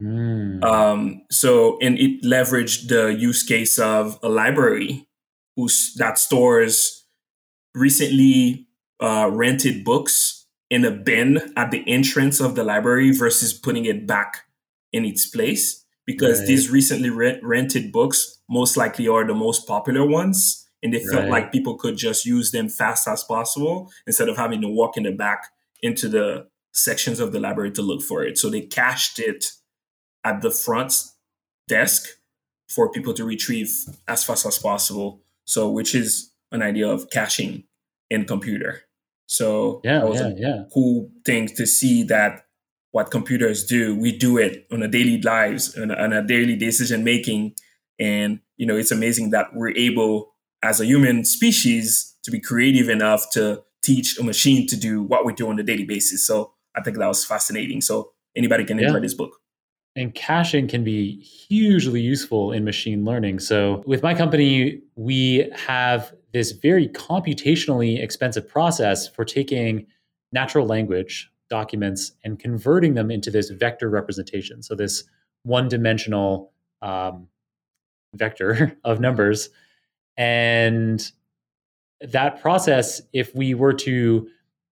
Mm. 0.03 0.65
Um, 0.65 1.23
so, 1.31 1.79
and 1.81 1.99
it 1.99 2.23
leveraged 2.23 2.89
the 2.89 3.09
use 3.09 3.43
case 3.43 3.79
of 3.79 4.19
a 4.23 4.29
library 4.29 5.07
who's, 5.61 5.95
that 5.95 6.19
stores 6.19 7.05
recently 7.75 8.67
uh, 9.01 9.31
rented 9.33 9.85
books 9.85 10.47
in 10.71 10.85
a 10.85 10.91
bin 10.91 11.53
at 11.57 11.71
the 11.71 11.83
entrance 11.89 12.41
of 12.41 12.55
the 12.55 12.65
library 12.65 13.13
versus 13.13 13.53
putting 13.53 13.85
it 13.85 14.07
back 14.07 14.45
in 14.93 15.05
its 15.05 15.27
place. 15.27 15.85
Because 16.07 16.39
Right. 16.41 16.47
these 16.49 16.71
recently 16.71 17.11
re- 17.11 17.41
rented 17.43 17.93
books 17.93 18.39
most 18.49 18.77
likely 18.77 19.07
are 19.09 19.27
the 19.27 19.35
most 19.35 19.67
popular 19.67 20.05
ones. 20.07 20.67
And 20.83 20.95
they 20.95 21.01
felt 21.01 21.25
Right. 21.25 21.31
like 21.31 21.53
people 21.53 21.77
could 21.77 21.97
just 21.97 22.25
use 22.25 22.51
them 22.53 22.69
fast 22.69 23.07
as 23.07 23.23
possible 23.25 23.91
instead 24.07 24.29
of 24.29 24.37
having 24.37 24.61
to 24.63 24.69
walk 24.69 24.97
in 24.97 25.03
the 25.05 25.13
back 25.13 25.45
into 25.83 26.09
the 26.09 26.47
sections 26.73 27.21
of 27.21 27.33
the 27.33 27.41
library 27.41 27.71
to 27.73 27.83
look 27.83 28.03
for 28.03 28.25
it. 28.25 28.39
So 28.39 28.49
they 28.49 28.63
cached 28.63 29.19
it 29.19 29.53
at 30.25 30.41
the 30.41 30.51
front 30.51 30.95
desk 31.69 32.09
for 32.69 32.91
people 32.91 33.13
to 33.15 33.25
retrieve 33.25 33.71
as 34.09 34.25
fast 34.25 34.47
as 34.47 34.59
possible. 34.59 35.21
So, 35.51 35.69
which 35.71 35.95
is 35.95 36.33
an 36.53 36.63
idea 36.63 36.89
of 36.89 37.11
caching 37.11 37.65
in 38.09 38.25
computer. 38.25 38.83
So, 39.27 39.81
yeah, 39.85 40.05
yeah, 40.13 40.27
a 40.27 40.35
yeah. 40.37 40.63
cool 40.73 41.11
thing 41.25 41.49
to 41.57 41.67
see 41.67 42.03
that 42.05 42.47
what 42.93 43.11
computers 43.11 43.65
do, 43.65 43.95
we 43.97 44.17
do 44.17 44.39
it 44.39 44.67
on 44.73 44.83
a 44.83 44.89
daily 44.89 45.21
lives 45.23 45.77
and 45.77 45.93
on 45.93 46.13
a 46.13 46.23
daily 46.27 46.57
decision 46.57 47.05
making. 47.05 47.55
And, 47.99 48.41
you 48.57 48.67
know, 48.67 48.77
it's 48.77 48.91
amazing 48.91 49.31
that 49.31 49.47
we're 49.55 49.77
able 49.77 50.35
as 50.63 50.81
a 50.81 50.87
human 50.87 51.25
species 51.25 52.17
to 52.25 52.31
be 52.31 52.41
creative 52.41 52.89
enough 52.89 53.31
to 53.33 53.63
teach 53.83 54.19
a 54.19 54.23
machine 54.23 54.67
to 54.69 54.77
do 54.77 55.03
what 55.03 55.25
we 55.25 55.33
do 55.33 55.49
on 55.49 55.59
a 55.59 55.63
daily 55.63 55.85
basis. 55.85 56.27
So 56.27 56.53
I 56.77 56.83
think 56.83 56.99
that 56.99 57.07
was 57.07 57.25
fascinating. 57.25 57.81
So 57.81 58.13
anybody 58.37 58.65
can 58.65 58.79
enjoy 58.79 58.95
Yeah. 58.95 59.01
this 59.01 59.15
book. 59.15 59.40
And 59.97 60.15
caching 60.15 60.69
can 60.69 60.85
be 60.85 61.21
hugely 61.21 62.01
useful 62.01 62.53
in 62.53 62.65
machine 62.65 63.05
learning. 63.05 63.41
So, 63.41 63.83
with 63.87 64.03
my 64.03 64.15
company, 64.15 64.81
we 64.95 65.51
have 65.55 66.13
this 66.33 66.53
very 66.53 66.89
computationally 66.89 68.01
expensive 68.01 68.49
process 68.49 69.09
for 69.09 69.25
taking 69.25 69.87
natural 70.33 70.65
language 70.65 71.29
documents 71.49 72.13
and 72.23 72.39
converting 72.39 72.95
them 72.95 73.11
into 73.11 73.33
this 73.33 73.51
vector 73.51 73.91
representation. 73.91 74.63
So, 74.63 74.77
this 74.77 75.05
one 75.43 75.69
dimensional 75.69 76.53
um, 76.83 77.27
vector 78.15 78.79
of 78.85 79.01
numbers. 79.01 79.49
And 80.17 81.11
that 82.01 82.41
process, 82.41 83.03
if 83.13 83.35
we 83.35 83.55
were 83.55 83.75
to 83.75 84.29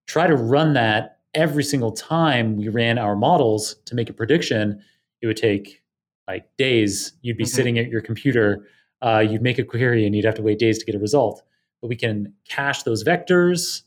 try 0.07 0.27
to 0.27 0.37
run 0.37 0.75
that 0.75 1.19
every 1.35 1.62
single 1.62 1.93
time 1.93 2.57
we 2.57 2.69
ran 2.69 2.99
our 2.99 3.14
models 3.14 3.77
to 3.85 3.95
make 3.95 4.09
a 4.09 4.12
prediction, 4.12 4.83
it 5.23 5.27
would 5.27 5.37
take 5.37 5.83
like 6.27 6.45
days. 6.59 7.12
You'd 7.23 7.37
be 7.39 7.45
Mhm. 7.45 7.49
sitting 7.49 7.79
at 7.79 7.89
your 7.89 8.01
computer, 8.01 8.66
uh, 9.01 9.25
you'd 9.29 9.43
make 9.43 9.59
a 9.59 9.64
query, 9.64 10.05
and 10.07 10.14
you'd 10.14 10.25
have 10.25 10.35
to 10.35 10.43
wait 10.43 10.59
days 10.59 10.79
to 10.79 10.85
get 10.85 10.95
a 10.95 10.99
result. 10.99 11.43
But 11.81 11.89
we 11.89 11.97
can 11.97 12.35
cache 12.49 12.83
those 12.83 13.03
vectors 13.05 13.83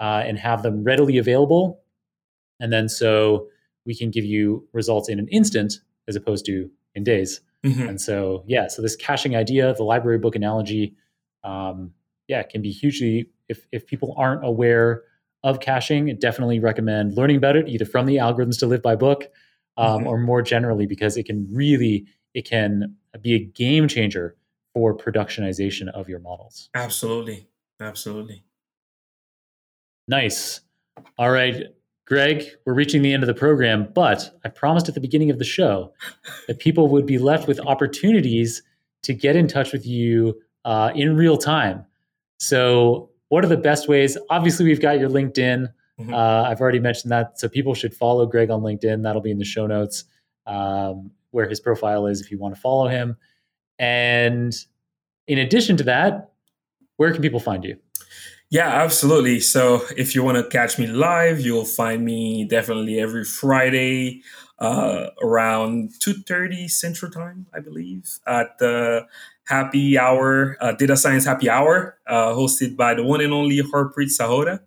uh, 0.00 0.22
and 0.26 0.38
have 0.38 0.62
them 0.62 0.82
readily 0.82 1.18
available. 1.18 1.80
And 2.60 2.72
then 2.72 2.88
so 2.88 3.48
we 3.86 3.94
can 3.94 4.10
give 4.10 4.24
you 4.24 4.66
results 4.72 5.08
in 5.08 5.18
an 5.18 5.28
instant 5.28 5.74
as 6.08 6.16
opposed 6.16 6.44
to 6.46 6.70
in 6.94 7.04
days. 7.04 7.40
Mhm. 7.64 7.88
And 7.88 8.00
so, 8.00 8.42
yeah, 8.46 8.66
so 8.68 8.82
this 8.82 8.96
caching 8.96 9.36
idea, 9.36 9.72
the 9.74 9.84
library 9.84 10.18
book 10.18 10.34
analogy, 10.34 10.94
um, 11.44 11.92
yeah, 12.26 12.42
can 12.42 12.62
be 12.62 12.70
hugely, 12.70 13.26
if, 13.48 13.66
if 13.70 13.86
people 13.86 14.14
aren't 14.16 14.44
aware 14.44 15.02
of 15.44 15.60
caching, 15.60 16.08
I 16.10 16.14
definitely 16.14 16.58
recommend 16.58 17.16
learning 17.16 17.36
about 17.36 17.56
it 17.56 17.68
either 17.68 17.84
from 17.84 18.06
the 18.06 18.16
algorithms 18.16 18.58
to 18.60 18.66
live 18.66 18.82
by 18.82 18.96
book 18.96 19.28
um, 19.76 20.02
Mhm. 20.04 20.06
or 20.06 20.18
more 20.18 20.42
generally 20.42 20.86
because 20.86 21.16
it 21.16 21.24
can 21.24 21.46
really, 21.50 22.06
it 22.34 22.42
can 22.48 22.96
be 23.20 23.34
a 23.34 23.38
game 23.38 23.88
changer 23.88 24.36
for 24.74 24.96
productionization 24.96 25.88
of 25.88 26.08
your 26.08 26.18
models. 26.18 26.68
Absolutely. 26.74 27.46
Absolutely. 27.80 28.44
Nice. 30.08 30.60
All 31.18 31.30
right, 31.30 31.66
Greg, 32.06 32.44
we're 32.66 32.74
reaching 32.74 33.02
the 33.02 33.12
end 33.12 33.22
of 33.22 33.26
the 33.26 33.34
program, 33.34 33.88
but 33.94 34.38
I 34.44 34.48
promised 34.48 34.88
at 34.88 34.94
the 34.94 35.00
beginning 35.00 35.30
of 35.30 35.38
the 35.38 35.44
show 35.44 35.92
that 36.48 36.58
people 36.58 36.88
would 36.88 37.06
be 37.06 37.18
left 37.18 37.48
with 37.48 37.60
opportunities 37.60 38.62
to 39.02 39.14
get 39.14 39.36
in 39.36 39.46
touch 39.48 39.72
with 39.72 39.86
you 39.86 40.40
uh, 40.64 40.92
in 40.94 41.16
real 41.16 41.36
time. 41.36 41.84
So, 42.38 43.10
what 43.28 43.44
are 43.44 43.48
the 43.48 43.56
best 43.56 43.88
ways? 43.88 44.18
Obviously, 44.30 44.64
we've 44.66 44.80
got 44.80 44.98
your 45.00 45.08
LinkedIn. 45.08 45.72
Mhm. 46.00 46.12
Uh, 46.12 46.48
I've 46.48 46.60
already 46.60 46.80
mentioned 46.80 47.12
that. 47.12 47.38
So, 47.38 47.48
people 47.48 47.74
should 47.74 47.94
follow 47.94 48.26
Greg 48.26 48.50
on 48.50 48.62
LinkedIn. 48.62 49.02
That'll 49.02 49.22
be 49.22 49.30
in 49.30 49.38
the 49.38 49.44
show 49.44 49.66
notes 49.66 50.04
um, 50.46 51.10
where 51.30 51.48
his 51.48 51.60
profile 51.60 52.06
is 52.06 52.20
if 52.20 52.30
you 52.30 52.38
want 52.38 52.54
to 52.54 52.60
follow 52.60 52.88
him. 52.88 53.16
And 53.78 54.54
in 55.26 55.38
addition 55.38 55.76
to 55.78 55.84
that, 55.84 56.30
where 56.96 57.12
can 57.12 57.22
people 57.22 57.40
find 57.40 57.64
you? 57.64 57.76
Yeah, 58.50 58.68
absolutely. 58.68 59.40
So 59.40 59.82
if 59.96 60.14
you 60.14 60.22
want 60.22 60.36
to 60.36 60.44
catch 60.48 60.78
me 60.78 60.86
live, 60.86 61.40
you'll 61.40 61.64
find 61.64 62.04
me 62.04 62.44
definitely 62.44 63.00
every 63.00 63.24
Friday 63.24 64.22
uh, 64.58 65.06
around 65.22 65.92
2.30 66.00 66.68
Central 66.70 67.10
Time, 67.10 67.46
I 67.54 67.60
believe, 67.60 68.18
at 68.26 68.58
the 68.58 69.06
Happy 69.46 69.98
Hour, 69.98 70.56
uh, 70.60 70.72
Data 70.72 70.96
Science 70.96 71.24
Happy 71.24 71.48
Hour, 71.48 71.98
uh, 72.06 72.32
hosted 72.32 72.76
by 72.76 72.94
the 72.94 73.02
one 73.02 73.22
and 73.22 73.32
only 73.32 73.58
Harpreet 73.62 74.10
Sahota. 74.16 74.60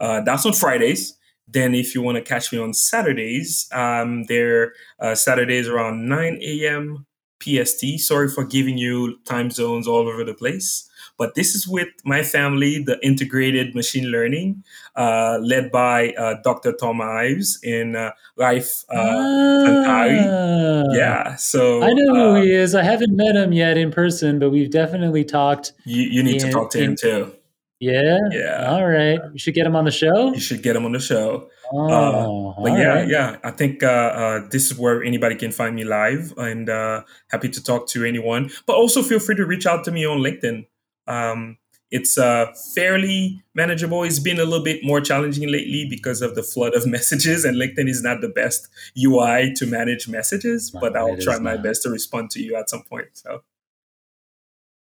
Uh, 0.00 0.20
that's 0.20 0.46
on 0.46 0.52
Fridays. 0.52 1.14
Then 1.46 1.74
if 1.74 1.94
you 1.94 2.02
want 2.02 2.16
to 2.16 2.22
catch 2.22 2.52
me 2.52 2.58
on 2.58 2.74
Saturdays, 2.74 3.68
um, 3.72 4.24
they're 4.24 4.74
uh, 5.00 5.14
Saturdays 5.14 5.66
around 5.66 6.06
9 6.06 6.38
a.m. 6.42 7.06
PST. 7.42 7.98
Sorry 7.98 8.28
for 8.28 8.44
giving 8.44 8.76
you 8.76 9.18
time 9.24 9.50
zones 9.50 9.88
all 9.88 10.08
over 10.08 10.24
the 10.24 10.34
place. 10.34 10.88
But 11.16 11.34
this 11.34 11.56
is 11.56 11.66
with 11.66 11.88
my 12.04 12.22
family, 12.22 12.80
the 12.80 12.96
integrated 13.04 13.74
machine 13.74 14.04
learning, 14.12 14.62
uh, 14.94 15.38
led 15.40 15.72
by 15.72 16.10
uh, 16.10 16.36
Dr. 16.44 16.72
Thom 16.72 17.00
Ives 17.00 17.58
in 17.64 17.96
uh, 17.96 18.12
Life 18.36 18.84
uh, 18.88 18.94
Antari. 18.94 20.20
Ah. 20.24 20.84
Yeah, 20.92 21.34
so 21.34 21.82
I 21.82 21.92
know 21.92 22.34
who 22.34 22.42
he 22.42 22.52
is. 22.52 22.74
I 22.74 22.84
haven't 22.84 23.16
met 23.16 23.34
him 23.34 23.52
yet 23.52 23.76
in 23.76 23.90
person, 23.90 24.38
but 24.38 24.50
we've 24.50 24.70
definitely 24.70 25.24
talked. 25.24 25.72
you, 25.84 26.02
you 26.02 26.22
need 26.22 26.38
to 26.38 26.52
talk 26.52 26.70
to 26.70 26.78
him 26.78 26.94
too. 26.94 27.34
Yeah. 27.80 28.18
Yeah. 28.32 28.66
All 28.70 28.86
right. 28.86 29.20
You 29.32 29.38
should 29.38 29.54
get 29.54 29.66
him 29.66 29.76
on 29.76 29.84
the 29.84 29.90
show. 29.90 30.32
You 30.34 30.40
should 30.40 30.62
get 30.62 30.74
him 30.74 30.84
on 30.84 30.92
the 30.92 30.98
show. 31.00 31.48
Oh, 31.72 32.54
But 32.62 32.72
all 32.72 32.78
yeah, 32.78 32.86
right. 32.94 33.08
yeah, 33.08 33.36
I 33.44 33.50
think 33.50 33.82
uh, 33.82 33.86
uh, 33.86 34.48
this 34.50 34.70
is 34.70 34.78
where 34.78 35.02
anybody 35.04 35.34
can 35.36 35.52
find 35.52 35.76
me 35.76 35.84
live, 35.84 36.32
and 36.38 36.68
uh, 36.70 37.02
happy 37.30 37.48
to 37.50 37.62
talk 37.62 37.86
to 37.88 38.04
anyone. 38.04 38.50
But 38.66 38.76
also 38.76 39.02
feel 39.02 39.18
free 39.20 39.36
to 39.36 39.44
reach 39.46 39.66
out 39.66 39.84
to 39.84 39.90
me 39.92 40.06
on 40.06 40.18
LinkedIn. 40.18 40.66
Um, 41.06 41.58
it's 41.90 42.18
uh, 42.18 42.46
fairly 42.74 43.42
manageable. 43.54 44.02
It's 44.02 44.18
been 44.18 44.40
a 44.40 44.44
little 44.44 44.64
bit 44.64 44.80
more 44.82 45.00
challenging 45.00 45.50
lately 45.50 45.86
because 45.88 46.20
of 46.22 46.34
the 46.34 46.42
flood 46.42 46.74
of 46.74 46.86
messages, 46.96 47.44
and 47.44 47.56
LinkedIn 47.56 47.88
is 47.88 48.02
not 48.02 48.22
the 48.22 48.28
best 48.28 48.68
UI 48.98 49.52
to 49.56 49.66
manage 49.66 50.08
messages. 50.08 50.72
No, 50.74 50.80
but 50.80 50.96
I'll 50.96 51.16
try 51.18 51.38
my 51.38 51.54
not. 51.54 51.62
best 51.62 51.82
to 51.82 51.90
respond 51.90 52.30
to 52.30 52.42
you 52.42 52.56
at 52.56 52.68
some 52.70 52.82
point. 52.82 53.08
So 53.12 53.42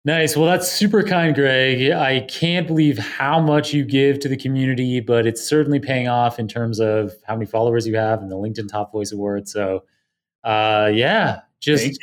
Nice. 0.05 0.37
Well, 0.37 0.45
that's 0.45 0.71
super 0.71 1.01
kind, 1.01 1.33
Greg. 1.33 1.91
I 1.91 2.19
can't 2.21 2.67
believe 2.67 2.99
how 2.99 3.39
much 3.39 3.73
you 3.73 3.83
give 3.83 4.19
to 4.19 4.29
the 4.29 4.37
community, 4.37 4.99
but 4.99 5.25
it's 5.25 5.41
certainly 5.41 5.79
paying 5.79 6.07
off 6.07 6.37
in 6.37 6.47
terms 6.47 6.79
of 6.79 7.13
how 7.25 7.33
many 7.35 7.47
followers 7.47 7.87
you 7.87 7.95
have 7.95 8.21
and 8.21 8.29
the 8.31 8.35
LinkedIn 8.35 8.69
Top 8.69 8.91
Voice 8.91 9.11
Award. 9.11 9.49
So, 9.49 9.83
uh, 10.43 10.91
yeah, 10.93 11.41
just 11.59 11.99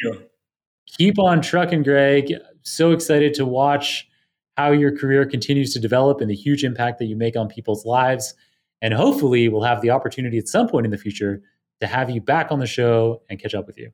keep 0.86 1.18
on 1.20 1.40
trucking, 1.40 1.84
Greg. 1.84 2.34
So 2.62 2.90
excited 2.90 3.34
to 3.34 3.46
watch 3.46 4.08
how 4.56 4.72
your 4.72 4.96
career 4.96 5.24
continues 5.24 5.72
to 5.74 5.80
develop 5.80 6.20
and 6.20 6.28
the 6.28 6.34
huge 6.34 6.64
impact 6.64 6.98
that 6.98 7.06
you 7.06 7.16
make 7.16 7.36
on 7.36 7.48
people's 7.48 7.86
lives. 7.86 8.34
And 8.80 8.92
hopefully, 8.92 9.48
we'll 9.48 9.62
have 9.62 9.80
the 9.80 9.90
opportunity 9.90 10.38
at 10.38 10.48
some 10.48 10.68
point 10.68 10.86
in 10.86 10.90
the 10.90 10.98
future 10.98 11.40
to 11.80 11.86
have 11.86 12.10
you 12.10 12.20
back 12.20 12.50
on 12.50 12.58
the 12.58 12.66
show 12.66 13.22
and 13.30 13.40
catch 13.40 13.54
up 13.54 13.68
with 13.68 13.78
you. 13.78 13.92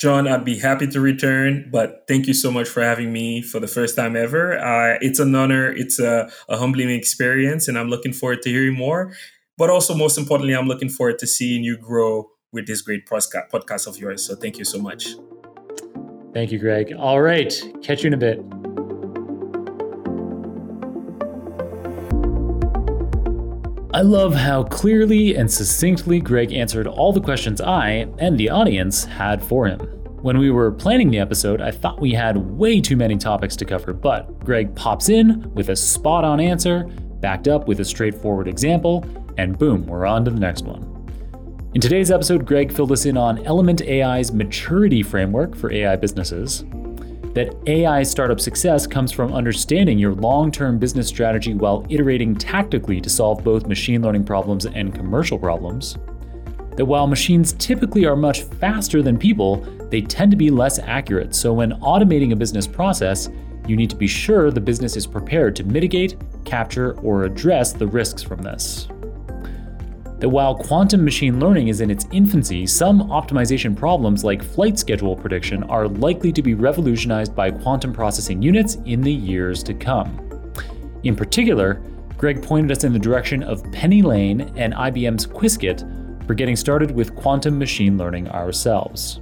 Jon, 0.00 0.26
I'd 0.26 0.46
be 0.46 0.58
happy 0.58 0.86
to 0.86 1.00
return, 1.00 1.68
but 1.70 2.04
thank 2.08 2.26
you 2.26 2.32
so 2.32 2.50
much 2.50 2.66
for 2.66 2.82
having 2.82 3.12
me 3.12 3.42
for 3.42 3.60
the 3.60 3.66
first 3.66 3.96
time 3.96 4.16
ever. 4.16 4.58
Uh, 4.58 4.96
it's 5.02 5.18
an 5.18 5.34
honor, 5.34 5.70
it's 5.70 5.98
a, 5.98 6.30
a 6.48 6.56
humbling 6.56 6.88
experience, 6.88 7.68
and 7.68 7.78
I'm 7.78 7.88
looking 7.88 8.14
forward 8.14 8.40
to 8.42 8.48
hearing 8.48 8.74
more. 8.74 9.12
But 9.58 9.68
also, 9.68 9.94
most 9.94 10.16
importantly, 10.16 10.54
I'm 10.54 10.68
looking 10.68 10.88
forward 10.88 11.18
to 11.18 11.26
seeing 11.26 11.62
you 11.62 11.76
grow 11.76 12.30
with 12.50 12.66
this 12.66 12.80
great 12.80 13.06
podcast 13.06 13.86
of 13.86 13.98
yours. 13.98 14.24
So 14.24 14.34
thank 14.34 14.56
you 14.56 14.64
so 14.64 14.78
much. 14.78 15.16
Thank 16.32 16.50
you, 16.50 16.58
Greg. 16.58 16.94
All 16.94 17.20
right. 17.20 17.52
Catch 17.82 18.02
you 18.02 18.06
in 18.06 18.14
a 18.14 18.16
bit. 18.16 18.59
I 23.92 24.02
love 24.02 24.34
how 24.34 24.62
clearly 24.62 25.34
and 25.34 25.50
succinctly 25.50 26.20
Greg 26.20 26.52
answered 26.52 26.86
all 26.86 27.12
the 27.12 27.20
questions 27.20 27.60
I 27.60 28.06
and 28.18 28.38
the 28.38 28.48
audience 28.48 29.04
had 29.04 29.42
for 29.42 29.66
him. 29.66 29.80
When 30.22 30.38
we 30.38 30.52
were 30.52 30.70
planning 30.70 31.10
the 31.10 31.18
episode, 31.18 31.60
I 31.60 31.72
thought 31.72 32.00
we 32.00 32.12
had 32.12 32.36
way 32.36 32.80
too 32.80 32.94
many 32.94 33.18
topics 33.18 33.56
to 33.56 33.64
cover, 33.64 33.92
but 33.92 34.38
Greg 34.44 34.76
pops 34.76 35.08
in 35.08 35.52
with 35.54 35.70
a 35.70 35.76
spot 35.76 36.22
on 36.22 36.38
answer, 36.38 36.84
backed 37.20 37.48
up 37.48 37.66
with 37.66 37.80
a 37.80 37.84
straightforward 37.84 38.46
example, 38.46 39.04
and 39.38 39.58
boom, 39.58 39.84
we're 39.86 40.06
on 40.06 40.24
to 40.24 40.30
the 40.30 40.38
next 40.38 40.66
one. 40.66 40.86
In 41.74 41.80
today's 41.80 42.12
episode, 42.12 42.46
Greg 42.46 42.70
filled 42.70 42.92
us 42.92 43.06
in 43.06 43.16
on 43.16 43.44
Element 43.44 43.82
AI's 43.82 44.30
maturity 44.30 45.02
framework 45.02 45.56
for 45.56 45.72
AI 45.72 45.96
businesses. 45.96 46.64
That 47.34 47.54
AI 47.66 48.02
startup 48.02 48.40
success 48.40 48.88
comes 48.88 49.12
from 49.12 49.32
understanding 49.32 49.98
your 49.98 50.14
long 50.14 50.50
term 50.50 50.78
business 50.78 51.06
strategy 51.06 51.54
while 51.54 51.86
iterating 51.88 52.34
tactically 52.34 53.00
to 53.00 53.08
solve 53.08 53.44
both 53.44 53.66
machine 53.66 54.02
learning 54.02 54.24
problems 54.24 54.66
and 54.66 54.94
commercial 54.94 55.38
problems. 55.38 55.96
That 56.76 56.86
while 56.86 57.06
machines 57.06 57.52
typically 57.52 58.04
are 58.04 58.16
much 58.16 58.42
faster 58.42 59.00
than 59.00 59.16
people, 59.16 59.58
they 59.90 60.00
tend 60.00 60.30
to 60.32 60.36
be 60.36 60.50
less 60.50 60.78
accurate. 60.80 61.34
So, 61.34 61.52
when 61.52 61.72
automating 61.80 62.32
a 62.32 62.36
business 62.36 62.66
process, 62.66 63.28
you 63.66 63.76
need 63.76 63.90
to 63.90 63.96
be 63.96 64.08
sure 64.08 64.50
the 64.50 64.60
business 64.60 64.96
is 64.96 65.06
prepared 65.06 65.54
to 65.56 65.64
mitigate, 65.64 66.16
capture, 66.44 66.98
or 67.00 67.24
address 67.24 67.72
the 67.72 67.86
risks 67.86 68.22
from 68.22 68.42
this 68.42 68.88
that 70.20 70.28
while 70.28 70.54
quantum 70.54 71.02
machine 71.04 71.40
learning 71.40 71.68
is 71.68 71.80
in 71.80 71.90
its 71.90 72.06
infancy, 72.12 72.66
some 72.66 73.08
optimization 73.08 73.74
problems 73.74 74.22
like 74.22 74.44
flight 74.44 74.78
schedule 74.78 75.16
prediction 75.16 75.62
are 75.64 75.88
likely 75.88 76.30
to 76.30 76.42
be 76.42 76.54
revolutionized 76.54 77.34
by 77.34 77.50
quantum 77.50 77.92
processing 77.92 78.42
units 78.42 78.76
in 78.84 79.00
the 79.00 79.12
years 79.12 79.62
to 79.62 79.74
come. 79.74 80.30
In 81.04 81.16
particular, 81.16 81.82
Greg 82.18 82.42
pointed 82.42 82.70
us 82.70 82.84
in 82.84 82.92
the 82.92 82.98
direction 82.98 83.42
of 83.42 83.62
PennyLane 83.64 84.52
and 84.56 84.74
IBM's 84.74 85.26
Qiskit 85.26 86.26
for 86.26 86.34
getting 86.34 86.54
started 86.54 86.90
with 86.90 87.16
quantum 87.16 87.58
machine 87.58 87.96
learning 87.96 88.28
ourselves. 88.28 89.20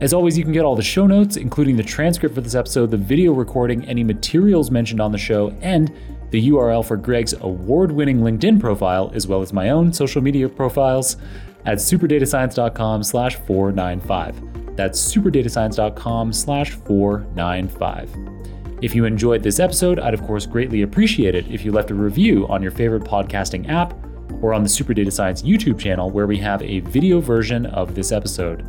As 0.00 0.14
always, 0.14 0.38
you 0.38 0.44
can 0.44 0.52
get 0.52 0.64
all 0.64 0.74
the 0.74 0.82
show 0.82 1.06
notes, 1.06 1.36
including 1.36 1.76
the 1.76 1.82
transcript 1.82 2.34
for 2.34 2.40
this 2.40 2.54
episode, 2.54 2.90
the 2.90 2.96
video 2.96 3.32
recording, 3.32 3.84
any 3.84 4.04
materials 4.04 4.70
mentioned 4.70 5.02
on 5.02 5.12
the 5.12 5.18
show, 5.18 5.50
and 5.60 5.92
the 6.30 6.50
URL 6.50 6.84
for 6.84 6.96
Greg's 6.96 7.34
award 7.34 7.92
winning 7.92 8.20
LinkedIn 8.20 8.60
profile, 8.60 9.10
as 9.14 9.26
well 9.26 9.42
as 9.42 9.52
my 9.52 9.70
own 9.70 9.92
social 9.92 10.22
media 10.22 10.48
profiles 10.48 11.16
at 11.64 11.78
superdatascience.com 11.78 13.02
slash 13.02 13.36
495. 13.36 14.76
That's 14.76 15.14
superdatascience.com 15.14 16.32
slash 16.32 16.70
495. 16.70 18.14
If 18.80 18.94
you 18.94 19.06
enjoyed 19.06 19.42
this 19.42 19.58
episode, 19.58 19.98
I'd 19.98 20.14
of 20.14 20.22
course 20.22 20.46
greatly 20.46 20.82
appreciate 20.82 21.34
it 21.34 21.48
if 21.48 21.64
you 21.64 21.72
left 21.72 21.90
a 21.90 21.94
review 21.94 22.46
on 22.48 22.62
your 22.62 22.70
favorite 22.70 23.02
podcasting 23.02 23.68
app 23.68 23.92
or 24.40 24.54
on 24.54 24.62
the 24.62 24.68
Super 24.68 24.94
Data 24.94 25.10
Science 25.10 25.42
YouTube 25.42 25.80
channel 25.80 26.10
where 26.10 26.26
we 26.26 26.38
have 26.38 26.62
a 26.62 26.80
video 26.80 27.20
version 27.20 27.66
of 27.66 27.94
this 27.94 28.12
episode. 28.12 28.64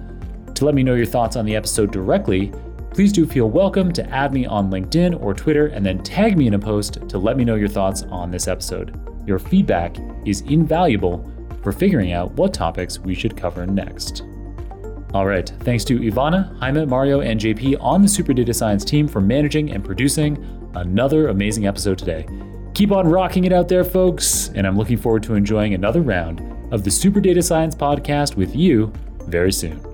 To 0.56 0.66
let 0.66 0.74
me 0.74 0.82
know 0.82 0.96
your 0.96 1.06
thoughts 1.06 1.36
on 1.36 1.46
the 1.46 1.56
episode 1.56 1.92
directly, 1.92 2.52
please 2.92 3.12
do 3.12 3.26
feel 3.26 3.50
welcome 3.50 3.92
to 3.94 4.10
add 4.10 4.34
me 4.34 4.46
on 4.46 4.72
LinkedIn 4.72 5.22
or 5.22 5.34
Twitter 5.34 5.68
and 5.68 5.86
then 5.86 6.04
tag 6.04 6.38
me 6.38 6.48
in 6.48 6.56
a 6.56 6.60
post 6.60 7.08
to 7.08 7.18
let 7.18 7.38
me 7.38 7.46
know 7.46 7.56
your 7.56 7.68
thoughts 7.68 8.04
on 8.04 8.32
this 8.32 8.48
episode. 8.48 9.00
Your 9.28 9.40
feedback 9.40 9.98
is 10.26 10.42
invaluable 10.42 11.32
for 11.62 11.72
figuring 11.72 12.14
out 12.14 12.32
what 12.34 12.54
topics 12.54 13.00
we 13.00 13.14
should 13.14 13.38
cover 13.38 13.66
next. 13.66 14.24
All 15.14 15.26
right, 15.26 15.48
thanks 15.62 15.84
to 15.86 16.00
Ivana, 16.00 16.56
Jaime, 16.60 16.86
Mario, 16.86 17.22
and 17.22 17.40
JP 17.40 17.78
on 17.82 18.02
the 18.02 18.08
Super 18.08 18.34
Data 18.34 18.54
Science 18.54 18.86
team 18.86 19.08
for 19.08 19.22
managing 19.22 19.72
and 19.72 19.84
producing 19.84 20.38
another 20.76 21.30
amazing 21.30 21.66
episode 21.66 21.98
today. 21.98 22.28
Keep 22.76 22.92
on 22.92 23.08
rocking 23.08 23.46
it 23.46 23.52
out 23.52 23.68
there, 23.68 23.84
folks, 23.84 24.50
and 24.56 24.68
I'm 24.68 24.78
looking 24.78 24.98
forward 24.98 25.24
to 25.24 25.34
enjoying 25.34 25.74
another 25.74 26.02
round 26.02 26.42
of 26.72 26.84
the 26.84 26.92
Super 26.92 27.20
Data 27.20 27.42
Science 27.42 27.76
podcast 27.76 28.36
with 28.36 28.56
you 28.56 28.94
very 29.26 29.52
soon. 29.52 29.89